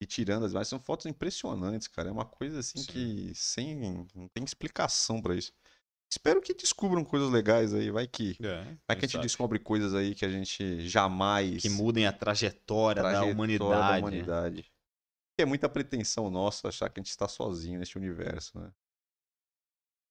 e 0.01 0.07
tirando 0.07 0.45
as 0.45 0.53
imagens. 0.53 0.69
São 0.69 0.81
fotos 0.81 1.07
impressionantes, 1.07 1.89
cara. 1.89 2.09
É 2.09 2.13
uma 2.13 2.25
coisa 2.25 2.61
assim 2.61 2.79
Sim. 2.79 2.87
que 2.93 3.33
sem 3.35 4.07
não 4.15 4.29
tem 4.29 4.45
explicação 4.45 5.21
pra 5.21 5.35
isso. 5.35 5.53
Espero 6.11 6.41
que 6.41 6.55
descubram 6.55 7.05
coisas 7.05 7.31
legais 7.31 7.75
aí. 7.75 7.91
Vai 7.91 8.07
que, 8.07 8.37
É, 8.41 8.63
vai 8.87 8.97
que 8.97 9.05
a 9.05 9.09
gente 9.09 9.13
sabe? 9.13 9.25
descobre 9.25 9.59
coisas 9.59 9.93
aí 9.93 10.15
que 10.15 10.25
a 10.25 10.29
gente 10.31 10.89
jamais 10.89 11.63
Que 11.63 11.69
mudem 11.69 12.07
a 12.07 12.13
trajetória, 12.13 13.03
da 13.03 13.11
trajetória 13.11 13.35
humanidade. 13.35 13.93
da 13.93 13.99
humanidade. 13.99 14.73
É 15.39 15.45
muita 15.45 15.69
pretensão 15.69 16.31
nossa 16.31 16.69
achar 16.69 16.89
que 16.89 16.99
a 17.01 17.03
gente 17.03 17.11
está 17.11 17.29
sozinho 17.29 17.79
neste 17.79 17.99
universo, 17.99 18.59
né? 18.59 18.73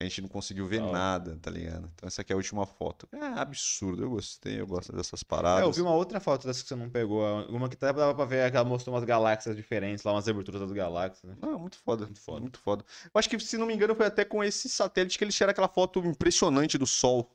A 0.05 0.09
gente 0.09 0.21
não 0.21 0.29
conseguiu 0.29 0.67
ver 0.67 0.81
nada, 0.81 1.37
tá 1.41 1.49
ligado? 1.49 1.89
Então 1.95 2.07
essa 2.07 2.21
aqui 2.21 2.31
é 2.31 2.35
a 2.35 2.37
última 2.37 2.65
foto. 2.65 3.07
É 3.11 3.25
absurdo, 3.39 4.03
eu 4.03 4.09
gostei, 4.09 4.59
eu 4.59 4.67
gosto 4.67 4.91
dessas 4.95 5.21
É, 5.21 5.25
paradas. 5.25 5.63
eu 5.65 5.71
vi 5.71 5.81
uma 5.81 5.93
outra 5.95 6.19
foto 6.19 6.45
dessa 6.45 6.61
que 6.61 6.67
você 6.67 6.75
não 6.75 6.89
pegou. 6.89 7.23
Uma 7.49 7.67
que 7.67 7.75
até 7.75 7.91
dava 7.91 8.13
pra 8.13 8.25
ver 8.25 8.49
que 8.51 8.57
ela 8.57 8.67
mostrou 8.67 8.93
umas 8.95 9.03
galáxias 9.03 9.55
diferentes, 9.55 10.03
lá 10.03 10.11
umas 10.13 10.27
aberturas 10.27 10.61
das 10.61 10.71
galáxias. 10.71 11.23
Né? 11.23 11.37
Não, 11.41 11.57
muito 11.59 11.77
foda, 11.77 12.05
Muito 12.05 12.19
foda. 12.21 12.41
muito 12.41 12.59
foda. 12.59 12.85
Eu 13.05 13.11
acho 13.19 13.29
que, 13.29 13.39
se 13.39 13.57
não 13.57 13.65
me 13.65 13.73
engano, 13.73 13.95
foi 13.95 14.05
até 14.05 14.23
com 14.23 14.43
esse 14.43 14.69
satélite 14.69 15.17
que 15.17 15.23
eles 15.23 15.35
tiraram 15.35 15.51
aquela 15.51 15.67
foto 15.69 15.99
impressionante 16.05 16.77
do 16.77 16.85
Sol. 16.87 17.31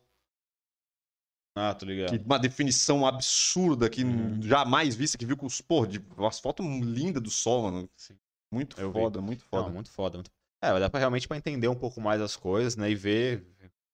Ah, 1.57 1.75
tô 1.75 1.85
ligado. 1.85 2.17
Que 2.17 2.25
uma 2.25 2.39
definição 2.39 3.05
absurda 3.05 3.91
que 3.91 4.05
Uhum. 4.05 4.41
jamais 4.41 4.95
vista, 4.95 5.19
que 5.19 5.27
viu 5.27 5.37
com 5.37 5.47
os, 5.47 5.61
pô, 5.61 5.85
de, 5.85 5.99
umas 6.17 6.39
fotos 6.39 6.65
lindas 6.65 7.23
do 7.23 7.31
Sol, 7.31 7.65
mano. 7.65 7.91
Sim. 7.97 8.17
Muito 8.53 8.81
Eu 8.81 8.93
vi. 8.93 8.99
foda, 9.01 9.21
muito 9.21 9.45
foda. 9.45 9.67
Não, 9.67 9.75
muito 9.75 9.91
foda. 9.91 10.19
Muito... 10.19 10.31
É, 10.63 10.71
vai 10.73 10.81
dar 10.81 10.91
pra 10.91 11.01
realmente 11.01 11.27
pra 11.27 11.37
entender 11.37 11.69
um 11.69 11.75
pouco 11.75 12.01
mais 12.01 12.21
as 12.21 12.37
coisas, 12.37 12.77
né? 12.77 12.91
E 12.91 12.95
ver. 12.95 13.47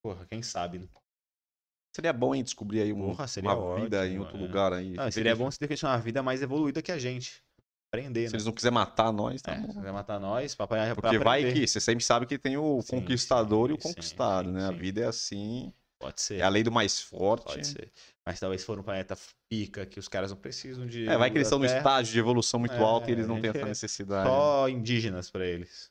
Porra, 0.02 0.26
quem 0.26 0.42
sabe, 0.42 0.80
né? 0.80 0.88
Seria 1.94 2.12
bom, 2.12 2.34
hein, 2.34 2.42
descobrir 2.42 2.82
aí 2.82 2.92
um- 2.92 3.14
Porra, 3.14 3.24
uma 3.38 3.74
vida 3.76 4.06
em 4.06 4.18
ótimo, 4.18 4.20
outro 4.22 4.36
é. 4.36 4.40
lugar 4.40 4.72
aí. 4.72 4.90
Não, 4.94 5.10
seria 5.10 5.34
bom 5.34 5.50
se 5.50 5.58
ter 5.58 5.78
uma 5.84 5.96
vida 5.98 6.22
mais 6.22 6.42
evoluída 6.42 6.82
que 6.82 6.92
a 6.92 6.98
gente. 6.98 7.42
Aprender, 7.90 8.26
Se 8.26 8.32
né? 8.32 8.36
eles 8.36 8.44
não 8.44 8.52
quiserem 8.52 8.74
matar 8.74 9.12
nós, 9.12 9.40
tá 9.40 9.52
É, 9.52 9.60
bom. 9.60 9.68
se 9.68 9.78
quiser 9.78 9.92
matar 9.92 10.20
nós, 10.20 10.54
pra 10.54 10.66
Porque 10.66 11.18
vai 11.18 11.52
que 11.52 11.66
você 11.66 11.80
sempre 11.80 12.04
sabe 12.04 12.26
que 12.26 12.36
tem 12.36 12.56
o 12.56 12.82
Sim, 12.82 12.96
conquistador 12.96 13.70
e 13.70 13.72
o 13.72 13.76
sim, 13.76 13.82
conquistado, 13.88 14.48
sim, 14.48 14.54
né? 14.54 14.66
A 14.66 14.72
sim. 14.72 14.76
vida 14.76 15.00
é 15.02 15.06
assim, 15.06 15.72
Pode 15.98 16.20
ser. 16.20 16.40
é 16.40 16.42
a 16.42 16.48
lei 16.48 16.62
do 16.62 16.70
mais 16.70 17.00
forte. 17.00 17.44
Pode 17.46 17.66
ser. 17.66 17.90
Mas 18.26 18.38
talvez 18.40 18.64
for 18.64 18.78
um 18.78 18.82
planeta 18.82 19.16
pica 19.48 19.86
que 19.86 19.98
os 19.98 20.08
caras 20.08 20.30
não 20.30 20.36
precisam 20.36 20.86
de. 20.86 21.08
É, 21.08 21.16
vai 21.16 21.30
que 21.30 21.38
eles 21.38 21.46
estão 21.46 21.60
no 21.60 21.64
estágio 21.64 22.12
de 22.12 22.18
evolução 22.18 22.60
muito 22.60 22.74
É, 22.74 22.78
alto 22.82 23.08
e 23.08 23.12
eles 23.12 23.26
não 23.28 23.40
têm 23.40 23.50
essa 23.50 23.60
é 23.60 23.64
necessidade. 23.64 24.28
Só 24.28 24.68
indígenas 24.68 25.30
pra 25.30 25.46
eles. 25.46 25.90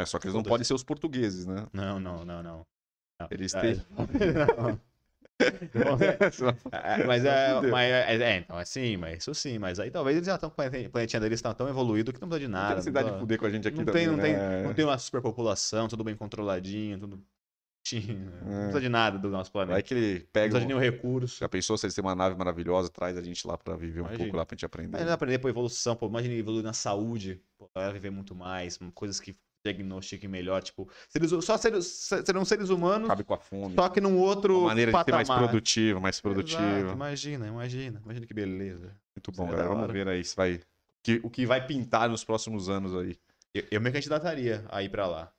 É, 0.00 0.06
só 0.06 0.18
que 0.18 0.26
eles 0.26 0.34
não 0.34 0.42
podem 0.42 0.64
ser 0.64 0.74
os 0.74 0.82
portugueses, 0.84 1.46
né? 1.46 1.66
Não, 1.72 2.00
não, 2.00 2.24
não, 2.24 2.42
não. 2.42 2.66
Não. 3.20 3.28
Eles 3.30 3.54
Ah, 3.54 3.60
têm. 3.60 3.82
não. 4.56 4.80
É, 6.72 7.04
mas 7.06 7.24
é, 7.24 7.60
mas 7.62 7.90
é, 7.90 8.16
é, 8.16 8.36
então, 8.38 8.58
assim, 8.58 8.96
mas 8.96 9.18
isso 9.22 9.34
sim, 9.34 9.58
mas 9.58 9.80
aí 9.80 9.90
talvez 9.90 10.16
eles 10.16 10.26
já 10.26 10.34
estão 10.34 10.50
o 10.50 10.52
planetinha 10.52 11.20
deles 11.20 11.38
estão 11.38 11.54
tão 11.54 11.68
evoluído 11.68 12.12
que 12.12 12.20
não 12.20 12.28
precisa 12.28 12.46
de 12.46 12.52
Não 12.52 12.58
tem 12.58 12.62
nada. 12.62 12.74
necessidade 12.76 13.08
não, 13.08 13.14
de 13.16 13.20
fuder 13.20 13.38
com 13.38 13.46
a 13.46 13.50
gente 13.50 13.66
aqui 13.68 13.78
não 13.78 13.84
também, 13.86 14.06
tem, 14.06 14.16
não, 14.16 14.22
tem, 14.22 14.32
né? 14.34 14.62
não 14.64 14.74
tem 14.74 14.84
uma 14.84 14.98
superpopulação, 14.98 15.88
tudo 15.88 16.04
bem 16.04 16.14
controladinho, 16.14 16.98
tudo. 16.98 17.22
bonitinho, 17.92 18.30
Não 18.30 18.52
É. 18.52 18.60
precisa 18.64 18.80
de 18.80 18.88
nada 18.88 19.18
do 19.18 19.30
nosso 19.30 19.50
planeta. 19.50 19.72
Vai 19.74 19.82
que 19.82 19.94
ele 19.94 20.18
Não 20.20 20.26
pega. 20.32 20.48
precisa 20.50 20.60
de 20.60 20.64
um- 20.64 20.68
nenhum 20.68 20.80
recurso. 20.80 21.38
Já 21.40 21.48
pensou 21.48 21.78
se 21.78 21.86
eles 21.86 21.94
têm 21.94 22.04
uma 22.04 22.14
nave 22.14 22.36
maravilhosa, 22.36 22.90
traz 22.90 23.16
a 23.16 23.22
gente 23.22 23.46
lá 23.46 23.56
pra 23.56 23.76
viver 23.76 24.00
um 24.00 24.04
Imagina. 24.04 24.18
pouco 24.24 24.36
lá 24.36 24.44
pra 24.44 24.54
gente 24.54 24.66
aprender. 24.66 24.98
Mas 24.98 25.08
aprender 25.08 25.38
por 25.38 25.48
evolução, 25.48 25.96
pô, 25.96 26.06
imagina 26.06 26.34
evoluir 26.34 26.62
na 26.62 26.72
saúde, 26.74 27.40
pô, 27.58 27.68
viver 27.92 28.10
muito 28.10 28.34
mais, 28.34 28.78
coisas 28.94 29.18
que 29.18 29.34
diagnostiquem 29.64 30.28
melhor, 30.28 30.62
tipo, 30.62 30.88
seres, 31.08 31.30
só 31.44 31.56
seres, 31.56 31.86
serão 32.24 32.44
seres 32.44 32.70
humanos, 32.70 33.08
Cabe 33.08 33.24
com 33.24 33.34
a 33.34 33.38
fome. 33.38 33.74
só 33.74 33.88
que 33.88 34.00
num 34.00 34.18
outro 34.18 34.58
Uma 34.60 34.68
maneira 34.68 34.90
de 34.92 35.04
ser 35.04 35.12
mais 35.12 35.28
patamar. 35.28 35.48
produtivo, 35.48 36.00
mais 36.00 36.20
produtivo. 36.20 36.62
Exato, 36.62 36.92
imagina, 36.94 37.46
imagina, 37.46 38.00
imagina 38.04 38.26
que 38.26 38.34
beleza. 38.34 38.96
Muito 39.16 39.32
bom, 39.32 39.48
é 39.48 39.50
galera. 39.50 39.68
Vamos 39.68 39.92
ver 39.92 40.08
aí 40.08 40.24
se 40.24 40.34
vai. 40.36 40.60
que- 41.02 41.20
o 41.22 41.30
que 41.30 41.46
vai 41.46 41.66
pintar 41.66 42.08
nos 42.08 42.22
próximos 42.24 42.68
anos 42.68 42.94
aí. 42.94 43.16
Eu, 43.54 43.64
eu 43.70 43.80
me 43.80 43.90
candidataria 43.90 44.64
a 44.70 44.82
ir 44.82 44.88
pra 44.88 45.06
lá. 45.06 45.32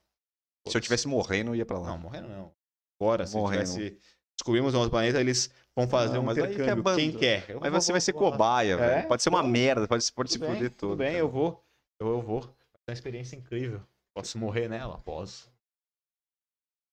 Se 0.67 0.75
eu 0.77 0.81
tivesse 0.81 1.07
morrendo, 1.07 1.51
eu 1.51 1.55
ia 1.55 1.65
pra 1.65 1.79
lá. 1.79 1.87
Não, 1.89 1.97
morrendo 1.97 2.27
não. 2.29 2.51
Bora, 2.99 3.25
se 3.25 3.35
Morrendo. 3.35 3.63
tivesse... 3.71 3.97
Descobrimos 4.37 4.73
um 4.73 4.77
outro 4.77 4.91
planeta, 4.91 5.19
eles 5.19 5.49
vão 5.75 5.87
fazer 5.87 6.15
Não, 6.15 6.23
um 6.27 6.33
que 6.33 6.39
é 6.41 6.45
intercâmbio. 6.45 6.83
bando. 6.83 6.97
Quem 6.97 7.11
quer? 7.11 7.45
Eu 7.49 7.59
Mas 7.59 7.71
vou- 7.71 7.79
você 7.81 7.87
vou- 7.87 7.93
vai 7.93 8.01
ser 8.01 8.13
vou 8.13 8.31
cobaia, 8.31 8.73
É? 8.73 8.77
velho. 8.77 9.07
Pode 9.07 9.21
ser 9.23 9.29
uma 9.29 9.43
merda, 9.43 9.87
pode, 9.87 10.11
pode 10.11 10.31
se 10.31 10.39
Tudo 10.39 10.47
fuder 10.53 10.69
tudo 10.71 10.79
todo. 10.89 10.97
bem, 10.97 11.07
cara. 11.09 11.19
eu 11.19 11.29
vou. 11.29 11.63
Eu, 11.99 12.07
eu 12.07 12.21
vou. 12.21 12.41
Vai 12.41 12.49
ser 12.49 12.89
uma 12.89 12.93
experiência 12.93 13.35
incrível. 13.35 13.81
Posso 14.13 14.37
morrer 14.37 14.67
nela? 14.67 14.97
Posso. 14.99 15.51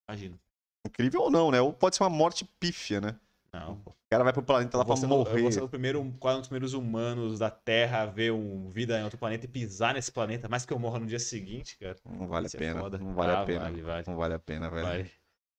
Imagina. 0.09 0.39
Incrível 0.87 1.23
ou 1.23 1.31
não, 1.31 1.51
né? 1.51 1.61
Ou 1.61 1.73
pode 1.73 1.97
ser 1.97 2.03
uma 2.03 2.11
morte 2.11 2.45
pífia, 2.59 3.01
né? 3.01 3.19
Não. 3.53 3.75
O 3.87 3.95
cara 4.11 4.25
vai 4.25 4.33
pro 4.33 4.43
planeta 4.43 4.77
lá 4.79 4.85
pra 4.85 4.97
ser, 4.97 5.07
morrer. 5.07 5.43
vou 5.43 5.51
ser 5.53 5.63
o 5.63 5.69
primeiro, 5.69 6.15
quase 6.21 6.37
um 6.39 6.41
dos 6.41 6.49
primeiros 6.49 6.73
humanos 6.75 7.39
da 7.39 7.51
Terra 7.51 8.03
a 8.03 8.07
ver 8.07 8.33
um, 8.33 8.69
vida 8.71 8.99
em 8.99 9.03
outro 9.05 9.19
planeta 9.19 9.45
e 9.47 9.49
pisar 9.49 9.95
nesse 9.95 10.13
planeta, 10.13 10.49
mais 10.49 10.65
que 10.65 10.73
eu 10.73 10.79
morra 10.79 10.99
no 10.99 11.07
dia 11.07 11.19
seguinte, 11.19 11.77
cara. 11.79 11.97
Não 12.05 12.27
vale 12.29 12.47
a 12.47 12.51
é 12.55 12.59
pena. 12.59 12.81
foda. 12.81 12.99
Não 12.99 13.15
vale 13.15 13.33
Ah, 13.33 13.43
a 13.43 13.45
pena. 13.47 13.61
Vale, 13.65 13.83
vale, 13.83 14.05
Não 14.07 14.17
vale 14.17 14.35
a 14.35 14.39
pena, 14.39 14.71
velho. 14.71 14.87
vale. 14.87 15.11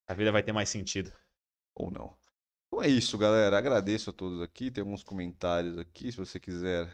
A 0.07 0.14
vida 0.14 0.32
vai 0.32 0.41
ter 0.41 0.51
mais 0.51 0.70
sentido. 0.70 1.12
Ou 1.76 1.91
não. 1.91 2.16
Então 2.68 2.82
é 2.84 2.88
isso, 2.88 3.18
galera. 3.18 3.57
Agradeço 3.57 4.10
a 4.10 4.14
todos 4.14 4.41
aqui. 4.41 4.72
Tem 4.72 4.82
alguns 4.84 5.03
comentários 5.03 5.78
aqui, 5.78 6.12
se 6.12 6.18
você 6.18 6.39
quiser 6.39 6.89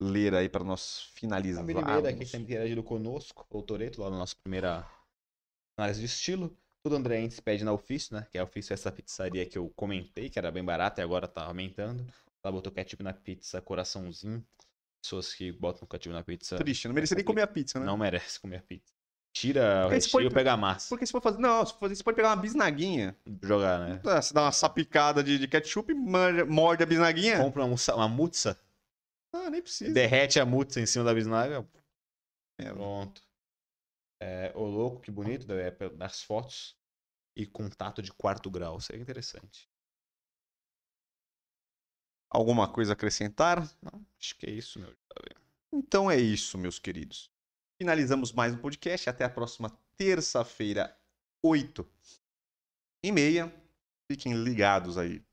ler 0.00 0.34
aí 0.34 0.48
para 0.48 0.64
nós 0.64 1.08
A 1.12 1.18
finalizarmos. 1.18 1.72
primeira 1.72 2.08
aqui 2.10 2.24
que 2.24 2.30
tem 2.32 2.40
interagido 2.42 2.82
conosco, 2.82 3.46
o 3.50 3.62
Toreto, 3.62 4.02
lá 4.02 4.10
na 4.10 4.18
nossa 4.18 4.34
primeira 4.42 4.86
análise 5.78 6.00
de 6.00 6.06
estilo. 6.06 6.56
Tudo 6.82 6.96
André 6.96 7.20
Entes 7.20 7.40
pede 7.40 7.64
na 7.64 7.72
Ofício, 7.72 8.14
né? 8.14 8.26
Que 8.30 8.36
é 8.36 8.40
a 8.40 8.44
Ofício 8.44 8.72
é 8.72 8.74
essa 8.74 8.92
pizzaria 8.92 9.46
que 9.46 9.56
eu 9.56 9.72
comentei, 9.74 10.28
que 10.28 10.38
era 10.38 10.50
bem 10.50 10.62
barata 10.62 11.00
e 11.00 11.04
agora 11.04 11.26
tá 11.26 11.44
aumentando. 11.44 12.06
Ela 12.42 12.52
botou 12.52 12.70
ketchup 12.70 13.02
na 13.02 13.14
pizza, 13.14 13.60
coraçãozinho. 13.62 14.44
Pessoas 15.02 15.32
que 15.34 15.50
botam 15.52 15.88
ketchup 15.88 16.14
na 16.14 16.22
pizza 16.22 16.56
Triste, 16.56 16.86
não 16.88 16.94
merecia 16.94 17.14
nem 17.14 17.24
comer 17.24 17.42
a 17.42 17.46
pizza, 17.46 17.78
né? 17.78 17.86
não 17.86 17.96
merece 17.96 18.38
comer 18.38 18.62
pizza. 18.62 18.92
Tira 19.34 19.86
o 19.86 19.88
recheio 19.88 20.28
e 20.28 20.30
pega 20.30 20.52
a 20.52 20.56
massa. 20.56 20.90
Porque 20.90 21.04
se 21.04 21.10
for 21.10 21.20
fazer. 21.20 21.38
Não, 21.38 21.64
se 21.66 21.72
for 21.72 21.80
fazer, 21.80 21.96
você 21.96 22.04
pode 22.04 22.14
pegar 22.14 22.28
uma 22.28 22.36
bisnaguinha. 22.36 23.16
Jogar, 23.42 23.80
né? 23.80 24.00
Você 24.04 24.32
dá 24.32 24.42
uma 24.42 24.52
sapicada 24.52 25.24
de, 25.24 25.38
de 25.38 25.48
ketchup, 25.48 25.92
morde, 25.92 26.44
morde 26.44 26.82
a 26.84 26.86
bisnaguinha. 26.86 27.38
Compra 27.38 27.64
uma, 27.64 27.76
uma 27.96 28.08
mutza, 28.08 28.56
Ah, 29.34 29.50
nem 29.50 29.60
precisa. 29.60 29.92
derrete 29.92 30.38
a 30.38 30.46
mutza 30.46 30.80
em 30.80 30.86
cima 30.86 31.04
da 31.04 31.12
bisnaga, 31.12 31.68
É, 32.60 32.72
Pronto. 32.72 33.20
É, 34.22 34.52
o 34.54 34.64
louco, 34.64 35.00
que 35.00 35.10
bonito, 35.10 35.50
é, 35.52 35.70
nas 35.96 36.22
fotos. 36.22 36.78
E 37.36 37.44
contato 37.44 38.00
de 38.00 38.12
quarto 38.12 38.48
grau. 38.48 38.78
Isso 38.78 38.92
é 38.92 38.96
interessante. 38.96 39.68
Alguma 42.30 42.72
coisa 42.72 42.92
a 42.92 42.94
acrescentar? 42.94 43.68
Não, 43.82 44.06
acho 44.20 44.36
que 44.36 44.46
é 44.46 44.50
isso, 44.50 44.78
meu. 44.78 44.96
Então 45.72 46.08
é 46.08 46.16
isso, 46.16 46.56
meus 46.56 46.78
queridos. 46.78 47.28
Finalizamos 47.76 48.32
mais 48.32 48.54
um 48.54 48.58
podcast. 48.58 49.10
Até 49.10 49.24
a 49.24 49.30
próxima 49.30 49.68
terça-feira, 49.96 50.96
8 51.42 51.84
e 53.04 53.10
meia. 53.10 53.52
Fiquem 54.10 54.32
ligados 54.44 54.96
aí 54.96 55.24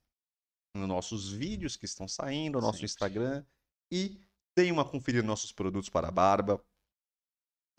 nos 0.76 0.88
nossos 0.88 1.32
vídeos 1.32 1.76
que 1.78 1.86
estão 1.86 2.08
saindo, 2.08 2.56
no 2.56 2.62
nosso 2.62 2.80
Sempre. 2.80 2.86
Instagram. 2.86 3.46
E 3.92 4.20
deem 4.58 4.72
uma 4.72 4.86
conferida 4.86 5.22
nos 5.22 5.30
nossos 5.30 5.52
produtos 5.52 5.90
para 5.90 6.08
a 6.08 6.12
barba. 6.12 6.64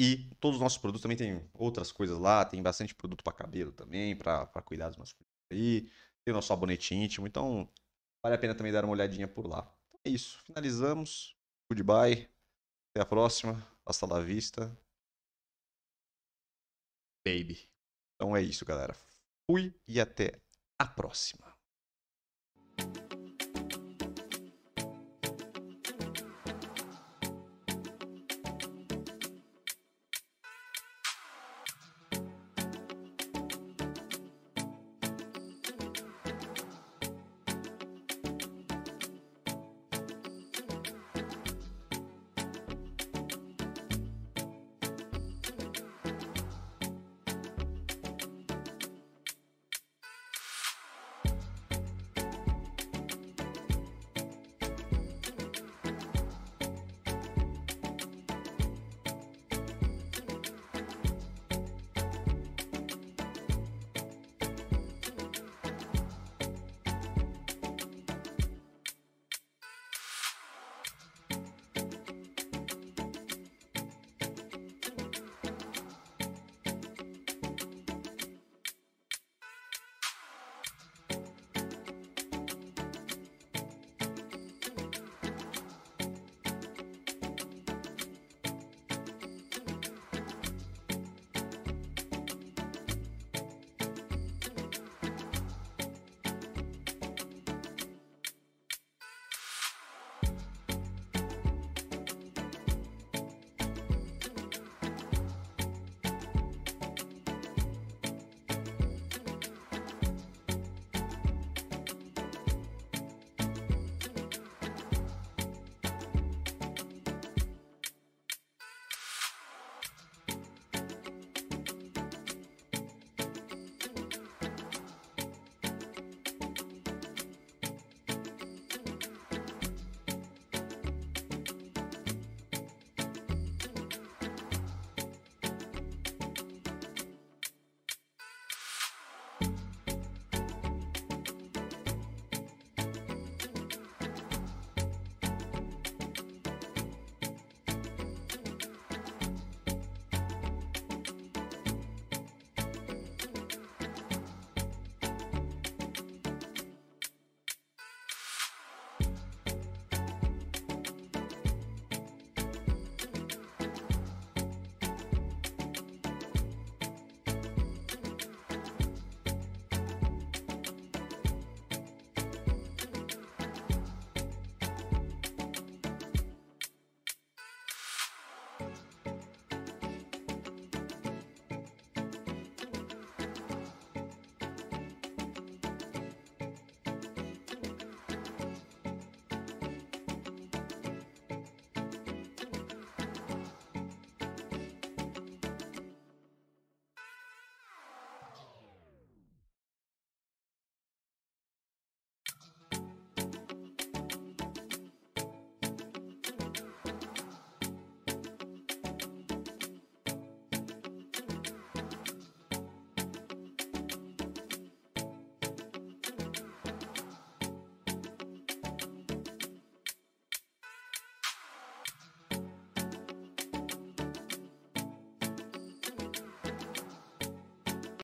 E 0.00 0.28
todos 0.40 0.56
os 0.56 0.62
nossos 0.62 0.78
produtos 0.78 1.02
também 1.02 1.16
tem 1.16 1.48
outras 1.54 1.92
coisas 1.92 2.18
lá. 2.18 2.44
Tem 2.44 2.62
bastante 2.62 2.94
produto 2.94 3.22
para 3.22 3.32
cabelo 3.32 3.72
também, 3.72 4.16
para 4.16 4.46
cuidados 4.62 4.96
masculinos 4.96 5.32
aí. 5.50 5.82
Tem 6.24 6.32
o 6.32 6.34
nosso 6.34 6.48
sabonete 6.48 6.94
íntimo. 6.94 7.26
Então, 7.26 7.68
vale 8.22 8.34
a 8.34 8.38
pena 8.38 8.54
também 8.54 8.72
dar 8.72 8.84
uma 8.84 8.92
olhadinha 8.92 9.28
por 9.28 9.46
lá. 9.46 9.60
Então 9.88 10.00
é 10.04 10.10
isso. 10.10 10.42
Finalizamos. 10.42 11.36
Goodbye. 11.70 12.28
Até 12.90 13.02
a 13.02 13.06
próxima. 13.06 13.66
Hasta 13.86 14.06
la 14.06 14.20
vista. 14.20 14.76
Baby. 17.24 17.68
Então 18.14 18.36
é 18.36 18.42
isso, 18.42 18.64
galera. 18.64 18.94
Fui 19.48 19.74
e 19.86 20.00
até 20.00 20.40
a 20.78 20.86
próxima. 20.86 21.51